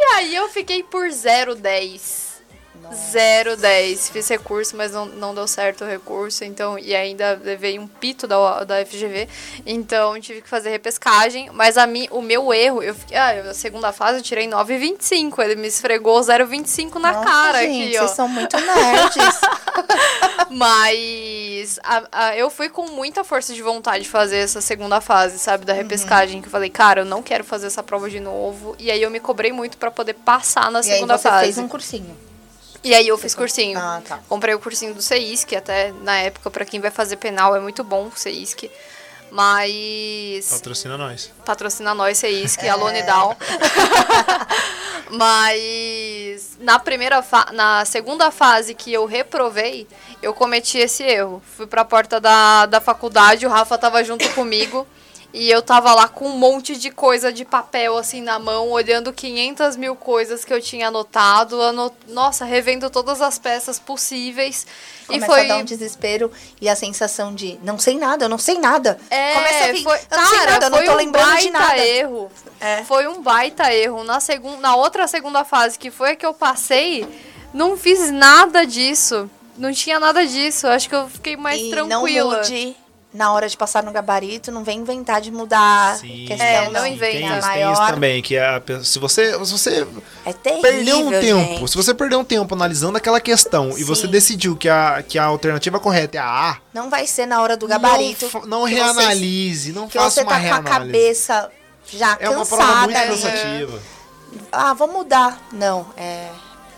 E 0.01 0.03
aí 0.15 0.35
eu 0.35 0.49
fiquei 0.49 0.83
por 0.83 1.09
0,10. 1.09 2.30
0,10. 2.90 4.11
Fiz 4.11 4.29
recurso, 4.29 4.76
mas 4.76 4.92
não, 4.92 5.07
não 5.07 5.35
deu 5.35 5.46
certo 5.46 5.85
o 5.85 5.87
recurso. 5.87 6.44
Então, 6.44 6.79
e 6.79 6.94
ainda 6.94 7.40
levei 7.42 7.79
um 7.79 7.87
pito 7.87 8.26
da, 8.26 8.64
da 8.64 8.85
FGV. 8.85 9.29
Então 9.64 10.20
tive 10.20 10.42
que 10.42 10.48
fazer 10.48 10.70
repescagem. 10.70 11.50
Mas 11.53 11.76
a 11.79 11.87
mi, 11.87 12.09
o 12.11 12.20
meu 12.20 12.53
erro, 12.53 12.83
eu 12.83 12.94
fiquei. 12.94 13.16
Ah, 13.16 13.35
eu- 13.37 13.50
a 13.50 13.55
segunda 13.55 13.92
fase 13.92 14.18
eu 14.18 14.22
tirei 14.22 14.46
9,25. 14.48 15.42
Ele 15.42 15.57
me 15.57 15.68
esfregou 15.68 16.20
0,25 16.20 16.98
na 16.98 17.12
Nossa, 17.12 17.24
cara 17.24 17.62
gente, 17.62 17.88
aqui, 17.88 17.96
ó. 17.98 18.00
Vocês 18.03 18.11
são 18.16 18.29
muito 18.29 18.57
nerds. 18.57 19.40
Mas 20.50 21.79
a- 21.85 22.03
a- 22.11 22.37
eu 22.37 22.50
fui 22.50 22.68
com 22.68 22.87
muita 22.90 23.22
força 23.24 23.53
de 23.55 23.62
vontade 23.62 24.05
de 24.05 24.09
fazer 24.11 24.38
essa 24.38 24.61
segunda 24.61 25.00
fase, 25.00 25.38
sabe? 25.38 25.64
Da 25.64 25.72
repescagem. 25.72 26.40
Que 26.40 26.48
eu 26.48 26.53
falei, 26.53 26.70
cara, 26.70 27.03
eu 27.03 27.05
não 27.05 27.22
quero 27.22 27.44
fazer 27.44 27.66
essa 27.68 27.83
prova 27.83 28.11
de 28.11 28.20
novo. 28.20 28.74
E 28.79 28.90
aí 28.90 29.00
eu 29.03 29.11
me 29.11 29.20
cobrei 29.20 29.53
muito 29.53 29.76
pra 29.79 29.90
poder 29.90 30.14
passar 30.14 30.70
na 30.70 30.81
e 30.81 30.83
aí 30.83 30.94
segunda 30.94 31.16
você 31.18 31.29
fase. 31.29 31.44
fez 31.44 31.59
um 31.59 31.68
cursinho. 31.68 32.16
E 32.83 32.95
aí 32.95 33.07
eu 33.09 33.19
fiz 33.19 33.35
cursinho. 33.35 33.79
Ah, 33.79 34.01
tá. 34.07 34.21
Comprei 34.29 34.55
o 34.55 34.59
cursinho 34.59 34.95
do 34.95 35.03
CEISC, 35.03 35.47
que 35.49 35.57
até 35.57 35.93
na 36.03 36.16
época, 36.19 36.51
pra 36.51 36.64
quem 36.64 36.81
vai 36.81 36.90
fazer 36.90 37.16
penal, 37.16 37.55
é 37.55 37.61
muito 37.61 37.85
bom 37.85 38.07
o 38.07 38.12
CEISC. 38.16 38.71
Mas. 39.31 40.49
Patrocina 40.51 40.97
nós. 40.99 41.31
Patrocina 41.45 41.95
nós, 41.95 42.19
CEISC, 42.19 42.66
a 42.69 42.75
Lone 42.75 43.03
Down. 43.03 43.37
Mas 45.11 46.57
na 46.61 46.79
primeira 46.79 47.23
fa- 47.23 47.49
na 47.53 47.85
segunda 47.85 48.31
fase 48.31 48.75
que 48.75 48.93
eu 48.93 49.07
reprovei, 49.07 49.87
eu 50.23 50.33
cometi 50.33 50.79
esse 50.79 51.03
erro. 51.03 51.43
Fui 51.57 51.66
pra 51.66 51.85
porta 51.85 52.21
da, 52.21 52.66
da 52.66 52.81
faculdade, 52.81 53.47
o 53.47 53.51
Rafa 53.51 53.77
tava 53.79 54.03
junto 54.05 54.29
comigo. 54.31 54.87
E 55.33 55.49
eu 55.49 55.62
tava 55.62 55.95
lá 55.95 56.09
com 56.09 56.27
um 56.27 56.37
monte 56.37 56.77
de 56.77 56.90
coisa 56.90 57.33
de 57.33 57.45
papel 57.45 57.97
assim 57.97 58.21
na 58.21 58.37
mão, 58.38 58.69
olhando 58.71 59.12
500 59.12 59.77
mil 59.77 59.95
coisas 59.95 60.45
que 60.45 60.53
eu 60.53 60.61
tinha 60.61 60.88
anotado. 60.88 61.61
ano- 61.61 61.93
Nossa, 62.09 62.45
revendo 62.45 62.90
todas 62.90 63.23
as 63.23 63.38
peças 63.38 63.79
possíveis. 63.79 64.66
Começa 65.07 65.25
e 65.25 65.29
foi. 65.29 65.40
a 65.45 65.49
dar 65.49 65.57
um 65.59 65.64
desespero 65.64 66.33
e 66.61 66.69
a 66.69 66.75
sensação 66.75 67.33
de 67.35 67.59
não 67.62 67.79
sei 67.79 67.97
nada, 67.97 68.25
eu 68.25 68.29
não 68.29 68.38
sei 68.38 68.59
nada. 68.59 68.99
É, 69.09 69.35
Começa 69.35 69.64
a 69.64 69.73
vir, 69.73 69.83
foi, 69.85 69.99
eu 70.11 70.16
não 70.19 70.27
sei 70.27 70.38
cara, 70.38 70.51
nada, 70.53 70.66
eu 70.66 70.71
não 70.71 70.85
tô 70.85 70.93
um 70.93 70.97
lembrando 70.97 71.37
de 71.38 71.51
nada. 71.51 71.79
erro. 71.79 72.31
É. 72.61 72.83
Foi 72.85 73.07
um 73.07 73.23
baita 73.23 73.73
erro. 73.73 74.03
Na, 74.03 74.19
segun, 74.19 74.57
na 74.59 74.75
outra 74.75 75.07
segunda 75.07 75.45
fase, 75.45 75.79
que 75.79 75.90
foi 75.93 76.11
a 76.11 76.16
que 76.16 76.27
eu 76.27 76.35
passei, 76.35 77.07
não 77.55 77.77
fiz 77.77 78.11
nada 78.11 78.66
disso. 78.66 79.31
Não 79.57 79.73
tinha 79.73 80.01
nada 80.01 80.27
disso. 80.27 80.66
Acho 80.66 80.88
que 80.88 80.95
eu 80.95 81.07
fiquei 81.09 81.37
mais 81.37 81.61
e 81.61 81.71
tranquila. 81.71 82.33
não 82.33 82.40
mude 82.40 82.77
na 83.12 83.33
hora 83.33 83.49
de 83.49 83.57
passar 83.57 83.83
no 83.83 83.90
gabarito, 83.90 84.53
não 84.53 84.62
vem 84.62 84.79
inventar 84.79 85.20
de 85.20 85.33
mudar 85.33 85.96
Sim, 85.96 86.27
questão 86.29 86.46
É, 86.46 86.64
não 86.66 86.73
não. 86.73 86.87
inventa. 86.87 87.16
Isso, 87.16 87.27
tem 87.27 87.38
isso 87.38 87.46
maior. 87.49 87.90
também, 87.92 88.23
que 88.23 88.38
a 88.38 88.62
se 88.85 88.99
você, 89.01 89.33
se 89.44 89.51
você 89.53 89.87
É 90.25 90.33
terrível, 90.33 90.62
perdeu 90.62 90.99
um 91.01 91.11
tempo, 91.11 91.55
gente. 91.59 91.70
se 91.70 91.77
você 91.77 91.92
perdeu 91.92 92.20
um 92.20 92.25
tempo 92.25 92.55
analisando 92.55 92.96
aquela 92.96 93.20
questão 93.20 93.77
e 93.77 93.83
você 93.83 94.03
Sim. 94.03 94.12
decidiu 94.12 94.57
que 94.57 94.68
a, 94.68 95.03
que 95.07 95.18
a 95.18 95.25
alternativa 95.25 95.81
correta 95.81 96.18
é 96.18 96.20
a 96.20 96.51
A, 96.51 96.57
Não 96.73 96.88
vai 96.88 97.07
ser 97.07 97.27
na 97.27 97.42
hora 97.42 97.57
do 97.57 97.66
gabarito. 97.66 98.31
não, 98.46 98.61
não 98.61 98.66
que 98.68 98.75
reanalise, 98.75 99.73
não 99.73 99.87
Você, 99.87 99.92
que 99.92 99.99
faça 99.99 100.11
você 100.11 100.20
uma 100.23 100.31
tá 100.31 100.37
com 100.38 100.40
a 100.40 100.44
reanálise. 100.44 100.70
cabeça 100.92 101.51
já 101.92 102.16
é 102.20 102.31
uma 102.31 102.46
prova 102.46 102.64
cansada. 102.64 102.85
muito 102.87 103.23
cansativa. 103.23 103.83
Ah, 104.53 104.73
vou 104.75 104.87
mudar. 104.87 105.40
Não, 105.53 105.87
é 105.96 106.29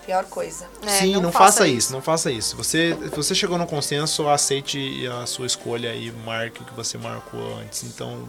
pior 0.05 0.25
coisa. 0.25 0.67
É, 0.83 0.89
Sim, 0.89 1.21
não, 1.21 1.33
faça 1.33 1.67
isso. 1.67 1.93
não 1.93 2.03
faça 2.03 2.31
isso. 2.31 2.57
Você, 2.57 2.95
você 3.15 3.35
chegou 3.35 3.57
num 3.57 3.67
consenso, 3.67 4.29
aceite 4.29 5.07
a 5.07 5.27
sua 5.27 5.47
escolha 5.47 5.95
e 5.95 6.11
marque 6.11 6.63
o 6.63 6.65
que 6.65 6.75
você 6.75 6.99
marcou 6.99 7.59
antes. 7.59 7.85
Então, 7.85 8.29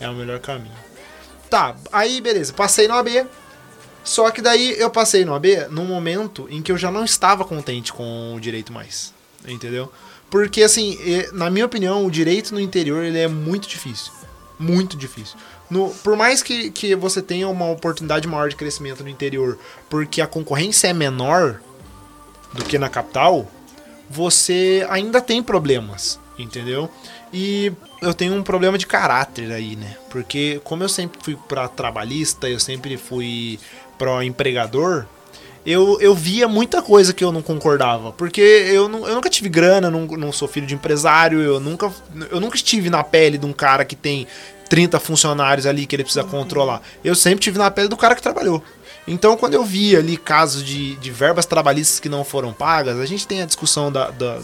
é 0.00 0.08
o 0.08 0.14
melhor 0.14 0.40
caminho. 0.40 0.74
Tá, 1.48 1.76
aí 1.92 2.20
beleza, 2.20 2.52
passei 2.52 2.88
no 2.88 2.94
AB. 2.94 3.26
Só 4.02 4.30
que 4.30 4.42
daí 4.42 4.74
eu 4.78 4.90
passei 4.90 5.24
no 5.24 5.34
AB 5.34 5.68
num 5.70 5.84
momento 5.84 6.48
em 6.50 6.60
que 6.60 6.72
eu 6.72 6.78
já 6.78 6.90
não 6.90 7.04
estava 7.04 7.44
contente 7.44 7.92
com 7.92 8.34
o 8.34 8.40
direito 8.40 8.72
mais. 8.72 9.12
Entendeu? 9.46 9.92
Porque 10.30 10.62
assim, 10.62 10.98
na 11.32 11.50
minha 11.50 11.66
opinião, 11.66 12.06
o 12.06 12.10
direito 12.10 12.54
no 12.54 12.60
interior 12.60 13.04
ele 13.04 13.18
é 13.18 13.28
muito 13.28 13.68
difícil. 13.68 14.12
Muito 14.58 14.96
difícil. 14.96 15.36
No, 15.72 15.88
por 16.04 16.14
mais 16.18 16.42
que, 16.42 16.70
que 16.70 16.94
você 16.94 17.22
tenha 17.22 17.48
uma 17.48 17.70
oportunidade 17.70 18.28
maior 18.28 18.46
de 18.50 18.56
crescimento 18.56 19.02
no 19.02 19.08
interior, 19.08 19.58
porque 19.88 20.20
a 20.20 20.26
concorrência 20.26 20.88
é 20.88 20.92
menor 20.92 21.62
do 22.52 22.62
que 22.62 22.78
na 22.78 22.90
capital, 22.90 23.50
você 24.10 24.86
ainda 24.90 25.18
tem 25.18 25.42
problemas, 25.42 26.20
entendeu? 26.38 26.90
E 27.32 27.72
eu 28.02 28.12
tenho 28.12 28.34
um 28.34 28.42
problema 28.42 28.76
de 28.76 28.86
caráter 28.86 29.50
aí, 29.50 29.74
né? 29.74 29.96
Porque 30.10 30.60
como 30.62 30.84
eu 30.84 30.90
sempre 30.90 31.18
fui 31.22 31.38
pra 31.48 31.66
trabalhista, 31.68 32.50
eu 32.50 32.60
sempre 32.60 32.98
fui 32.98 33.58
pro 33.96 34.22
empregador, 34.22 35.06
eu, 35.64 35.98
eu 36.02 36.14
via 36.14 36.46
muita 36.46 36.82
coisa 36.82 37.14
que 37.14 37.24
eu 37.24 37.32
não 37.32 37.40
concordava. 37.40 38.12
Porque 38.12 38.42
eu, 38.42 38.90
não, 38.90 39.08
eu 39.08 39.14
nunca 39.14 39.30
tive 39.30 39.48
grana, 39.48 39.90
não, 39.90 40.04
não 40.04 40.32
sou 40.32 40.46
filho 40.46 40.66
de 40.66 40.74
empresário, 40.74 41.40
eu 41.40 41.58
nunca, 41.58 41.90
eu 42.30 42.38
nunca 42.38 42.56
estive 42.56 42.90
na 42.90 43.02
pele 43.02 43.38
de 43.38 43.46
um 43.46 43.54
cara 43.54 43.86
que 43.86 43.96
tem 43.96 44.26
30 44.72 44.98
funcionários 44.98 45.66
ali 45.66 45.84
que 45.84 45.94
ele 45.94 46.02
precisa 46.02 46.24
controlar. 46.24 46.80
Eu 47.04 47.14
sempre 47.14 47.40
tive 47.40 47.58
na 47.58 47.70
pele 47.70 47.88
do 47.88 47.96
cara 47.96 48.14
que 48.14 48.22
trabalhou. 48.22 48.64
Então, 49.06 49.36
quando 49.36 49.52
eu 49.52 49.62
via 49.62 49.98
ali 49.98 50.16
casos 50.16 50.64
de, 50.64 50.94
de 50.96 51.10
verbas 51.10 51.44
trabalhistas 51.44 52.00
que 52.00 52.08
não 52.08 52.24
foram 52.24 52.54
pagas, 52.54 52.98
a 52.98 53.04
gente 53.04 53.26
tem 53.26 53.42
a 53.42 53.44
discussão 53.44 53.92
da, 53.92 54.08
da- 54.10 54.38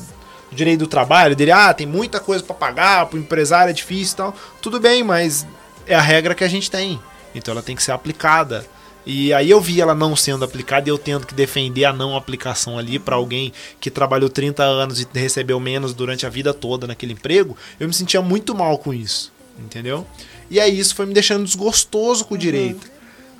do 0.50 0.54
direito 0.54 0.80
do 0.80 0.86
trabalho, 0.86 1.34
dele, 1.34 1.50
ah, 1.50 1.72
tem 1.72 1.86
muita 1.86 2.20
coisa 2.20 2.44
para 2.44 2.54
pagar, 2.54 3.06
pro 3.06 3.18
empresário 3.18 3.70
é 3.70 3.72
difícil 3.72 4.12
e 4.12 4.16
tal. 4.18 4.36
Tudo 4.60 4.78
bem, 4.78 5.02
mas 5.02 5.46
é 5.86 5.94
a 5.94 6.00
regra 6.02 6.34
que 6.34 6.44
a 6.44 6.48
gente 6.48 6.70
tem. 6.70 7.00
Então 7.34 7.52
ela 7.52 7.62
tem 7.62 7.74
que 7.74 7.82
ser 7.82 7.92
aplicada. 7.92 8.66
E 9.06 9.32
aí 9.32 9.48
eu 9.48 9.62
vi 9.62 9.80
ela 9.80 9.94
não 9.94 10.14
sendo 10.14 10.44
aplicada 10.44 10.90
e 10.90 10.92
eu 10.92 10.98
tendo 10.98 11.26
que 11.26 11.32
defender 11.32 11.86
a 11.86 11.92
não 11.94 12.14
aplicação 12.14 12.78
ali 12.78 12.98
para 12.98 13.16
alguém 13.16 13.50
que 13.80 13.90
trabalhou 13.90 14.28
30 14.28 14.62
anos 14.62 15.00
e 15.00 15.06
recebeu 15.14 15.58
menos 15.58 15.94
durante 15.94 16.26
a 16.26 16.28
vida 16.28 16.52
toda 16.52 16.86
naquele 16.86 17.14
emprego, 17.14 17.56
eu 17.80 17.88
me 17.88 17.94
sentia 17.94 18.20
muito 18.20 18.54
mal 18.54 18.76
com 18.76 18.92
isso, 18.92 19.32
entendeu? 19.58 20.06
E 20.50 20.58
aí 20.60 20.78
isso 20.78 20.94
foi 20.94 21.06
me 21.06 21.14
deixando 21.14 21.44
desgostoso 21.44 22.24
com 22.24 22.34
o 22.34 22.38
direito. 22.38 22.90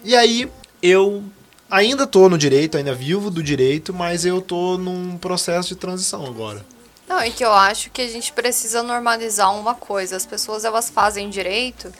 E 0.04 0.14
aí 0.16 0.50
eu 0.82 1.22
ainda 1.70 2.06
tô 2.06 2.28
no 2.28 2.38
direito, 2.38 2.76
ainda 2.76 2.94
vivo 2.94 3.30
do 3.30 3.42
direito, 3.42 3.92
mas 3.92 4.24
eu 4.24 4.40
tô 4.40 4.76
num 4.78 5.16
processo 5.18 5.68
de 5.70 5.76
transição 5.76 6.26
agora. 6.26 6.64
Não, 7.08 7.24
e 7.24 7.30
que 7.30 7.44
eu 7.44 7.52
acho 7.52 7.90
que 7.90 8.02
a 8.02 8.08
gente 8.08 8.32
precisa 8.32 8.82
normalizar 8.82 9.54
uma 9.58 9.74
coisa. 9.74 10.16
As 10.16 10.26
pessoas 10.26 10.64
elas 10.64 10.90
fazem 10.90 11.30
direito 11.30 11.90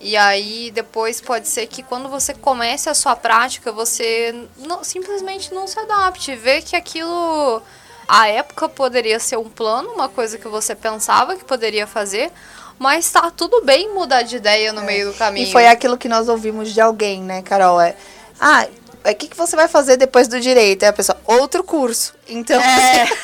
e 0.00 0.16
aí 0.16 0.70
depois 0.70 1.20
pode 1.20 1.48
ser 1.48 1.66
que 1.66 1.82
quando 1.82 2.08
você 2.08 2.32
comece 2.32 2.88
a 2.88 2.94
sua 2.94 3.14
prática, 3.14 3.70
você 3.72 4.34
não- 4.58 4.82
simplesmente 4.82 5.52
não 5.52 5.66
se 5.66 5.78
adapte, 5.78 6.34
vê 6.34 6.62
que 6.62 6.74
aquilo 6.76 7.60
à 8.06 8.28
época 8.28 8.68
poderia 8.70 9.18
ser 9.20 9.36
um 9.36 9.50
plano, 9.50 9.90
uma 9.90 10.08
coisa 10.08 10.38
que 10.38 10.48
você 10.48 10.74
pensava 10.74 11.36
que 11.36 11.44
poderia 11.44 11.86
fazer, 11.86 12.30
mas 12.78 13.10
tá 13.10 13.30
tudo 13.30 13.62
bem 13.64 13.92
mudar 13.92 14.22
de 14.22 14.36
ideia 14.36 14.72
no 14.72 14.82
meio 14.82 15.10
do 15.10 15.18
caminho. 15.18 15.46
E 15.46 15.52
foi 15.52 15.66
aquilo 15.66 15.98
que 15.98 16.08
nós 16.08 16.28
ouvimos 16.28 16.72
de 16.72 16.80
alguém, 16.80 17.22
né, 17.22 17.42
Carol? 17.42 17.80
É, 17.80 17.94
ah, 18.40 18.66
o 19.04 19.14
que, 19.14 19.28
que 19.28 19.36
você 19.36 19.56
vai 19.56 19.68
fazer 19.68 19.96
depois 19.96 20.28
do 20.28 20.40
direito? 20.40 20.84
Aí 20.84 20.88
a 20.88 20.92
pessoa, 20.92 21.18
outro 21.26 21.64
curso. 21.64 22.14
Então, 22.28 22.60
É. 22.60 23.06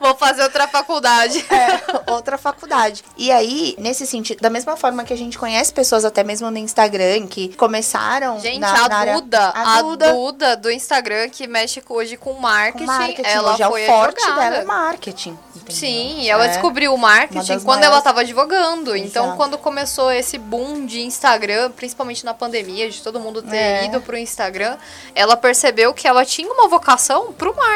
Vou 0.00 0.14
fazer 0.16 0.42
outra 0.42 0.66
faculdade. 0.66 1.44
é, 1.50 2.10
outra 2.10 2.36
faculdade. 2.36 3.04
E 3.16 3.30
aí, 3.30 3.74
nesse 3.78 4.06
sentido, 4.06 4.40
da 4.40 4.50
mesma 4.50 4.76
forma 4.76 5.04
que 5.04 5.12
a 5.12 5.16
gente 5.16 5.38
conhece 5.38 5.72
pessoas 5.72 6.04
até 6.04 6.24
mesmo 6.24 6.50
no 6.50 6.58
Instagram 6.58 7.26
que 7.26 7.54
começaram 7.56 8.40
Gente, 8.40 8.58
na, 8.58 8.84
a, 8.84 8.88
na 8.88 8.96
área- 8.96 9.14
Duda, 9.14 9.40
a 9.54 9.78
a 9.78 9.82
Duda, 9.82 10.12
Duda 10.12 10.56
do 10.56 10.70
Instagram 10.70 11.28
que 11.28 11.46
mexe 11.46 11.82
hoje 11.88 12.16
com 12.16 12.32
com 12.32 12.40
marketing, 12.40 12.86
marketing, 12.86 13.22
ela 13.28 13.52
hoje 13.52 13.62
é 13.62 13.68
foi 13.68 13.82
o 13.82 13.86
forte 13.86 14.18
advogada. 14.22 14.50
dela 14.50 14.62
é 14.62 14.64
marketing. 14.64 15.38
entendeu? 15.54 15.76
Sim, 15.76 16.28
ela 16.30 16.44
É. 16.46 16.48
descobriu 16.48 16.94
o 16.94 16.98
marketing 16.98 17.58
quando 17.60 17.78
ela 17.84 17.88
maiores- 17.90 17.98
estava 17.98 18.20
advogando. 18.22 18.96
Então, 18.96 19.24
Exato. 19.24 19.36
quando 19.36 19.58
começou 19.58 20.10
esse 20.10 20.38
boom 20.38 20.86
de 20.86 21.02
Instagram, 21.02 21.70
principalmente 21.72 22.24
na 22.24 22.32
pandemia, 22.34 22.88
de 22.90 23.02
todo 23.02 23.20
mundo 23.20 23.42
ter 23.42 23.56
É. 23.56 23.84
ido 23.84 24.00
pro 24.00 24.16
Instagram, 24.16 24.76
ela 25.14 25.36
percebeu 25.36 25.92
que 25.92 26.08
ela 26.08 26.24
tinha 26.24 26.50
uma 26.50 26.68
vocação 26.68 27.32
pro 27.34 27.54
marketing. 27.54 27.71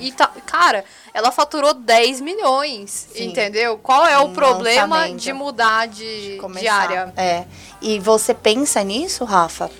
E, 0.00 0.12
tá, 0.12 0.28
cara, 0.46 0.84
ela 1.12 1.30
faturou 1.30 1.74
10 1.74 2.20
milhões, 2.20 3.08
Sim. 3.12 3.26
entendeu? 3.26 3.78
Qual 3.78 4.06
é 4.06 4.18
o 4.18 4.28
Em 4.28 4.32
problema 4.32 4.96
lançamento. 4.96 5.20
de 5.20 5.32
mudar 5.32 5.88
de, 5.88 6.38
de 6.38 6.68
área? 6.68 7.12
É. 7.16 7.44
E 7.80 7.98
você 7.98 8.32
pensa 8.34 8.82
nisso, 8.82 9.24
Rafa? 9.24 9.70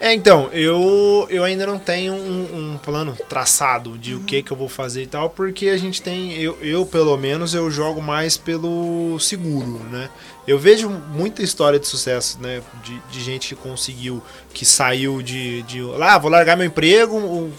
É, 0.00 0.14
então, 0.14 0.48
eu, 0.52 1.26
eu 1.28 1.42
ainda 1.42 1.66
não 1.66 1.76
tenho 1.76 2.12
um, 2.14 2.74
um 2.74 2.78
plano 2.78 3.16
traçado 3.28 3.98
de 3.98 4.14
o 4.14 4.20
que 4.20 4.44
que 4.44 4.52
eu 4.52 4.56
vou 4.56 4.68
fazer 4.68 5.02
e 5.02 5.06
tal, 5.08 5.28
porque 5.28 5.68
a 5.68 5.76
gente 5.76 6.00
tem, 6.00 6.34
eu, 6.34 6.56
eu 6.62 6.86
pelo 6.86 7.16
menos, 7.16 7.52
eu 7.52 7.68
jogo 7.68 8.00
mais 8.00 8.36
pelo 8.36 9.18
seguro, 9.18 9.80
né? 9.90 10.08
Eu 10.46 10.56
vejo 10.56 10.88
muita 10.88 11.42
história 11.42 11.80
de 11.80 11.86
sucesso, 11.86 12.38
né? 12.40 12.62
De, 12.84 12.96
de 13.10 13.20
gente 13.20 13.48
que 13.48 13.56
conseguiu, 13.56 14.22
que 14.54 14.64
saiu 14.64 15.20
de, 15.20 15.62
de 15.62 15.82
lá, 15.82 16.16
vou 16.16 16.30
largar 16.30 16.56
meu 16.56 16.66
emprego, 16.66 17.52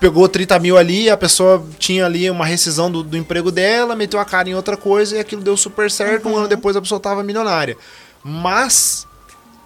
pegou 0.00 0.26
30 0.28 0.58
mil 0.58 0.78
ali, 0.78 1.10
a 1.10 1.16
pessoa 1.16 1.64
tinha 1.78 2.06
ali 2.06 2.28
uma 2.30 2.46
rescisão 2.46 2.90
do, 2.90 3.02
do 3.02 3.16
emprego 3.16 3.52
dela, 3.52 3.94
meteu 3.94 4.18
a 4.18 4.24
cara 4.24 4.48
em 4.48 4.54
outra 4.54 4.76
coisa 4.76 5.16
e 5.16 5.20
aquilo 5.20 5.42
deu 5.42 5.56
super 5.56 5.90
certo, 5.90 6.28
um 6.28 6.36
ano 6.36 6.48
depois 6.48 6.74
a 6.74 6.80
pessoa 6.80 6.98
tava 6.98 7.22
milionária. 7.22 7.76
Mas 8.24 9.06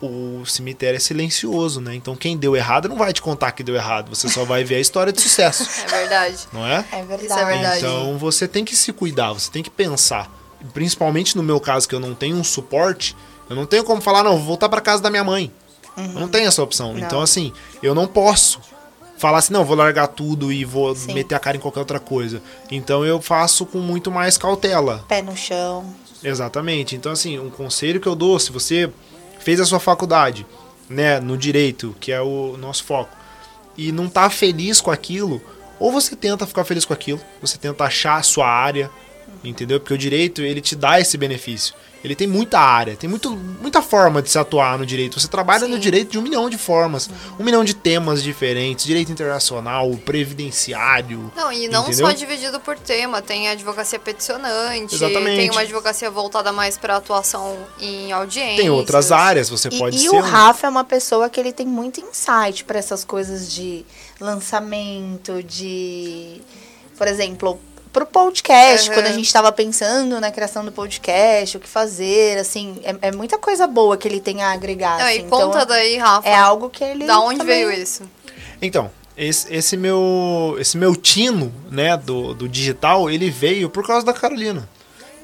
o 0.03 0.44
cemitério 0.44 0.97
é 0.97 1.01
silencioso, 1.01 1.81
né? 1.81 1.94
Então 1.94 2.16
quem 2.16 2.37
deu 2.37 2.57
errado 2.57 2.88
não 2.88 2.97
vai 2.97 3.12
te 3.12 3.23
contar 3.23 3.53
que 3.53 3.62
deu 3.62 3.77
errado, 3.77 4.09
você 4.14 4.29
só 4.29 4.44
vai 4.44 4.64
ver 4.64 4.75
a 4.75 4.81
história 4.81 5.12
de 5.12 5.20
sucesso, 5.20 5.68
É 5.87 6.01
verdade. 6.01 6.37
não 6.53 6.66
é? 6.66 6.85
É 6.90 7.03
verdade. 7.05 7.25
Isso 7.27 7.38
é 7.38 7.44
verdade. 7.44 7.79
Então 7.79 8.18
você 8.18 8.49
tem 8.49 8.64
que 8.64 8.75
se 8.75 8.92
cuidar, 8.92 9.33
você 9.33 9.51
tem 9.51 9.62
que 9.62 9.70
pensar. 9.70 10.31
Principalmente 10.73 11.37
no 11.37 11.42
meu 11.42 11.61
caso, 11.61 11.88
que 11.88 11.94
eu 11.94 12.01
não 12.01 12.14
tenho 12.14 12.37
um 12.37 12.44
suporte, 12.44 13.14
eu 13.49 13.55
não 13.55 13.66
tenho 13.66 13.85
como 13.85 14.01
falar, 14.01 14.25
não, 14.25 14.37
vou 14.37 14.47
voltar 14.47 14.68
pra 14.68 14.81
casa 14.81 15.03
da 15.03 15.11
minha 15.11 15.23
mãe. 15.23 15.53
Eu 15.97 16.20
Não 16.20 16.29
tem 16.29 16.47
essa 16.47 16.61
opção. 16.62 16.99
Então, 16.99 17.20
assim, 17.20 17.53
eu 17.83 17.94
não 17.94 18.07
posso 18.07 18.59
falar 19.16 19.38
assim, 19.38 19.53
não, 19.53 19.64
vou 19.64 19.77
largar 19.77 20.09
tudo 20.09 20.53
e 20.53 20.64
vou 20.64 20.94
Sim. 20.94 21.14
meter 21.14 21.35
a 21.35 21.38
cara 21.38 21.57
em 21.57 21.61
qualquer 21.61 21.81
outra 21.81 22.00
coisa. 22.00 22.42
Então 22.70 23.05
eu 23.05 23.20
faço 23.20 23.64
com 23.66 23.79
muito 23.79 24.11
mais 24.11 24.37
cautela. 24.37 25.05
Pé 25.09 25.22
no 25.22 25.37
chão. 25.37 25.85
Exatamente. 26.22 26.96
Então, 26.96 27.12
assim, 27.12 27.38
um 27.38 27.50
conselho 27.50 28.00
que 28.00 28.07
eu 28.07 28.14
dou, 28.14 28.38
se 28.38 28.50
você 28.50 28.90
fez 29.38 29.61
a 29.61 29.66
sua 29.66 29.79
faculdade, 29.79 30.46
né, 30.88 31.20
no 31.20 31.37
direito, 31.37 31.94
que 32.00 32.11
é 32.11 32.20
o 32.20 32.57
nosso 32.57 32.85
foco, 32.85 33.14
e 33.77 33.92
não 33.92 34.09
tá 34.09 34.31
feliz 34.31 34.81
com 34.81 34.90
aquilo, 34.90 35.40
ou 35.79 35.92
você 35.92 36.16
tenta 36.16 36.46
ficar 36.46 36.64
feliz 36.64 36.85
com 36.85 36.92
aquilo, 36.92 37.20
você 37.40 37.59
tenta 37.59 37.85
achar 37.85 38.16
a 38.16 38.22
sua 38.22 38.48
área, 38.48 38.90
entendeu? 39.42 39.78
Porque 39.80 39.94
o 39.94 39.98
direito, 39.98 40.42
ele 40.42 40.60
te 40.60 40.74
dá 40.76 41.00
esse 41.00 41.16
benefício. 41.16 41.74
Ele 42.02 42.14
tem 42.14 42.26
muita 42.26 42.60
área, 42.60 42.94
tem 42.96 43.08
muito, 43.08 43.30
muita 43.34 43.80
forma 43.80 44.20
de 44.20 44.28
se 44.28 44.38
atuar 44.38 44.78
no 44.78 44.84
direito. 44.84 45.18
Você 45.18 45.26
trabalha 45.26 45.66
no 45.66 45.78
direito 45.78 46.10
de 46.10 46.18
um 46.18 46.22
milhão 46.22 46.50
de 46.50 46.58
formas, 46.58 47.08
um 47.40 47.42
milhão 47.42 47.64
de 47.64 47.72
temas 47.72 48.22
diferentes, 48.22 48.84
direito 48.84 49.10
internacional, 49.10 49.90
previdenciário. 50.04 51.32
Não, 51.34 51.50
e 51.50 51.66
não 51.66 51.84
entendeu? 51.88 52.06
só 52.06 52.12
dividido 52.12 52.60
por 52.60 52.78
tema, 52.78 53.22
tem 53.22 53.48
a 53.48 53.52
advocacia 53.52 53.98
peticionante, 53.98 54.94
Exatamente. 54.96 55.37
tem 55.37 55.50
uma 55.50 55.62
advocacia 55.62 56.10
voltada 56.10 56.52
mais 56.52 56.76
para 56.76 56.94
atuação 56.96 57.56
em 57.80 58.12
audiência. 58.12 58.56
Tem 58.60 58.68
outras 58.68 59.10
áreas, 59.10 59.48
você 59.48 59.68
E, 59.68 59.78
pode 59.78 59.96
e 59.96 60.00
ser. 60.00 60.10
o 60.10 60.16
um- 60.16 60.20
Rafa 60.20 60.66
é 60.66 60.70
uma 60.70 60.84
pessoa 60.84 61.30
que 61.30 61.40
ele 61.40 61.52
tem 61.54 61.66
muito 61.66 62.00
insight 62.02 62.64
para 62.64 62.78
essas 62.78 63.02
coisas 63.02 63.50
de 63.50 63.82
lançamento, 64.20 65.42
de. 65.42 66.40
Por 66.98 67.08
exemplo, 67.08 67.58
pro 67.94 68.04
podcast, 68.04 68.88
Aham. 68.90 68.98
quando 68.98 69.07
a 69.07 69.12
gente 69.12 69.24
estava 69.26 69.52
pensando 69.52 70.20
na 70.20 70.30
criação 70.33 70.64
do 70.64 70.72
podcast, 70.72 71.57
o 71.57 71.61
que 71.61 71.68
fazer, 71.68 72.37
assim, 72.38 72.80
é, 72.83 73.09
é 73.09 73.12
muita 73.12 73.38
coisa 73.38 73.68
boa 73.68 73.96
que 73.96 74.09
ele 74.09 74.20
tem 74.20 74.42
a 74.42 74.50
agregar. 74.50 74.98
Não, 74.98 75.07
assim, 75.07 75.20
e 75.20 75.22
conta 75.22 75.59
então, 75.59 75.66
daí, 75.66 75.96
Rafa, 75.96 76.28
É 76.28 76.35
algo 76.35 76.68
que 76.68 76.83
ele. 76.83 77.07
da 77.07 77.20
onde 77.20 77.38
também- 77.38 77.66
veio 77.66 77.83
isso? 77.83 78.02
Então, 78.61 78.90
esse, 79.16 79.54
esse 79.54 79.76
meu 79.76 80.57
esse 80.59 80.76
meu 80.76 80.96
tino, 80.96 81.54
né, 81.70 81.96
do, 81.96 82.35
do 82.35 82.48
digital, 82.48 83.09
ele 83.09 83.30
veio 83.30 83.70
por 83.70 83.87
causa 83.87 84.04
da 84.04 84.12
Carolina. 84.12 84.68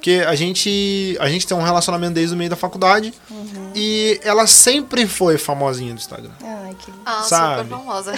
Porque 0.00 0.24
a 0.26 0.34
gente, 0.34 1.14
a 1.20 1.28
gente 1.28 1.46
tem 1.46 1.54
um 1.54 1.62
relacionamento 1.62 2.14
desde 2.14 2.34
o 2.34 2.38
meio 2.38 2.48
da 2.48 2.56
faculdade 2.56 3.12
Uhum. 3.30 3.70
e 3.74 4.18
ela 4.24 4.46
sempre 4.46 5.06
foi 5.06 5.36
famosinha 5.36 5.92
do 5.92 5.98
Instagram. 5.98 6.30
Ai, 6.42 6.74
que 6.78 6.90
Ah, 7.04 7.22
Sabe? 7.22 7.64
super 7.64 7.76
famosa. 7.76 8.12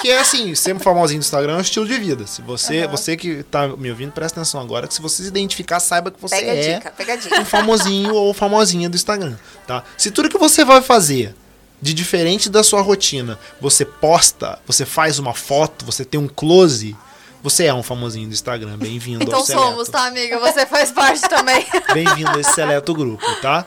Que 0.00 0.10
é 0.10 0.18
assim, 0.18 0.56
sempre 0.56 0.82
famosinho 0.82 1.20
do 1.20 1.22
Instagram 1.22 1.52
é 1.52 1.56
um 1.58 1.60
estilo 1.60 1.86
de 1.86 1.96
vida. 1.98 2.26
Se 2.26 2.42
você, 2.42 2.84
você 2.88 3.16
que 3.16 3.44
tá 3.44 3.68
me 3.68 3.90
ouvindo, 3.90 4.10
presta 4.10 4.40
atenção 4.40 4.60
agora, 4.60 4.88
que 4.88 4.94
se 4.94 5.00
você 5.00 5.22
se 5.22 5.28
identificar, 5.28 5.78
saiba 5.78 6.10
que 6.10 6.20
você 6.20 6.34
Pega 6.34 6.50
a 6.50 6.54
é 6.56 6.74
dica, 6.74 6.90
pega 6.90 7.16
dica. 7.16 7.40
um 7.40 7.44
famosinho 7.44 8.12
ou 8.14 8.34
famosinha 8.34 8.90
do 8.90 8.96
Instagram, 8.96 9.36
tá? 9.68 9.84
Se 9.96 10.10
tudo 10.10 10.28
que 10.28 10.36
você 10.38 10.64
vai 10.64 10.82
fazer 10.82 11.32
de 11.80 11.94
diferente 11.94 12.50
da 12.50 12.64
sua 12.64 12.80
rotina, 12.82 13.38
você 13.60 13.84
posta, 13.84 14.58
você 14.66 14.84
faz 14.84 15.20
uma 15.20 15.32
foto, 15.32 15.84
você 15.84 16.04
tem 16.04 16.18
um 16.18 16.26
close, 16.28 16.96
você 17.42 17.64
é 17.64 17.74
um 17.74 17.82
famosinho 17.82 18.28
do 18.28 18.32
Instagram. 18.32 18.76
Bem-vindo 18.76 19.24
Então 19.24 19.40
ao 19.40 19.44
seleto. 19.44 19.66
somos, 19.66 19.88
tá, 19.88 20.06
amiga? 20.06 20.38
Você 20.38 20.64
faz 20.64 20.90
parte 20.92 21.22
também. 21.22 21.66
Bem-vindo 21.92 22.30
a 22.30 22.40
esse 22.40 22.52
seleto 22.52 22.94
grupo, 22.94 23.24
tá? 23.40 23.66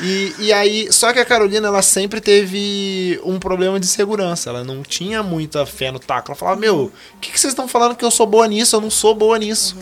E, 0.00 0.34
e 0.38 0.52
aí, 0.52 0.92
só 0.92 1.12
que 1.12 1.18
a 1.20 1.24
Carolina, 1.24 1.68
ela 1.68 1.80
sempre 1.80 2.20
teve 2.20 3.20
um 3.24 3.38
problema 3.38 3.78
de 3.80 3.86
segurança. 3.86 4.50
Ela 4.50 4.64
não 4.64 4.82
tinha 4.82 5.22
muita 5.22 5.64
fé 5.64 5.90
no 5.90 5.98
taco. 5.98 6.30
Ela 6.30 6.36
falava, 6.36 6.60
meu, 6.60 6.92
o 7.14 7.18
que, 7.20 7.30
que 7.32 7.40
vocês 7.40 7.52
estão 7.52 7.66
falando 7.68 7.96
que 7.96 8.04
eu 8.04 8.10
sou 8.10 8.26
boa 8.26 8.46
nisso? 8.46 8.76
Eu 8.76 8.80
não 8.80 8.90
sou 8.90 9.14
boa 9.14 9.38
nisso. 9.38 9.76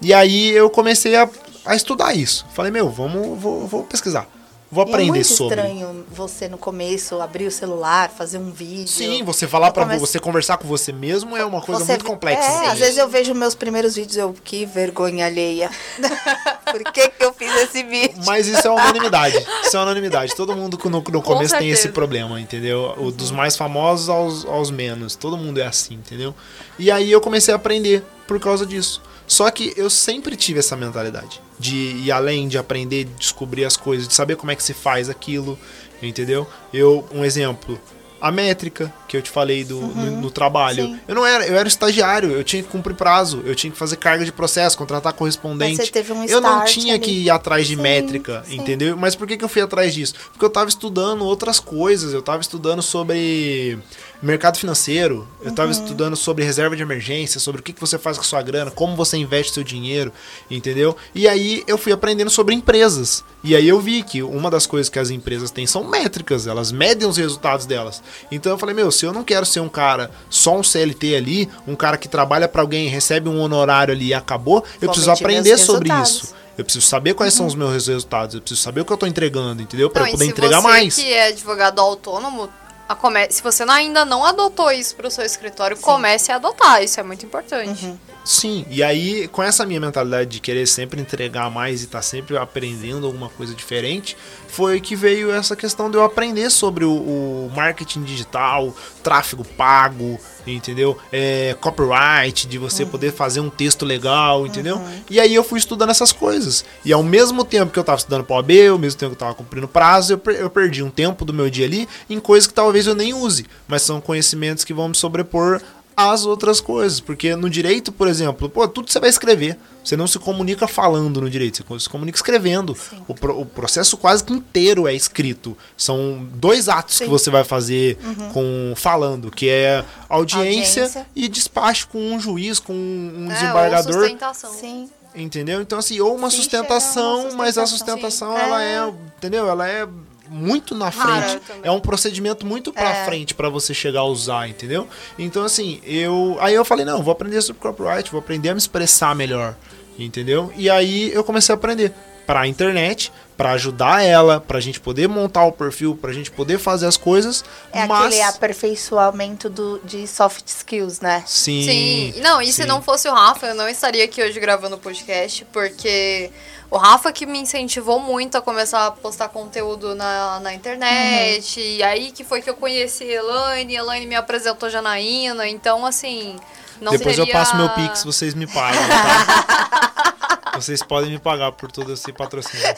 E 0.00 0.14
aí 0.14 0.50
eu 0.50 0.70
comecei 0.70 1.16
a, 1.16 1.28
a 1.66 1.74
estudar 1.74 2.14
isso. 2.14 2.46
Falei, 2.54 2.70
meu, 2.70 2.88
vamos, 2.88 3.38
vou, 3.38 3.66
vou 3.66 3.84
pesquisar. 3.84 4.26
Vou 4.70 4.84
E 4.84 4.86
é 4.86 4.90
aprender 4.90 5.10
muito 5.12 5.26
sobre. 5.26 5.56
estranho 5.56 6.04
você 6.10 6.46
no 6.46 6.58
começo 6.58 7.18
abrir 7.20 7.46
o 7.46 7.50
celular, 7.50 8.10
fazer 8.10 8.36
um 8.36 8.50
vídeo. 8.50 8.86
Sim, 8.88 9.22
você 9.22 9.46
falar 9.48 9.70
pra 9.70 9.84
Comece- 9.84 10.00
você 10.00 10.18
conversar 10.18 10.58
com 10.58 10.68
você 10.68 10.92
mesmo 10.92 11.34
é 11.36 11.44
uma 11.44 11.62
coisa 11.62 11.80
Você- 11.84 11.92
muito 11.92 12.04
complexa. 12.04 12.42
É, 12.42 12.56
assim. 12.58 12.66
às 12.66 12.78
vezes 12.78 12.98
eu 12.98 13.08
vejo 13.08 13.34
meus 13.34 13.54
primeiros 13.54 13.94
vídeos, 13.94 14.16
eu, 14.18 14.34
que 14.44 14.66
vergonha 14.66 15.24
alheia. 15.26 15.70
Por 16.70 16.82
que, 16.92 17.08
que 17.08 17.24
eu 17.24 17.32
fiz 17.32 17.50
esse 17.62 17.82
vídeo? 17.82 18.20
Mas 18.26 18.46
isso 18.46 18.66
é 18.66 18.70
uma 18.70 18.82
unanimidade. 18.82 19.36
Isso 19.64 19.74
é 19.74 19.78
uma 19.80 19.86
unanimidade. 19.86 20.34
Todo 20.36 20.54
mundo 20.54 20.76
que 20.76 20.86
no, 20.88 21.00
no 21.00 21.22
começo 21.22 21.56
tem 21.56 21.70
esse 21.70 21.88
problema, 21.88 22.38
entendeu? 22.38 22.94
O, 22.98 23.10
dos 23.10 23.30
mais 23.30 23.56
famosos 23.56 24.10
aos, 24.10 24.44
aos 24.44 24.70
menos. 24.70 25.16
Todo 25.16 25.36
mundo 25.38 25.58
é 25.60 25.66
assim, 25.66 25.94
entendeu? 25.94 26.34
E 26.78 26.90
aí 26.90 27.10
eu 27.10 27.22
comecei 27.22 27.54
a 27.54 27.56
aprender 27.56 28.04
por 28.26 28.38
causa 28.38 28.66
disso. 28.66 29.00
Só 29.28 29.50
que 29.50 29.74
eu 29.76 29.90
sempre 29.90 30.34
tive 30.34 30.58
essa 30.58 30.74
mentalidade 30.74 31.40
de 31.58 31.76
ir 31.76 32.10
além, 32.10 32.48
de 32.48 32.56
aprender, 32.56 33.04
de 33.04 33.12
descobrir 33.14 33.64
as 33.64 33.76
coisas, 33.76 34.08
de 34.08 34.14
saber 34.14 34.36
como 34.36 34.50
é 34.50 34.56
que 34.56 34.62
se 34.62 34.72
faz 34.72 35.10
aquilo, 35.10 35.58
entendeu? 36.02 36.46
Eu, 36.72 37.06
um 37.12 37.24
exemplo, 37.24 37.78
a 38.20 38.32
métrica 38.32 38.92
que 39.06 39.16
eu 39.16 39.22
te 39.22 39.30
falei 39.30 39.64
do, 39.64 39.80
no, 39.80 40.20
no 40.22 40.30
trabalho. 40.30 40.84
Uhum. 40.84 40.94
sim. 40.94 41.00
Eu 41.06 41.14
não 41.14 41.24
era, 41.24 41.46
eu 41.46 41.56
era 41.56 41.68
estagiário, 41.68 42.32
eu 42.32 42.44
tinha 42.44 42.62
que 42.62 42.68
cumprir 42.68 42.94
prazo, 42.94 43.42
eu 43.44 43.54
tinha 43.54 43.70
que 43.70 43.78
fazer 43.78 43.96
carga 43.96 44.24
de 44.24 44.32
processo, 44.32 44.76
contratar 44.76 45.12
correspondente. 45.12 45.76
Mas 45.76 45.86
você 45.86 45.92
teve 45.92 46.12
um 46.12 46.24
eu 46.24 46.40
não 46.40 46.64
tinha 46.64 46.94
ali. 46.94 47.02
que 47.02 47.10
ir 47.10 47.30
atrás 47.30 47.66
de 47.66 47.76
Sim, 47.76 47.82
métrica, 47.82 48.42
sim. 48.46 48.56
entendeu? 48.56 48.96
Mas 48.96 49.14
por 49.14 49.26
que, 49.26 49.36
que 49.36 49.44
eu 49.44 49.48
fui 49.48 49.62
atrás 49.62 49.94
disso? 49.94 50.14
Porque 50.32 50.44
eu 50.44 50.50
tava 50.50 50.68
estudando 50.68 51.24
outras 51.24 51.60
coisas, 51.60 52.12
eu 52.12 52.22
tava 52.22 52.40
estudando 52.40 52.82
sobre 52.82 53.78
mercado 54.26 54.58
financeiro, 54.58 55.26
eu 55.40 55.48
Uhum. 55.50 55.54
tava 55.54 55.70
estudando 55.70 56.16
sobre 56.16 56.44
reserva 56.44 56.74
de 56.74 56.82
emergência, 56.82 57.38
sobre 57.38 57.60
o 57.60 57.64
que, 57.64 57.72
que 57.72 57.80
você 57.80 57.96
faz 57.98 58.16
com 58.16 58.22
a 58.22 58.26
sua 58.26 58.42
grana, 58.42 58.70
como 58.70 58.96
você 58.96 59.16
investe 59.16 59.54
seu 59.54 59.62
dinheiro, 59.62 60.12
entendeu? 60.50 60.96
E 61.14 61.28
aí 61.28 61.62
eu 61.66 61.78
fui 61.78 61.92
aprendendo 61.92 62.28
sobre 62.30 62.54
empresas. 62.54 63.22
E 63.44 63.54
aí 63.54 63.68
eu 63.68 63.80
vi 63.80 64.02
que 64.02 64.22
uma 64.22 64.50
das 64.50 64.66
coisas 64.66 64.88
que 64.88 64.98
as 64.98 65.10
empresas 65.10 65.50
têm 65.52 65.66
são 65.66 65.84
métricas, 65.84 66.46
elas 66.48 66.72
medem 66.72 67.08
os 67.08 67.16
resultados 67.16 67.64
delas. 67.66 68.02
Então 68.30 68.50
eu 68.52 68.58
falei, 68.58 68.74
meu, 68.74 68.90
se 68.90 69.06
eu 69.06 69.12
não 69.12 69.22
quero 69.22 69.46
ser 69.46 69.60
um 69.60 69.68
cara, 69.68 70.10
só 70.28 70.56
um 70.56 70.62
CLT 70.64 71.14
ali, 71.14 71.48
um 71.66 71.76
cara 71.76 71.96
que 71.96 72.08
trabalha 72.08 72.48
para 72.48 72.60
alguém, 72.62 72.88
recebe 72.88 73.28
um 73.28 73.40
honorário 73.40 73.94
ali 73.94 74.08
e 74.08 74.14
acabou, 74.14 74.64
eu 74.80 74.86
Vou 74.86 74.90
preciso 74.90 75.10
aprender 75.12 75.56
sobre 75.58 75.90
isso. 76.02 76.34
Eu 76.56 76.64
preciso 76.64 76.84
saber 76.86 77.14
quais 77.14 77.32
são 77.34 77.46
os 77.46 77.54
meus 77.54 77.86
resultados, 77.86 78.34
eu 78.34 78.40
preciso 78.40 78.60
saber 78.60 78.80
o 78.80 78.84
que 78.84 78.92
eu 78.92 78.96
tô 78.96 79.06
entregando, 79.06 79.62
entendeu? 79.62 79.88
Para 79.88 80.06
poder 80.06 80.24
se 80.24 80.30
entregar 80.32 80.60
você 80.60 80.66
mais. 80.66 80.96
que 80.96 81.12
é 81.12 81.28
advogado 81.28 81.78
autônomo, 81.80 82.48
come- 82.94 83.30
se 83.30 83.42
você 83.42 83.62
ainda 83.64 84.04
não 84.04 84.24
adotou 84.24 84.70
isso 84.72 84.94
para 84.96 85.06
o 85.08 85.10
seu 85.10 85.24
escritório, 85.24 85.76
comece 85.76 86.32
a 86.32 86.36
adotar. 86.36 86.82
Isso 86.82 86.98
é 86.98 87.02
muito 87.02 87.24
importante. 87.26 87.84
Uhum. 87.84 87.98
Sim, 88.24 88.66
e 88.68 88.82
aí 88.82 89.26
com 89.28 89.42
essa 89.42 89.64
minha 89.64 89.80
mentalidade 89.80 90.28
de 90.28 90.38
querer 90.40 90.66
sempre 90.66 91.00
entregar 91.00 91.50
mais 91.50 91.80
e 91.80 91.84
estar 91.84 92.02
sempre 92.02 92.36
aprendendo 92.36 93.06
alguma 93.06 93.30
coisa 93.30 93.54
diferente, 93.54 94.16
foi 94.48 94.80
que 94.80 94.96
veio 94.96 95.30
essa 95.30 95.54
questão 95.54 95.90
de 95.90 95.96
eu 95.96 96.02
aprender 96.02 96.50
sobre 96.50 96.84
o, 96.84 96.90
o 96.92 97.52
marketing 97.54 98.02
digital, 98.02 98.74
tráfego 99.02 99.44
pago, 99.44 100.18
entendeu? 100.46 100.96
É, 101.12 101.54
copyright, 101.60 102.46
de 102.48 102.58
você 102.58 102.84
poder 102.86 103.12
fazer 103.12 103.40
um 103.40 103.50
texto 103.50 103.84
legal, 103.84 104.46
entendeu? 104.46 104.80
E 105.10 105.20
aí 105.20 105.34
eu 105.34 105.44
fui 105.44 105.58
estudando 105.58 105.90
essas 105.90 106.10
coisas. 106.12 106.64
E 106.84 106.92
ao 106.92 107.02
mesmo 107.02 107.44
tempo 107.44 107.70
que 107.72 107.78
eu 107.78 107.82
estava 107.82 107.98
estudando 107.98 108.24
para 108.24 108.36
OAB, 108.36 108.50
ao 108.70 108.78
mesmo 108.78 108.98
tempo 108.98 109.10
que 109.10 109.22
eu 109.22 109.26
estava 109.26 109.34
cumprindo 109.34 109.68
prazo, 109.68 110.14
eu, 110.14 110.18
per- 110.18 110.36
eu 110.36 110.48
perdi 110.50 110.82
um 110.82 110.90
tempo 110.90 111.24
do 111.24 111.34
meu 111.34 111.48
dia 111.50 111.66
ali 111.66 111.88
em 112.08 112.18
coisas 112.18 112.46
que 112.46 112.54
talvez 112.54 112.86
eu 112.86 112.94
nem 112.94 113.12
use, 113.14 113.46
mas 113.68 113.82
são 113.82 114.00
conhecimentos 114.00 114.64
que 114.64 114.72
vão 114.74 114.88
me 114.88 114.94
sobrepor 114.94 115.60
as 115.98 116.24
outras 116.24 116.60
coisas. 116.60 117.00
Porque 117.00 117.34
no 117.34 117.50
direito, 117.50 117.90
por 117.90 118.06
exemplo, 118.06 118.48
pô, 118.48 118.66
tudo 118.68 118.90
você 118.90 119.00
vai 119.00 119.08
escrever. 119.10 119.58
Você 119.82 119.96
não 119.96 120.06
se 120.06 120.18
comunica 120.18 120.68
falando 120.68 121.20
no 121.20 121.30
direito, 121.30 121.64
você 121.66 121.84
se 121.84 121.88
comunica 121.88 122.16
escrevendo. 122.16 122.76
O, 123.08 123.14
pro- 123.14 123.40
o 123.40 123.46
processo 123.46 123.96
quase 123.96 124.22
que 124.22 124.32
inteiro 124.32 124.86
é 124.86 124.94
escrito. 124.94 125.56
São 125.76 126.26
dois 126.34 126.68
atos 126.68 126.98
que 126.98 127.06
você 127.06 127.30
vai 127.30 127.42
fazer 127.42 127.96
com 128.32 128.74
falando, 128.76 129.30
que 129.30 129.48
é 129.48 129.84
audiência, 130.08 130.82
Audiência. 130.84 131.06
e 131.16 131.26
despacho 131.26 131.88
com 131.88 131.98
um 132.12 132.20
juiz, 132.20 132.58
com 132.60 132.72
um 132.74 133.22
É, 133.22 133.22
ou 133.22 133.28
desembargador. 133.28 133.94
sustentação. 134.02 134.52
Sim. 134.52 134.90
Entendeu? 135.14 135.62
Então, 135.62 135.78
assim, 135.78 135.98
ou 136.00 136.14
uma 136.14 136.30
Sim, 136.30 136.36
sustentação, 136.36 137.28
uma 137.30 137.36
mas 137.38 137.56
a 137.58 137.66
sustentação. 137.66 138.28
sustentação, 138.30 138.36
Sim. 138.36 138.42
ela 138.42 138.62
É. 138.62 138.74
é, 138.88 138.92
entendeu? 139.16 139.48
Ela 139.48 139.66
é 139.68 139.88
muito 140.30 140.74
na 140.74 140.90
frente. 140.90 141.40
É 141.62 141.70
um 141.70 141.80
procedimento 141.80 142.44
muito 142.46 142.72
pra 142.72 142.88
É. 142.88 143.04
frente 143.04 143.34
pra 143.34 143.48
você 143.48 143.72
chegar 143.74 144.00
a 144.00 144.04
usar, 144.04 144.48
entendeu? 144.48 144.86
Então, 145.18 145.44
assim, 145.44 145.80
eu. 145.84 146.36
Aí 146.40 146.54
eu 146.54 146.64
falei, 146.64 146.84
não, 146.84 147.02
vou 147.02 147.12
aprender 147.12 147.40
sobre 147.42 147.60
copyright, 147.60 148.10
vou 148.10 148.20
aprender 148.20 148.50
a 148.50 148.54
me 148.54 148.58
expressar 148.58 149.14
melhor. 149.14 149.54
Entendeu? 149.98 150.52
E 150.56 150.70
aí 150.70 151.12
eu 151.12 151.24
comecei 151.24 151.52
a 151.52 151.56
aprender 151.58 151.92
pra 152.28 152.46
internet, 152.46 153.10
pra 153.38 153.52
ajudar 153.52 154.04
ela, 154.04 154.38
pra 154.38 154.60
gente 154.60 154.78
poder 154.78 155.08
montar 155.08 155.46
o 155.46 155.52
perfil, 155.52 155.96
pra 155.96 156.12
gente 156.12 156.30
poder 156.30 156.58
fazer 156.58 156.84
as 156.84 156.98
coisas. 156.98 157.42
É 157.72 157.86
mas... 157.86 158.04
aquele 158.04 158.20
aperfeiçoamento 158.20 159.48
do, 159.48 159.80
de 159.82 160.06
soft 160.06 160.46
skills, 160.46 161.00
né? 161.00 161.24
Sim. 161.26 161.64
Sim. 161.64 162.20
Não, 162.20 162.42
e 162.42 162.48
se 162.48 162.64
sim. 162.64 162.68
não 162.68 162.82
fosse 162.82 163.08
o 163.08 163.14
Rafa, 163.14 163.46
eu 163.46 163.54
não 163.54 163.66
estaria 163.66 164.04
aqui 164.04 164.22
hoje 164.22 164.38
gravando 164.38 164.76
o 164.76 164.78
podcast, 164.78 165.42
porque 165.46 166.30
o 166.70 166.76
Rafa 166.76 167.10
que 167.12 167.24
me 167.24 167.38
incentivou 167.38 167.98
muito 167.98 168.36
a 168.36 168.42
começar 168.42 168.88
a 168.88 168.90
postar 168.90 169.30
conteúdo 169.30 169.94
na, 169.94 170.38
na 170.40 170.52
internet. 170.52 171.58
E 171.58 171.82
aí 171.82 172.12
que 172.12 172.24
foi 172.24 172.42
que 172.42 172.50
eu 172.50 172.56
conheci 172.56 173.04
a 173.04 173.22
Elaine, 173.22 173.74
a 173.74 173.80
Elaine 173.80 174.06
me 174.06 174.16
apresentou 174.16 174.66
a 174.66 174.70
Janaína. 174.70 175.48
Então, 175.48 175.86
assim. 175.86 176.36
Não 176.78 176.92
Depois 176.92 177.16
seria... 177.16 177.32
eu 177.32 177.32
passo 177.32 177.56
meu 177.56 177.70
Pix, 177.70 178.04
vocês 178.04 178.34
me 178.34 178.46
pagam, 178.46 178.80
tá? 178.86 180.14
vocês 180.60 180.82
podem 180.82 181.10
me 181.10 181.18
pagar 181.18 181.52
por 181.52 181.70
todo 181.72 181.92
esse 181.92 182.12
patrocínio. 182.12 182.66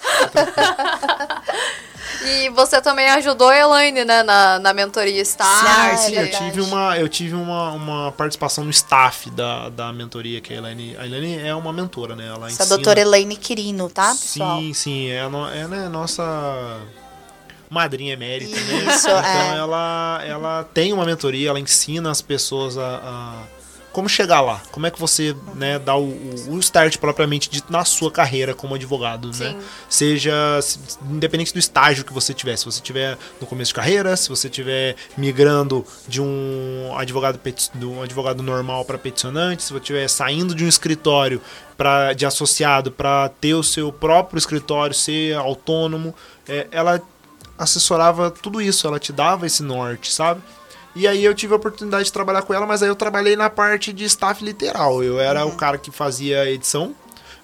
E 2.23 2.51
você 2.51 2.81
também 2.83 3.09
ajudou 3.11 3.49
a 3.49 3.57
Elaine, 3.59 4.05
né, 4.05 4.23
na, 4.23 4.59
na 4.59 4.75
mentoria 4.75 5.23
Start. 5.23 5.65
Ah, 5.67 5.93
é 5.93 5.97
Sim, 5.97 6.15
eu 6.17 6.31
tive, 6.31 6.61
uma, 6.61 6.99
eu 6.99 7.09
tive 7.09 7.35
uma, 7.35 7.71
uma 7.73 8.13
participação 8.13 8.63
no 8.65 8.71
staff 8.71 9.31
da, 9.31 9.71
da 9.71 9.93
mentoria 9.93 10.41
que 10.41 10.53
a 10.53 10.57
Elaine. 10.59 10.97
A 10.99 11.07
Elaine 11.07 11.39
é 11.39 11.55
uma 11.55 11.73
mentora, 11.73 12.15
né? 12.15 12.27
Ela 12.27 12.49
Essa 12.49 12.63
ensina. 12.63 12.69
doutora 12.77 13.01
Elaine 13.01 13.37
Quirino, 13.37 13.89
tá, 13.89 14.11
pessoal? 14.11 14.59
Sim, 14.61 14.75
sim. 14.75 15.09
É, 15.09 15.21
a 15.23 15.29
no- 15.31 15.49
ela 15.49 15.77
é 15.77 15.89
nossa 15.89 16.81
madrinha 17.71 18.13
emérita, 18.13 18.55
né? 18.55 18.95
Isso, 18.95 19.09
Então 19.09 19.19
é. 19.25 19.57
ela, 19.59 20.21
ela 20.27 20.65
tem 20.75 20.93
uma 20.93 21.07
mentoria, 21.07 21.49
ela 21.49 21.61
ensina 21.61 22.11
as 22.11 22.21
pessoas 22.21 22.77
a. 22.77 22.97
a- 22.97 23.60
como 23.93 24.09
chegar 24.09 24.41
lá? 24.41 24.63
Como 24.71 24.87
é 24.87 24.91
que 24.91 25.01
você 25.01 25.35
né, 25.55 25.79
dá 25.79 25.97
o, 25.97 26.05
o- 26.49 26.59
start 26.61 26.97
propriamente 26.99 27.51
dito 27.51 27.73
na 27.73 27.85
sua 27.85 28.11
carreira 28.11 28.55
como 28.55 28.75
advogado, 28.75 29.29
né? 29.29 29.51
Sim. 29.51 29.59
Seja 29.89 30.33
se- 30.63 30.79
independente 31.11 31.53
do 31.53 31.59
estágio 31.59 32.05
que 32.05 32.13
você 32.13 32.33
tiver, 32.33 32.57
se 32.57 32.65
você 32.65 32.81
tiver 32.81 33.19
no 33.41 33.47
começo 33.47 33.71
de 33.71 33.75
carreira, 33.75 34.17
se 34.17 34.29
você 34.29 34.49
tiver 34.49 34.97
migrando 35.17 35.85
de 36.07 36.21
um 36.21 36.95
advogado 36.97 37.41
de 37.75 37.85
um 37.87 38.03
advogado 38.03 38.43
normal 38.43 38.85
para 38.85 38.97
peticionante, 38.99 39.63
se 39.63 39.73
você 39.73 39.79
estiver 39.81 40.09
saindo 40.09 40.55
de 40.55 40.65
um 40.65 40.69
escritório 40.69 41.41
para 41.77 42.13
de 42.13 42.25
associado 42.27 42.93
para 42.93 43.29
ter 43.41 43.55
o 43.55 43.63
seu 43.63 43.91
próprio 43.93 44.39
escritório, 44.39 44.95
ser 44.95 45.35
autônomo, 45.37 46.15
é, 46.47 46.67
ela 46.71 47.01
assessorava 47.59 48.31
tudo 48.31 48.61
isso, 48.63 48.87
ela 48.87 48.99
te 48.99 49.13
dava 49.13 49.47
esse 49.47 49.63
norte, 49.63 50.13
sabe? 50.13 50.41
E 50.95 51.07
aí 51.07 51.25
eu 51.25 51.35
tive 51.35 51.53
a 51.53 51.57
oportunidade 51.57 52.05
de 52.05 52.13
trabalhar 52.13 52.43
com 52.43 52.53
ela, 52.53 52.67
mas 52.67 52.83
aí 52.83 52.89
eu 52.89 52.97
trabalhei 52.97 53.37
na 53.37 53.49
parte 53.49 53.93
de 53.93 54.05
staff 54.05 54.45
literal. 54.45 55.03
Eu 55.03 55.21
era 55.21 55.45
o 55.47 55.53
cara 55.53 55.79
que 55.79 55.91
fazia 55.91 56.51
edição, 56.51 56.95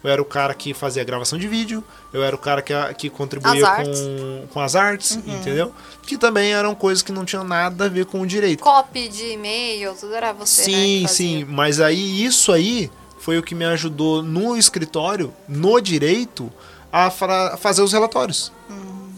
eu 0.02 0.10
era 0.10 0.20
o 0.20 0.24
cara 0.24 0.54
que 0.54 0.74
fazia 0.74 1.02
gravação 1.04 1.38
de 1.38 1.48
vídeo, 1.48 1.82
eu 2.12 2.22
era 2.22 2.34
o 2.34 2.38
cara 2.38 2.60
que, 2.62 2.72
que 2.94 3.10
contribuía 3.10 3.64
com, 3.66 4.46
com 4.52 4.60
as 4.60 4.74
artes, 4.74 5.16
entendeu? 5.16 5.72
Que 6.02 6.16
também 6.18 6.52
eram 6.52 6.74
coisas 6.74 7.02
que 7.02 7.12
não 7.12 7.24
tinham 7.24 7.44
nada 7.44 7.86
a 7.86 7.88
ver 7.88 8.06
com 8.06 8.20
o 8.20 8.26
direito. 8.26 8.62
Copy 8.62 9.08
de 9.08 9.32
e-mail, 9.32 9.94
tudo 9.94 10.14
era 10.14 10.32
você, 10.32 10.62
né, 10.62 10.66
Sim, 10.66 11.02
que 11.02 11.08
sim, 11.12 11.44
mas 11.44 11.80
aí 11.80 12.24
isso 12.24 12.52
aí 12.52 12.90
foi 13.18 13.38
o 13.38 13.42
que 13.42 13.54
me 13.54 13.64
ajudou 13.64 14.22
no 14.22 14.56
escritório, 14.56 15.32
no 15.48 15.80
direito, 15.80 16.52
a 16.92 17.10
fazer 17.10 17.82
os 17.82 17.92
relatórios. 17.92 18.52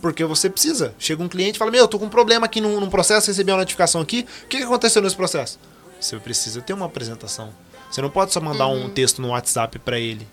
Porque 0.00 0.24
você 0.24 0.48
precisa. 0.48 0.94
Chega 0.98 1.22
um 1.22 1.28
cliente 1.28 1.56
e 1.56 1.58
fala: 1.58 1.70
Meu, 1.70 1.80
eu 1.82 1.88
tô 1.88 1.98
com 1.98 2.06
um 2.06 2.10
problema 2.10 2.46
aqui 2.46 2.60
num, 2.60 2.78
num 2.80 2.90
processo, 2.90 3.26
recebi 3.28 3.50
uma 3.50 3.58
notificação 3.58 4.00
aqui. 4.00 4.26
O 4.44 4.48
que, 4.48 4.58
que 4.58 4.62
aconteceu 4.62 5.02
nesse 5.02 5.16
processo? 5.16 5.58
Você 6.00 6.16
precisa 6.18 6.60
ter 6.60 6.72
uma 6.72 6.86
apresentação. 6.86 7.50
Você 7.90 8.00
não 8.02 8.10
pode 8.10 8.32
só 8.32 8.40
mandar 8.40 8.68
um 8.68 8.88
texto 8.88 9.20
no 9.22 9.28
WhatsApp 9.28 9.78
pra 9.78 9.98
ele. 9.98 10.26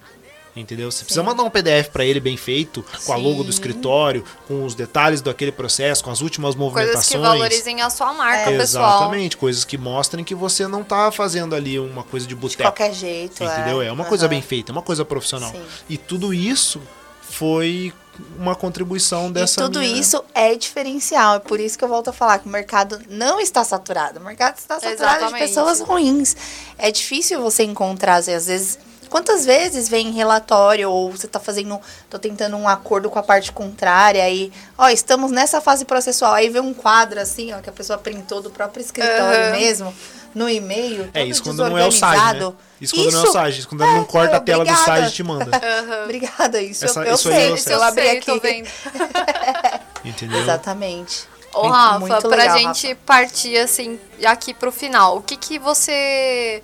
Entendeu? 0.55 0.89
Você 0.89 1.03
precisa 1.03 1.21
mandar 1.21 1.43
um 1.43 1.49
PDF 1.49 1.89
pra 1.91 2.05
ele 2.05 2.21
bem 2.21 2.37
feito, 2.37 2.81
com 3.05 3.11
a 3.11 3.17
logo 3.17 3.43
do 3.43 3.49
escritório, 3.49 4.23
com 4.47 4.63
os 4.63 4.73
detalhes 4.73 5.21
daquele 5.21 5.51
processo, 5.51 6.01
com 6.01 6.09
as 6.11 6.21
últimas 6.21 6.55
Coisas 6.55 6.73
movimentações. 6.73 7.07
que 7.09 7.17
valorizem 7.17 7.81
a 7.81 7.89
sua 7.89 8.13
marca, 8.13 8.51
pessoal. 8.51 8.99
Exatamente, 9.01 9.35
coisas 9.35 9.65
que 9.65 9.77
mostrem 9.77 10.23
que 10.23 10.33
você 10.33 10.65
não 10.65 10.81
tá 10.81 11.11
fazendo 11.11 11.55
ali 11.55 11.77
uma 11.77 12.03
coisa 12.03 12.25
de 12.25 12.33
De 12.33 12.39
boteco. 12.39 12.63
qualquer 12.63 12.93
jeito, 12.93 13.43
Entendeu? 13.43 13.81
é. 13.81 13.87
É 13.87 13.91
uma 13.91 14.05
coisa 14.05 14.25
Aham. 14.27 14.29
bem 14.29 14.41
feita, 14.41 14.71
é 14.71 14.73
uma 14.73 14.81
coisa 14.81 15.03
profissional. 15.03 15.51
Sim. 15.51 15.61
E 15.89 15.97
tudo 15.97 16.33
isso 16.33 16.81
foi 17.21 17.91
uma 18.37 18.55
contribuição 18.55 19.31
dessa 19.31 19.61
e 19.61 19.63
tudo 19.63 19.79
minha- 19.79 19.99
isso 19.99 20.23
é 20.33 20.55
diferencial. 20.55 21.35
É 21.35 21.39
por 21.39 21.59
isso 21.59 21.77
que 21.77 21.83
eu 21.83 21.87
volto 21.89 22.09
a 22.09 22.13
falar 22.13 22.39
que 22.39 22.47
o 22.47 22.51
mercado 22.51 23.01
não 23.09 23.39
está 23.39 23.63
saturado. 23.63 24.19
O 24.19 24.23
mercado 24.23 24.57
está 24.57 24.75
saturado 24.79 24.95
Exatamente. 25.23 25.33
de 25.33 25.39
pessoas 25.47 25.79
ruins. 25.81 26.35
É 26.77 26.91
difícil 26.91 27.41
você 27.41 27.63
encontrar, 27.63 28.15
às 28.15 28.25
vezes. 28.27 28.77
Quantas 29.09 29.45
vezes 29.45 29.87
vem 29.87 30.11
relatório 30.11 30.89
ou 30.89 31.11
você 31.11 31.27
está 31.27 31.39
fazendo, 31.39 31.79
tô 32.09 32.17
tentando 32.17 32.57
um 32.57 32.67
acordo 32.67 33.09
com 33.09 33.19
a 33.19 33.23
parte 33.23 33.51
contrária 33.51 34.21
aí, 34.23 34.51
ó, 34.77 34.89
estamos 34.89 35.31
nessa 35.31 35.61
fase 35.61 35.85
processual, 35.85 36.33
aí 36.33 36.49
vem 36.49 36.61
um 36.61 36.73
quadro 36.73 37.19
assim, 37.21 37.53
ó, 37.53 37.59
que 37.61 37.69
a 37.69 37.71
pessoa 37.73 37.99
printou 37.99 38.41
do 38.41 38.49
próprio 38.49 38.81
escritório 38.81 39.49
Aham. 39.49 39.51
mesmo, 39.51 39.93
no 40.35 40.47
e-mail, 40.49 41.09
É 41.13 41.23
isso 41.25 41.41
quando 41.41 41.67
não 41.67 41.77
é 41.77 41.87
o 41.87 41.91
SAG, 41.91 42.37
né? 42.39 42.53
Isso 42.79 42.93
quando 42.95 43.11
não 43.11 43.21
é 43.21 43.23
o 43.23 43.31
SAG, 43.31 43.57
isso 43.59 43.67
quando 43.69 43.83
ele 43.85 43.91
não 43.93 44.01
é, 44.01 44.05
corta 44.05 44.35
a 44.35 44.39
tela 44.41 44.65
do 44.65 44.69
obrigada. 44.71 44.85
SAG 45.01 45.07
e 45.07 45.11
te 45.11 45.23
manda. 45.23 45.49
Obrigada, 46.03 46.61
isso 46.61 46.83
Essa- 46.85 46.99
eu, 46.99 47.05
eu 47.05 47.13
isso 47.15 47.29
sei, 47.29 47.49
eu 47.49 47.55
isso 47.55 47.63
sei. 47.63 47.73
eu 47.75 47.81
abri 47.83 48.03
sei, 48.07 48.19
tô 48.21 48.31
aqui. 48.33 48.39
vendo. 48.41 48.67
Entendeu? 50.03 50.39
Exatamente. 50.41 51.23
Ô, 51.53 51.67
Rafa, 51.69 51.99
muito 51.99 52.27
pra 52.27 52.37
legal, 52.37 52.57
gente 52.57 52.87
Rafa. 52.89 52.99
partir 53.05 53.57
assim 53.57 53.97
aqui 54.25 54.53
pro 54.53 54.71
final, 54.71 55.17
o 55.17 55.21
que 55.21 55.37
que 55.37 55.57
você. 55.57 56.61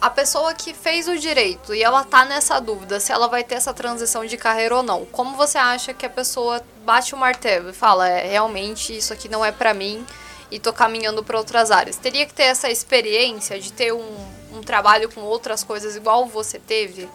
A 0.00 0.08
pessoa 0.08 0.54
que 0.54 0.72
fez 0.72 1.06
o 1.08 1.18
direito 1.18 1.74
e 1.74 1.82
ela 1.82 2.02
tá 2.04 2.24
nessa 2.24 2.58
dúvida 2.58 2.98
se 2.98 3.12
ela 3.12 3.28
vai 3.28 3.44
ter 3.44 3.56
essa 3.56 3.74
transição 3.74 4.24
de 4.24 4.34
carreira 4.38 4.76
ou 4.76 4.82
não, 4.82 5.04
como 5.04 5.36
você 5.36 5.58
acha 5.58 5.92
que 5.92 6.06
a 6.06 6.10
pessoa 6.10 6.62
bate 6.86 7.14
o 7.14 7.18
martelo 7.18 7.68
e 7.68 7.72
fala, 7.74 8.08
é, 8.08 8.26
realmente 8.26 8.96
isso 8.96 9.12
aqui 9.12 9.28
não 9.28 9.44
é 9.44 9.52
pra 9.52 9.74
mim 9.74 10.02
e 10.50 10.58
tô 10.58 10.72
caminhando 10.72 11.22
para 11.22 11.38
outras 11.38 11.70
áreas. 11.70 11.96
Teria 11.96 12.26
que 12.26 12.34
ter 12.34 12.44
essa 12.44 12.70
experiência 12.70 13.58
de 13.58 13.72
ter 13.72 13.92
um, 13.92 14.16
um 14.52 14.60
trabalho 14.60 15.08
com 15.10 15.20
outras 15.20 15.62
coisas 15.62 15.96
igual 15.96 16.26
você 16.26 16.58
teve? 16.58 17.08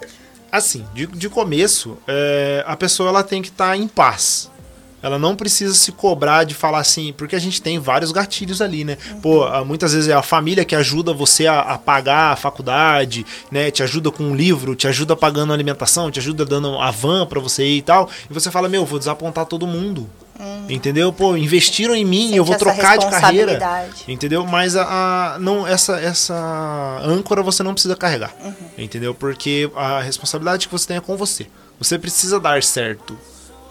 Assim, 0.52 0.86
de, 0.94 1.06
de 1.08 1.30
começo, 1.30 1.98
é, 2.08 2.64
a 2.66 2.78
pessoa 2.78 3.10
ela 3.10 3.24
tem 3.24 3.42
que 3.42 3.50
estar 3.50 3.76
em 3.76 3.88
paz. 3.88 4.50
Ela 5.06 5.20
não 5.20 5.36
precisa 5.36 5.76
se 5.76 5.92
cobrar 5.92 6.46
de 6.46 6.56
falar 6.56 6.80
assim, 6.80 7.14
porque 7.14 7.36
a 7.36 7.40
gente 7.40 7.62
tem 7.62 7.78
vários 7.78 8.12
gatilhos 8.12 8.60
ali, 8.60 8.84
né? 8.84 8.98
Pô, 9.22 9.44
ah, 9.44 9.64
muitas 9.64 9.94
vezes 9.94 10.10
é 10.10 10.14
a 10.14 10.24
família 10.24 10.66
que 10.66 10.76
ajuda 10.76 11.14
você 11.14 11.46
a, 11.46 11.60
a 11.60 11.78
pagar 11.78 12.34
a 12.34 12.36
faculdade, 12.36 13.24
né? 13.52 13.70
Te 13.70 13.84
ajuda 13.84 14.10
com 14.10 14.24
um 14.24 14.36
livro, 14.36 14.76
te 14.76 14.88
ajuda 14.88 15.16
pagando 15.16 15.52
a 15.52 15.56
alimentação, 15.56 16.10
te 16.10 16.18
ajuda 16.18 16.44
dando 16.44 16.80
a 16.80 16.90
van 16.90 17.28
pra 17.28 17.40
você 17.40 17.64
ir 17.64 17.78
e 17.78 17.82
tal. 17.84 18.10
E 18.28 18.34
você 18.34 18.50
fala, 18.50 18.68
meu, 18.68 18.84
vou 18.84 18.98
desapontar 18.98 19.46
todo 19.46 19.68
mundo. 19.68 20.10
Entendeu? 20.70 21.14
Pô, 21.14 21.36
investiram 21.38 21.96
em 21.96 22.04
mim, 22.04 22.26
Sente 22.26 22.38
eu 22.38 22.46
vou 22.46 22.56
trocar 22.58 22.98
de 22.98 23.06
carreira. 23.10 23.54
Entendeu? 24.08 24.46
Mas 24.46 24.76
a, 24.76 24.84
a- 25.36 25.40
não 25.40 25.66
essa 25.68 26.00
essa 26.00 27.00
âncora 27.04 27.42
você 27.42 27.64
não 27.64 27.74
precisa 27.74 27.96
carregar. 27.96 28.34
Uhum. 28.44 28.54
Entendeu? 28.78 29.14
Porque 29.14 29.70
a 29.76 30.02
responsabilidade 30.02 30.68
que 30.68 30.72
você 30.72 30.88
tem 30.88 30.98
é 30.98 31.02
com 31.02 31.16
você. 31.16 31.48
Você 31.80 31.98
precisa 32.00 32.40
dar 32.40 32.62
certo. 32.64 33.18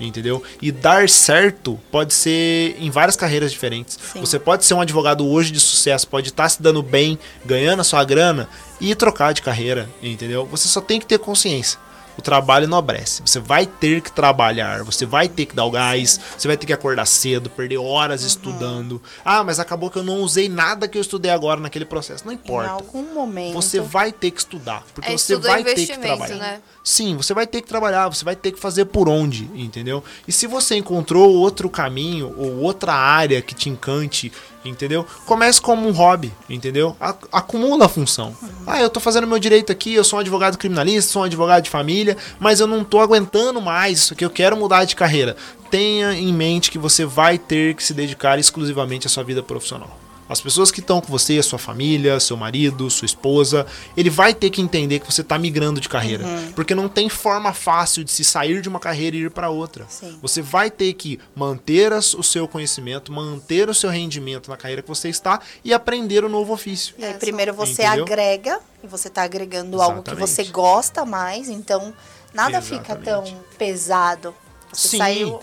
Entendeu? 0.01 0.43
E 0.61 0.73
dar 0.73 1.09
certo 1.09 1.79
pode 1.91 2.13
ser 2.13 2.77
em 2.81 2.91
várias 2.91 3.15
carreiras 3.15 3.53
diferentes. 3.53 3.97
Sim. 4.13 4.21
Você 4.21 4.41
pode 4.41 4.65
ser 4.65 4.75
um 4.75 4.81
advogado 4.81 5.25
hoje 5.27 5.53
de 5.53 5.61
sucesso, 5.61 6.09
pode 6.09 6.31
estar 6.31 6.49
se 6.49 6.61
dando 6.61 6.83
bem, 6.83 7.17
ganhando 7.47 7.79
a 7.81 7.85
sua 7.85 8.03
grana 8.03 8.49
e 8.81 8.93
trocar 8.97 9.33
de 9.33 9.41
carreira, 9.41 9.89
entendeu? 10.03 10.47
Você 10.47 10.67
só 10.67 10.81
tem 10.81 10.99
que 10.99 11.07
ter 11.07 11.19
consciência. 11.21 11.79
O 12.17 12.23
trabalho 12.23 12.65
enobrece. 12.65 13.23
Você 13.23 13.41
vai 13.41 13.67
ter 13.67 14.01
que 14.01 14.11
trabalhar, 14.13 14.83
você 14.85 15.05
vai 15.05 15.29
ter 15.29 15.47
que 15.47 15.55
dar 15.55 15.65
o 15.65 15.71
gás, 15.71 16.21
você 16.39 16.47
vai 16.49 16.57
ter 16.57 16.67
que 16.67 16.73
acordar 16.73 17.07
cedo, 17.07 17.51
perder 17.51 17.79
horas 17.79 18.23
Uhum. 18.23 18.27
estudando. 18.29 19.03
Ah, 19.25 19.43
mas 19.43 19.59
acabou 19.59 19.91
que 19.91 19.99
eu 19.99 20.03
não 20.05 20.21
usei 20.21 20.49
nada 20.49 20.87
que 20.89 20.97
eu 20.97 21.03
estudei 21.03 21.31
agora 21.31 21.61
naquele 21.61 21.85
processo. 21.85 22.25
Não 22.25 22.33
Em 22.33 22.37
importa. 22.37 22.71
algum 22.71 23.13
momento. 23.15 23.55
Você 23.55 23.81
vai 23.81 24.13
ter 24.13 24.31
que 24.31 24.39
estudar, 24.41 24.85
porque 24.95 25.11
É, 25.13 25.17
você 25.19 25.37
vai 25.37 25.65
ter 25.65 25.75
que 25.87 25.99
trabalhar. 25.99 26.37
né? 26.37 26.61
Sim, 26.83 27.17
você 27.17 27.33
vai 27.35 27.47
ter 27.47 27.63
que 27.63 27.69
trabalhar, 27.69 28.09
você 28.09 28.25
vai 28.25 28.37
ter 28.37 28.53
que 28.53 28.61
fazer 28.61 28.85
por 28.87 29.09
onde, 29.09 29.51
entendeu? 29.55 30.05
E 30.29 30.33
se 30.33 30.47
você 30.47 30.77
encontrou 30.77 31.31
outro 31.35 31.69
caminho 31.71 32.35
ou 32.37 32.59
outra 32.59 32.93
área 32.93 33.41
que 33.43 33.55
te 33.55 33.69
encante, 33.71 34.31
entendeu? 34.65 35.07
Comece 35.27 35.61
como 35.61 35.89
um 35.89 35.93
hobby, 35.93 36.33
entendeu? 36.49 36.97
Acumula 37.33 37.87
a 37.87 37.89
função. 37.89 38.35
Ah, 38.67 38.81
eu 38.81 38.91
tô 38.91 39.01
fazendo 39.01 39.27
meu 39.27 39.39
direito 39.39 39.71
aqui, 39.71 39.95
eu 39.95 40.05
sou 40.05 40.19
um 40.19 40.21
advogado 40.21 40.59
criminalista, 40.59 41.13
sou 41.13 41.23
um 41.23 41.25
advogado 41.27 41.65
de 41.65 41.71
família, 41.71 42.17
mas 42.39 42.61
eu 42.61 42.67
não 42.67 42.85
tô 42.85 43.01
aguentando 43.01 43.61
mais 43.61 43.99
isso 43.99 44.15
aqui, 44.15 44.25
eu 44.25 44.31
quero 44.31 44.57
mudar 44.57 44.85
de 44.85 44.97
carreira. 44.97 45.37
Tenha 45.71 46.13
em 46.15 46.33
mente 46.33 46.71
que 46.71 46.79
você 46.79 47.05
vai 47.05 47.37
ter 47.39 47.75
que 47.75 47.83
se 47.83 47.93
dedicar 47.93 48.39
exclusivamente 48.39 49.07
à 49.07 49.11
sua 49.11 49.25
vida 49.25 49.43
profissional. 49.43 50.04
As 50.29 50.41
pessoas 50.41 50.71
que 50.71 50.81
estão 50.81 51.01
com 51.01 51.09
você, 51.09 51.43
sua 51.43 51.59
família, 51.59 52.19
seu 52.19 52.37
marido, 52.37 52.89
sua 52.91 53.05
esposa, 53.05 53.67
ele 53.97 54.09
vai 54.09 54.33
ter 54.33 54.49
que 54.51 54.63
entender 54.63 54.99
que 55.01 55.13
você 55.13 55.21
está 55.21 55.39
migrando 55.39 55.81
de 55.81 55.89
carreira. 55.89 56.25
Porque 56.55 56.75
não 56.75 56.89
tem 56.89 57.09
forma 57.11 57.53
fácil 57.53 58.03
de 58.03 58.11
se 58.11 58.25
sair 58.25 58.63
de 58.63 58.69
uma 58.69 58.81
carreira 58.81 59.17
e 59.17 59.21
ir 59.25 59.31
para 59.31 59.51
outra. 59.51 59.85
Sim. 59.89 60.19
Você 60.23 60.41
vai 60.41 60.71
ter 60.71 60.93
que 60.95 61.21
manter 61.37 61.93
as- 61.93 62.15
o 62.15 62.23
seu 62.23 62.49
conhecimento, 62.49 63.13
manter 63.13 63.69
o 63.69 63.75
seu 63.75 63.91
rendimento 63.91 64.49
na 64.51 64.57
carreira 64.57 64.81
que 64.81 64.89
você 64.89 65.09
está 65.11 65.41
e 65.63 65.75
aprender 65.75 66.25
o 66.25 66.29
novo 66.29 66.55
ofício. 66.55 66.95
E 66.99 67.05
aí, 67.05 67.11
É, 67.13 67.15
primeiro 67.19 67.53
você 67.53 67.83
Entendeu? 67.85 68.05
agrega, 68.05 68.61
e 68.83 68.87
você 68.87 69.11
tá 69.11 69.23
agregando 69.25 69.81
algo 69.83 70.03
que 70.03 70.11
Exatamente. 70.11 70.31
você 70.31 70.45
gosta 70.45 71.05
mais, 71.05 71.49
então 71.51 71.93
nada 72.33 72.63
fica 72.63 72.97
tão 72.97 73.23
Exatamente. 73.25 73.57
pesado. 73.59 74.35
Você 74.73 74.89
Sim. 74.89 74.99
saiu. 74.99 75.41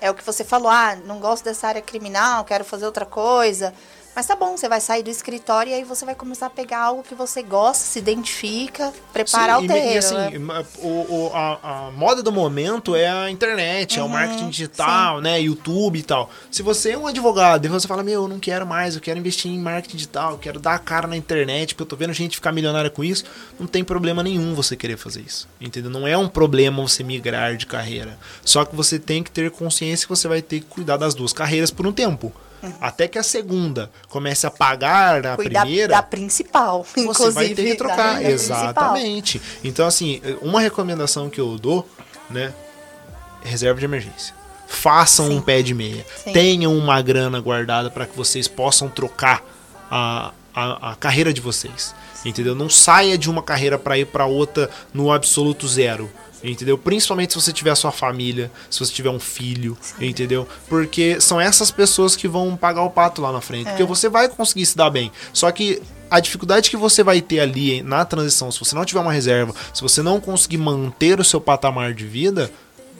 É 0.00 0.10
o 0.10 0.14
que 0.14 0.24
você 0.24 0.42
falou, 0.44 0.70
ah, 0.70 0.96
não 1.04 1.18
gosto 1.18 1.44
dessa 1.44 1.66
área 1.68 1.82
criminal, 1.82 2.42
quero 2.44 2.64
fazer 2.64 2.86
outra 2.86 3.04
coisa. 3.04 3.74
Mas 4.14 4.26
tá 4.26 4.34
bom, 4.34 4.56
você 4.56 4.68
vai 4.68 4.80
sair 4.80 5.02
do 5.02 5.08
escritório 5.08 5.70
e 5.70 5.74
aí 5.74 5.84
você 5.84 6.04
vai 6.04 6.14
começar 6.16 6.46
a 6.46 6.50
pegar 6.50 6.80
algo 6.80 7.02
que 7.02 7.14
você 7.14 7.42
gosta, 7.42 7.84
se 7.84 7.98
identifica, 8.00 8.92
preparar 9.12 9.58
Sim, 9.60 9.64
o 9.64 9.68
terreno. 9.68 9.92
E, 9.94 9.98
assim, 9.98 10.38
né? 10.38 10.64
o, 10.78 10.88
o- 10.88 11.30
a, 11.32 11.86
a 11.86 11.90
moda 11.92 12.20
do 12.22 12.32
momento 12.32 12.94
é 12.96 13.08
a 13.08 13.30
internet, 13.30 13.98
é 13.98 14.02
o 14.02 14.06
Uhum, 14.06 14.10
marketing 14.12 14.50
digital, 14.50 15.20
né? 15.20 15.40
YouTube 15.40 15.98
e 15.98 16.02
tal. 16.02 16.28
Se 16.50 16.60
você 16.62 16.90
é 16.90 16.98
um 16.98 17.06
advogado 17.06 17.64
e 17.64 17.68
você 17.68 17.86
fala, 17.86 18.02
meu, 18.02 18.22
eu 18.24 18.28
não 18.28 18.40
quero 18.40 18.66
mais, 18.66 18.94
eu 18.96 19.00
quero 19.00 19.18
investir 19.18 19.50
em 19.50 19.58
marketing 19.58 19.96
digital, 19.96 20.32
eu 20.32 20.38
quero 20.38 20.58
dar 20.58 20.74
a 20.74 20.78
cara 20.78 21.06
na 21.06 21.16
internet, 21.16 21.74
porque 21.74 21.82
eu 21.84 21.86
tô 21.86 21.96
vendo 21.96 22.12
gente 22.12 22.34
ficar 22.36 22.50
milionária 22.52 22.90
com 22.90 23.04
isso, 23.04 23.24
não 23.60 23.66
tem 23.66 23.84
problema 23.84 24.22
nenhum 24.24 24.54
você 24.54 24.76
querer 24.76 24.96
fazer 24.98 25.20
isso. 25.22 25.48
Entendeu? 25.60 25.90
Não 25.90 26.06
é 26.06 26.18
um 26.18 26.28
problema 26.28 26.82
você 26.82 27.02
migrar 27.04 27.56
de 27.56 27.64
carreira. 27.64 28.18
Só 28.44 28.64
que 28.64 28.74
você 28.74 28.98
tem 28.98 29.22
que 29.22 29.30
ter 29.30 29.50
consciência 29.52 30.04
que 30.06 30.10
você 30.14 30.26
vai 30.26 30.42
ter 30.42 30.60
que 30.60 30.66
cuidar 30.66 30.96
das 30.96 31.14
duas 31.14 31.32
carreiras 31.32 31.70
por 31.70 31.86
um 31.86 31.92
tempo. 31.92 32.32
Até 32.80 33.08
que 33.08 33.18
a 33.18 33.22
segunda 33.22 33.90
comece 34.08 34.46
a 34.46 34.50
pagar 34.50 35.26
a 35.26 35.30
Uhum. 35.30 35.36
Cuidar 35.36 35.62
primeira 35.62 35.88
da 35.94 36.02
principal, 36.02 36.84
você 36.84 37.00
inclusive. 37.00 37.30
vai 37.32 37.48
ter 37.48 37.64
que 37.64 37.74
trocar. 37.74 38.14
renda 38.16 38.28
principal. 38.28 38.64
Exatamente. 38.64 39.42
Então, 39.64 39.86
assim, 39.86 40.20
uma 40.42 40.60
recomendação 40.60 41.30
que 41.30 41.40
eu 41.40 41.58
dou, 41.58 41.88
né? 42.28 42.52
Reserva 43.42 43.78
de 43.78 43.84
emergência. 43.86 44.34
Façam 44.68 45.26
Sim. 45.28 45.38
um 45.38 45.40
pé 45.42 45.62
de 45.62 45.74
meia. 45.74 46.04
Sim. 46.22 46.32
Tenham 46.32 46.76
uma 46.76 47.00
grana 47.02 47.40
guardada 47.40 47.90
para 47.90 48.06
que 48.06 48.16
vocês 48.16 48.46
possam 48.46 48.88
trocar 48.88 49.42
a, 49.90 50.32
a, 50.54 50.92
a 50.92 50.94
carreira 50.96 51.32
de 51.32 51.40
vocês. 51.40 51.94
Entendeu? 52.24 52.54
Não 52.54 52.68
saia 52.68 53.16
de 53.16 53.30
uma 53.30 53.42
carreira 53.42 53.78
para 53.78 53.98
ir 53.98 54.04
para 54.06 54.26
outra 54.26 54.68
no 54.92 55.10
absoluto 55.10 55.66
zero. 55.66 56.10
Entendeu? 56.42 56.78
Principalmente 56.78 57.32
se 57.32 57.40
você 57.40 57.52
tiver 57.52 57.70
a 57.70 57.76
sua 57.76 57.92
família, 57.92 58.50
se 58.70 58.78
você 58.80 58.92
tiver 58.92 59.10
um 59.10 59.20
filho, 59.20 59.76
entendeu? 60.00 60.48
Porque 60.68 61.20
são 61.20 61.40
essas 61.40 61.70
pessoas 61.70 62.16
que 62.16 62.26
vão 62.26 62.56
pagar 62.56 62.82
o 62.82 62.90
pato 62.90 63.20
lá 63.20 63.30
na 63.30 63.40
frente. 63.40 63.66
É. 63.66 63.70
Porque 63.70 63.84
você 63.84 64.08
vai 64.08 64.28
conseguir 64.28 64.64
se 64.64 64.76
dar 64.76 64.90
bem. 64.90 65.12
Só 65.32 65.50
que 65.50 65.82
a 66.10 66.18
dificuldade 66.18 66.70
que 66.70 66.76
você 66.76 67.02
vai 67.02 67.20
ter 67.20 67.40
ali 67.40 67.82
na 67.82 68.04
transição, 68.04 68.50
se 68.50 68.58
você 68.58 68.74
não 68.74 68.84
tiver 68.84 69.00
uma 69.00 69.12
reserva, 69.12 69.54
se 69.72 69.82
você 69.82 70.02
não 70.02 70.20
conseguir 70.20 70.58
manter 70.58 71.20
o 71.20 71.24
seu 71.24 71.40
patamar 71.40 71.94
de 71.94 72.06
vida, 72.06 72.50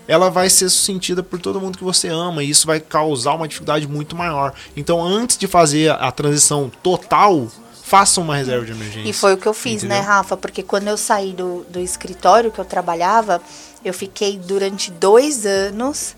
ela 0.06 0.28
vai 0.28 0.50
ser 0.50 0.68
sentida 0.70 1.22
por 1.22 1.40
todo 1.40 1.60
mundo 1.60 1.78
que 1.78 1.84
você 1.84 2.08
ama 2.08 2.42
e 2.42 2.50
isso 2.50 2.66
vai 2.66 2.80
causar 2.80 3.34
uma 3.34 3.48
dificuldade 3.48 3.86
muito 3.86 4.16
maior. 4.16 4.52
Então, 4.76 5.02
antes 5.02 5.36
de 5.36 5.46
fazer 5.46 5.90
a 5.92 6.10
transição 6.12 6.70
total, 6.82 7.48
faça 7.90 8.20
uma 8.20 8.36
reserva 8.36 8.64
de 8.64 8.70
emergência. 8.70 9.10
E 9.10 9.12
foi 9.12 9.34
o 9.34 9.36
que 9.36 9.48
eu 9.48 9.52
fiz, 9.52 9.82
né, 9.82 9.96
Entendeu? 9.96 10.14
Rafa? 10.14 10.36
Porque 10.36 10.62
quando 10.62 10.86
eu 10.86 10.96
saí 10.96 11.32
do, 11.32 11.66
do 11.68 11.80
escritório 11.80 12.52
que 12.52 12.60
eu 12.60 12.64
trabalhava, 12.64 13.42
eu 13.84 13.92
fiquei 13.92 14.38
durante 14.38 14.92
dois 14.92 15.44
anos 15.44 16.14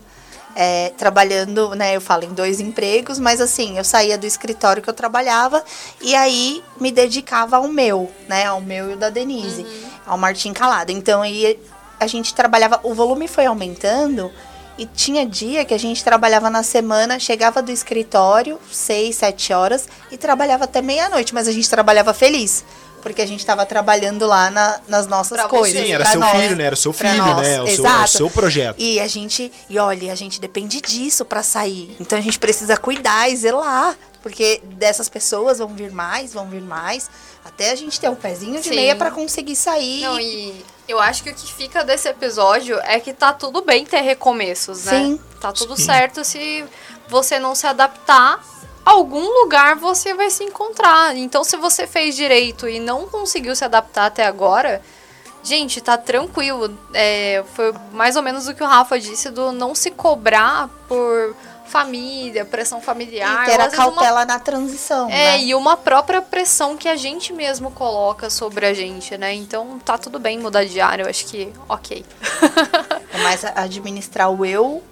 é, 0.55 0.89
trabalhando, 0.95 1.73
né? 1.73 1.95
Eu 1.95 2.01
falo 2.01 2.25
em 2.25 2.33
dois 2.33 2.59
empregos, 2.59 3.17
mas 3.17 3.41
assim, 3.41 3.75
eu 3.75 3.83
saía 3.83 4.19
do 4.19 4.27
escritório 4.27 4.83
que 4.83 4.89
eu 4.89 4.93
trabalhava 4.93 5.65
e 5.99 6.13
aí 6.13 6.63
me 6.79 6.91
dedicava 6.91 7.57
ao 7.57 7.67
meu, 7.67 8.11
né? 8.29 8.45
Ao 8.45 8.61
meu 8.61 8.91
e 8.91 8.93
o 8.93 8.95
da 8.97 9.09
Denise, 9.09 9.65
ao 10.05 10.15
Martim 10.15 10.53
Calado. 10.53 10.91
Então 10.91 11.23
aí 11.23 11.59
a 11.99 12.05
gente 12.05 12.35
trabalhava, 12.35 12.81
o 12.83 12.93
volume 12.93 13.27
foi 13.27 13.47
aumentando. 13.47 14.31
E 14.77 14.85
tinha 14.87 15.25
dia 15.25 15.63
que 15.63 15.73
a 15.73 15.77
gente 15.77 16.03
trabalhava 16.03 16.49
na 16.49 16.63
semana, 16.63 17.19
chegava 17.19 17.61
do 17.61 17.71
escritório, 17.71 18.59
seis, 18.71 19.15
sete 19.17 19.53
horas, 19.53 19.87
e 20.11 20.17
trabalhava 20.17 20.63
até 20.63 20.81
meia-noite, 20.81 21.33
mas 21.33 21.47
a 21.47 21.51
gente 21.51 21.69
trabalhava 21.69 22.13
feliz. 22.13 22.63
Porque 23.03 23.21
a 23.21 23.25
gente 23.27 23.41
estava 23.41 23.65
trabalhando 23.65 24.25
lá 24.25 24.49
na- 24.49 24.79
nas 24.87 25.05
nossas 25.07 25.37
Pra 25.37 25.49
coisas. 25.49 25.79
Sim, 25.85 25.91
era 25.91 26.05
seu 26.05 26.21
nós, 26.21 26.41
filho, 26.41 26.55
né? 26.55 26.63
Era 26.63 26.75
seu 26.77 26.93
filho, 26.93 27.17
nós. 27.17 27.45
né? 27.47 27.61
O 27.61 27.65
seu, 27.67 27.73
Exato. 27.85 28.03
o 28.05 28.07
seu 28.07 28.29
projeto. 28.29 28.75
E 28.79 28.97
a 28.99 29.07
gente, 29.07 29.51
e 29.69 29.77
olha, 29.77 30.11
a 30.11 30.15
gente 30.15 30.39
depende 30.39 30.79
disso 30.81 31.25
pra 31.25 31.43
sair. 31.43 31.95
Então 31.99 32.17
a 32.17 32.21
gente 32.21 32.39
precisa 32.39 32.77
cuidar 32.77 33.29
e 33.29 33.35
zelar. 33.35 33.95
Porque 34.21 34.61
dessas 34.77 35.09
pessoas 35.09 35.57
vão 35.59 35.67
vir 35.67 35.91
mais, 35.91 36.31
vão 36.33 36.47
vir 36.47 36.61
mais. 36.61 37.09
Até 37.43 37.71
a 37.71 37.75
gente 37.75 37.99
ter 37.99 38.07
um 38.09 38.15
pezinho 38.15 38.61
de 38.61 38.69
Sim. 38.69 38.75
meia 38.75 38.95
pra 38.95 39.11
conseguir 39.11 39.57
sair. 39.57 39.99
Não, 40.03 40.17
e 40.17 40.63
eu 40.87 40.99
acho 40.99 41.23
que 41.23 41.29
o 41.29 41.33
que 41.33 41.53
fica 41.53 41.83
desse 41.83 42.09
episódio 42.09 42.79
é 42.83 42.99
que 42.99 43.13
tá 43.13 43.31
tudo 43.31 43.61
bem 43.61 43.85
ter 43.85 44.01
recomeços, 44.01 44.85
né? 44.85 44.91
Sim. 44.91 45.21
Tá 45.39 45.51
tudo 45.51 45.75
Sim. 45.77 45.85
certo 45.85 46.23
se 46.23 46.65
você 47.07 47.39
não 47.39 47.55
se 47.55 47.67
adaptar. 47.67 48.43
Algum 48.85 49.25
lugar 49.41 49.77
você 49.77 50.13
vai 50.13 50.29
se 50.29 50.43
encontrar. 50.43 51.15
Então, 51.15 51.43
se 51.43 51.55
você 51.55 51.87
fez 51.87 52.15
direito 52.15 52.67
e 52.67 52.79
não 52.79 53.07
conseguiu 53.07 53.55
se 53.55 53.63
adaptar 53.63 54.07
até 54.07 54.25
agora, 54.25 54.81
gente, 55.41 55.79
tá 55.79 55.97
tranquilo. 55.97 56.77
É, 56.93 57.43
foi 57.53 57.73
mais 57.93 58.17
ou 58.17 58.21
menos 58.21 58.47
o 58.47 58.53
que 58.53 58.61
o 58.61 58.67
Rafa 58.67 58.99
disse 58.99 59.29
do 59.29 59.53
não 59.53 59.73
se 59.73 59.89
cobrar 59.89 60.69
por 60.87 61.33
família, 61.73 62.45
pressão 62.45 62.79
familiar. 62.79 63.43
e 63.43 63.45
ter 63.47 63.59
a 63.59 63.63
vezes 63.63 63.79
uma 63.79 63.85
cautela 63.85 64.25
na 64.25 64.37
transição. 64.37 65.09
é, 65.09 65.37
né? 65.37 65.43
e 65.43 65.55
uma 65.55 65.75
própria 65.75 66.21
pressão 66.21 66.77
que 66.77 66.87
a 66.87 66.95
gente 66.95 67.33
mesmo 67.33 67.71
coloca 67.71 68.29
sobre 68.29 68.67
a 68.67 68.73
gente, 68.75 69.17
né? 69.17 69.33
Então 69.33 69.79
tá 69.83 69.97
tudo 69.97 70.19
bem 70.19 70.37
mudar 70.37 70.65
de 70.65 70.79
área, 70.79 71.03
eu 71.03 71.09
acho 71.09 71.25
que 71.25 71.51
ok. 71.67 72.05
É 73.11 73.17
mais 73.23 73.43
administrar 73.43 74.29
o 74.29 74.45
eu 74.45 74.83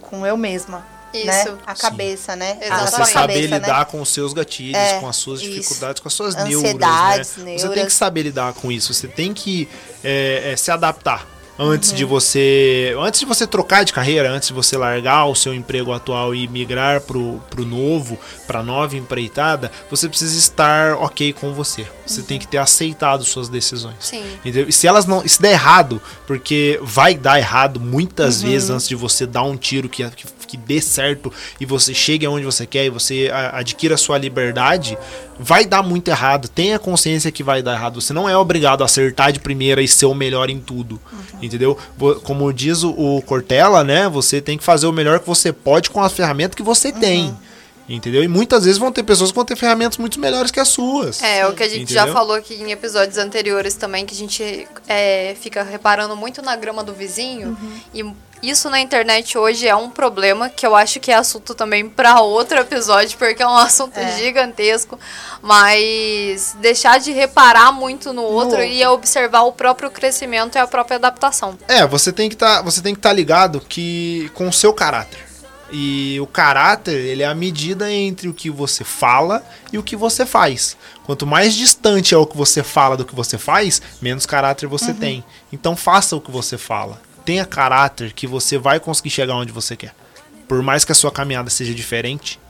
com 0.00 0.26
eu 0.26 0.36
mesma. 0.36 0.84
Isso. 1.14 1.26
Né? 1.26 1.58
A 1.66 1.74
Sim. 1.74 1.82
cabeça, 1.82 2.36
né? 2.36 2.58
Exatamente. 2.60 2.72
A 2.72 2.86
Você 2.86 2.96
sua 2.96 3.04
saber 3.06 3.34
cabeça, 3.34 3.54
lidar 3.54 3.78
né? 3.78 3.84
com 3.86 4.00
os 4.02 4.08
seus 4.10 4.32
gatilhos, 4.32 4.76
É, 4.78 4.98
com 5.00 5.08
as 5.08 5.16
suas 5.16 5.40
isso. 5.40 5.50
dificuldades, 5.50 6.00
com 6.02 6.08
as 6.08 6.14
suas 6.14 6.34
Ansiedades, 6.36 6.66
neuras, 6.68 7.36
né? 7.36 7.52
Você 7.58 7.66
tem 7.66 7.74
neuras. 7.76 7.84
que 7.84 7.92
saber 7.92 8.22
lidar 8.24 8.52
com 8.54 8.70
isso. 8.70 8.92
Você 8.92 9.08
tem 9.08 9.32
que 9.32 9.68
é, 10.04 10.52
é, 10.52 10.56
se 10.56 10.70
adaptar. 10.70 11.26
Antes 11.58 11.92
de 11.92 12.04
você. 12.04 12.94
Antes 13.00 13.20
de 13.20 13.26
você 13.26 13.46
trocar 13.46 13.84
de 13.84 13.92
carreira, 13.92 14.30
antes 14.30 14.48
de 14.48 14.54
você 14.54 14.76
largar 14.76 15.24
o 15.26 15.34
seu 15.34 15.52
emprego 15.54 15.92
atual 15.92 16.34
e 16.34 16.46
migrar 16.48 17.00
pro, 17.00 17.40
pro 17.50 17.64
novo, 17.64 18.18
pra 18.46 18.62
nova 18.62 18.96
empreitada, 18.96 19.70
você 19.90 20.08
precisa 20.08 20.36
estar 20.38 20.94
ok 20.98 21.32
com 21.32 21.52
você. 21.52 21.86
Você 22.06 22.22
tem 22.22 22.38
que 22.38 22.46
ter 22.48 22.58
aceitado 22.58 23.24
suas 23.24 23.48
decisões. 23.48 23.96
Sim. 24.00 24.24
Entendeu? 24.36 24.66
E 24.68 24.72
se 24.72 24.86
elas 24.86 25.04
não. 25.06 25.26
Se 25.26 25.40
der 25.42 25.52
errado, 25.52 26.00
porque 26.26 26.78
vai 26.82 27.14
dar 27.14 27.38
errado 27.38 27.78
muitas 27.80 28.40
vezes 28.42 28.70
antes 28.70 28.88
de 28.88 28.94
você 28.94 29.26
dar 29.26 29.42
um 29.42 29.56
tiro 29.56 29.88
que, 29.88 30.08
que, 30.10 30.24
que 30.46 30.56
dê 30.56 30.80
certo 30.80 31.30
e 31.60 31.66
você 31.66 31.92
chegue 31.92 32.24
aonde 32.24 32.44
você 32.46 32.64
quer 32.66 32.86
e 32.86 32.90
você 32.90 33.28
a- 33.32 33.58
adquira 33.58 33.94
a 33.94 33.98
sua 33.98 34.16
liberdade, 34.16 34.96
vai 35.38 35.66
dar 35.66 35.82
muito 35.82 36.08
errado. 36.08 36.48
Tenha 36.48 36.78
consciência 36.78 37.30
que 37.30 37.42
vai 37.42 37.62
dar 37.62 37.74
errado. 37.74 38.00
Você 38.00 38.12
não 38.14 38.26
é 38.28 38.36
obrigado 38.36 38.80
a 38.82 38.86
acertar 38.86 39.30
de 39.32 39.40
primeira 39.40 39.82
e 39.82 39.88
ser 39.88 40.06
o 40.06 40.14
melhor 40.14 40.48
em 40.48 40.58
tudo. 40.60 40.98
Entendeu? 41.48 41.76
Como 42.22 42.52
diz 42.52 42.82
o, 42.84 43.22
Cortella, 43.26 43.82
né? 43.82 44.08
Você 44.08 44.40
tem 44.40 44.56
que 44.56 44.64
fazer 44.64 44.86
o 44.86 44.92
melhor 44.92 45.18
que 45.18 45.26
você 45.26 45.52
pode 45.52 45.90
com 45.90 46.00
as 46.00 46.12
ferramentas 46.12 46.54
que 46.54 46.62
você 46.62 46.92
tem. 46.92 47.36
Entendeu? 47.88 48.22
E 48.22 48.28
muitas 48.28 48.64
vezes 48.64 48.78
vão 48.78 48.92
ter 48.92 49.02
pessoas 49.02 49.30
que 49.30 49.34
vão 49.36 49.44
ter 49.44 49.56
ferramentas 49.56 49.96
muito 49.96 50.20
melhores 50.20 50.50
que 50.50 50.60
as 50.60 50.68
suas. 50.68 51.22
É, 51.22 51.46
o 51.46 51.54
que 51.54 51.62
a 51.62 51.68
gente 51.68 51.92
já 51.92 52.02
Entendeu? 52.02 52.14
falou 52.14 52.36
aqui 52.36 52.54
em 52.54 52.70
episódios 52.70 53.16
anteriores 53.16 53.74
também, 53.76 54.04
que 54.04 54.14
a 54.14 54.16
gente 54.18 54.68
é, 54.86 55.34
fica 55.40 55.62
reparando 55.62 56.14
muito 56.16 56.42
na 56.42 56.54
grama 56.54 56.84
do 56.84 56.92
vizinho. 56.92 57.56
E 57.94 58.04
isso 58.42 58.68
na 58.70 58.78
internet 58.78 59.36
hoje 59.38 59.66
é 59.66 59.74
um 59.74 59.88
problema 59.90 60.48
que 60.48 60.64
eu 60.66 60.76
acho 60.76 61.00
que 61.00 61.10
é 61.10 61.14
assunto 61.14 61.54
também 61.54 61.88
para 61.88 62.20
outro 62.20 62.58
episódio, 62.58 63.16
porque 63.18 63.42
é 63.42 63.46
um 63.48 63.56
assunto 63.56 63.96
É. 63.98 64.16
gigantesco. 64.18 64.98
Mas 65.42 66.54
deixar 66.60 67.00
de 67.00 67.10
reparar 67.10 67.72
muito 67.72 68.12
no 68.12 68.22
outro, 68.22 68.58
outro. 68.58 68.64
e 68.64 68.84
observar 68.86 69.42
o 69.42 69.52
próprio 69.52 69.90
crescimento 69.90 70.56
e 70.56 70.58
a 70.58 70.66
própria 70.66 70.96
adaptação. 70.96 71.58
É, 71.66 71.86
você 71.86 72.12
tem 72.12 72.28
que 72.28 72.36
tá, 72.36 72.60
você 72.62 72.80
tem 72.80 72.94
que 72.94 72.98
estar 72.98 73.12
ligado 73.12 73.60
que 73.66 74.30
com 74.34 74.46
o 74.48 74.52
seu 74.52 74.72
caráter. 74.72 75.26
E 75.70 76.18
o 76.20 76.26
caráter, 76.26 76.94
ele 76.94 77.22
é 77.22 77.26
a 77.26 77.34
medida 77.34 77.92
entre 77.92 78.28
o 78.28 78.34
que 78.34 78.48
você 78.48 78.84
fala 78.84 79.44
e 79.72 79.76
o 79.76 79.82
que 79.82 79.94
você 79.94 80.24
faz. 80.24 80.76
Quanto 81.04 81.26
mais 81.26 81.54
distante 81.54 82.14
é 82.14 82.18
o 82.18 82.26
que 82.26 82.36
você 82.36 82.62
fala 82.62 82.96
do 82.96 83.04
que 83.04 83.14
você 83.14 83.36
faz, 83.36 83.82
menos 84.00 84.24
caráter 84.24 84.66
você 84.66 84.94
tem. 84.94 85.22
Então 85.52 85.76
faça 85.76 86.16
o 86.16 86.20
que 86.20 86.30
você 86.30 86.56
fala. 86.56 87.00
Tenha 87.24 87.44
caráter 87.44 88.12
que 88.14 88.26
você 88.26 88.56
vai 88.56 88.80
conseguir 88.80 89.10
chegar 89.10 89.34
onde 89.34 89.52
você 89.52 89.76
quer. 89.76 89.94
Por 90.46 90.62
mais 90.62 90.84
que 90.84 90.92
a 90.92 90.94
sua 90.94 91.12
caminhada 91.12 91.50
seja 91.50 91.74
diferente, 91.74 92.40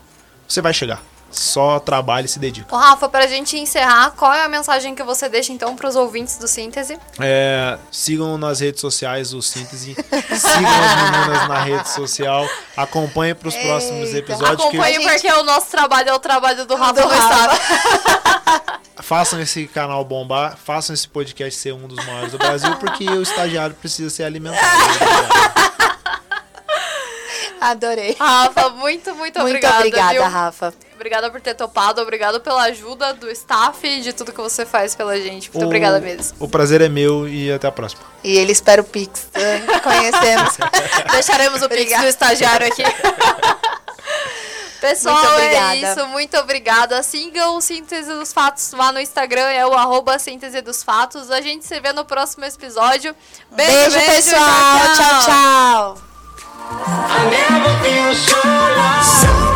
você 0.47 0.61
vai 0.61 0.73
chegar. 0.73 1.03
Só 1.31 1.79
trabalhe 1.79 2.27
e 2.27 2.29
se 2.29 2.39
dedica. 2.39 2.75
Ô, 2.75 2.79
Rafa, 2.79 3.09
pra 3.09 3.27
gente 3.27 3.57
encerrar, 3.57 4.13
qual 4.13 4.33
é 4.33 4.45
a 4.45 4.49
mensagem 4.49 4.95
que 4.95 5.03
você 5.03 5.29
deixa 5.29 5.53
então 5.53 5.77
pros 5.77 5.95
ouvintes 5.95 6.39
do 6.39 6.49
Síntese? 6.49 6.99
É, 7.21 7.79
sigam 7.91 8.39
nas 8.39 8.61
redes 8.61 8.81
sociais 8.81 9.35
o 9.35 9.43
Síntese. 9.43 9.95
sigam 9.95 10.71
as 10.71 11.13
meninas 11.13 11.49
na 11.49 11.61
rede 11.63 11.89
social. 11.91 12.49
Acompanhem 12.77 13.35
para 13.35 13.49
os 13.49 13.57
próximos 13.57 14.15
episódios. 14.15 14.71
que 14.71 14.77
Acompanhe 14.77 15.01
porque 15.03 15.33
o 15.33 15.43
nosso 15.45 15.71
trabalho 15.71 16.09
é 16.09 16.15
o 16.15 16.19
trabalho 16.19 16.67
do 16.67 16.75
Rafa 16.75 17.03
Do 17.03 17.09
Rafa. 17.09 18.79
façam 19.09 19.41
esse 19.41 19.67
canal 19.67 20.05
bombar. 20.05 20.57
Façam 20.63 20.93
esse 20.93 21.09
podcast 21.09 21.59
ser 21.59 21.73
um 21.73 21.87
dos 21.87 22.05
maiores 22.05 22.33
do 22.33 22.39
Brasil. 22.39 22.75
Porque 22.77 23.09
o 23.09 23.23
estagiário 23.23 23.75
precisa 23.75 24.11
ser 24.11 24.25
alimentado. 24.25 24.61
Adorei. 27.61 28.17
Rafa, 28.19 28.69
muito, 28.71 29.15
muito, 29.15 29.17
Muito 29.17 29.41
obrigada. 29.41 29.77
obrigada, 29.79 30.13
viu? 30.13 30.23
Rafa. 30.23 30.75
Obrigada 30.95 31.31
por 31.31 31.41
ter 31.41 31.55
topado, 31.55 32.01
obrigada 32.01 32.41
pela 32.41 32.63
ajuda 32.65 33.15
do 33.15 33.31
staff 33.31 33.87
e 33.87 34.01
de 34.01 34.13
tudo 34.13 34.33
que 34.33 34.41
você 34.41 34.67
faz 34.67 34.97
pela 34.97 35.17
gente. 35.21 35.49
Muito 35.53 35.63
O- 35.63 35.67
obrigada 35.67 36.01
mesmo. 36.01 36.37
O 36.41 36.49
prazer 36.49 36.81
é 36.81 36.89
meu 36.89 37.29
e 37.29 37.53
até 37.53 37.69
a 37.69 37.73
próxima. 37.73 38.03
E 38.25 38.37
ele 38.37 38.51
espera 38.53 38.83
o 38.83 38.85
Pix. 38.85 39.29
né? 39.35 39.65
Conhecemos. 39.81 40.57
Deixaremos 41.13 41.63
o 41.63 41.69
pix 41.69 41.81
Obrigada. 41.83 42.03
do 42.03 42.09
estagiário 42.09 42.67
aqui. 42.67 42.83
Pessoal, 44.81 45.17
é 45.41 45.45
obrigada. 45.47 45.75
isso. 45.77 46.07
Muito 46.09 46.37
obrigada. 46.39 47.03
Sigam 47.03 47.57
o 47.57 47.61
Síntese 47.61 48.11
dos 48.13 48.33
Fatos 48.33 48.71
lá 48.73 48.93
no 48.93 49.01
Instagram, 49.01 49.43
é 49.51 49.67
o 49.67 49.75
arroba 49.75 50.19
Síntese 50.21 50.61
dos 50.63 50.83
Fatos. 50.85 51.31
A 51.33 51.41
gente 51.41 51.67
se 51.67 51.79
vê 51.81 51.93
no 51.93 52.05
próximo 52.05 52.45
episódio. 52.45 53.15
Beijo, 53.51 53.73
Beijo, 53.73 53.97
beijo, 53.99 54.15
pessoal. 54.31 54.95
Tchau, 54.97 55.25
tchau. 55.97 56.08
I 56.71 57.31
never 57.31 57.73
feel 57.83 58.15
so 58.15 58.37
lost. 58.77 59.48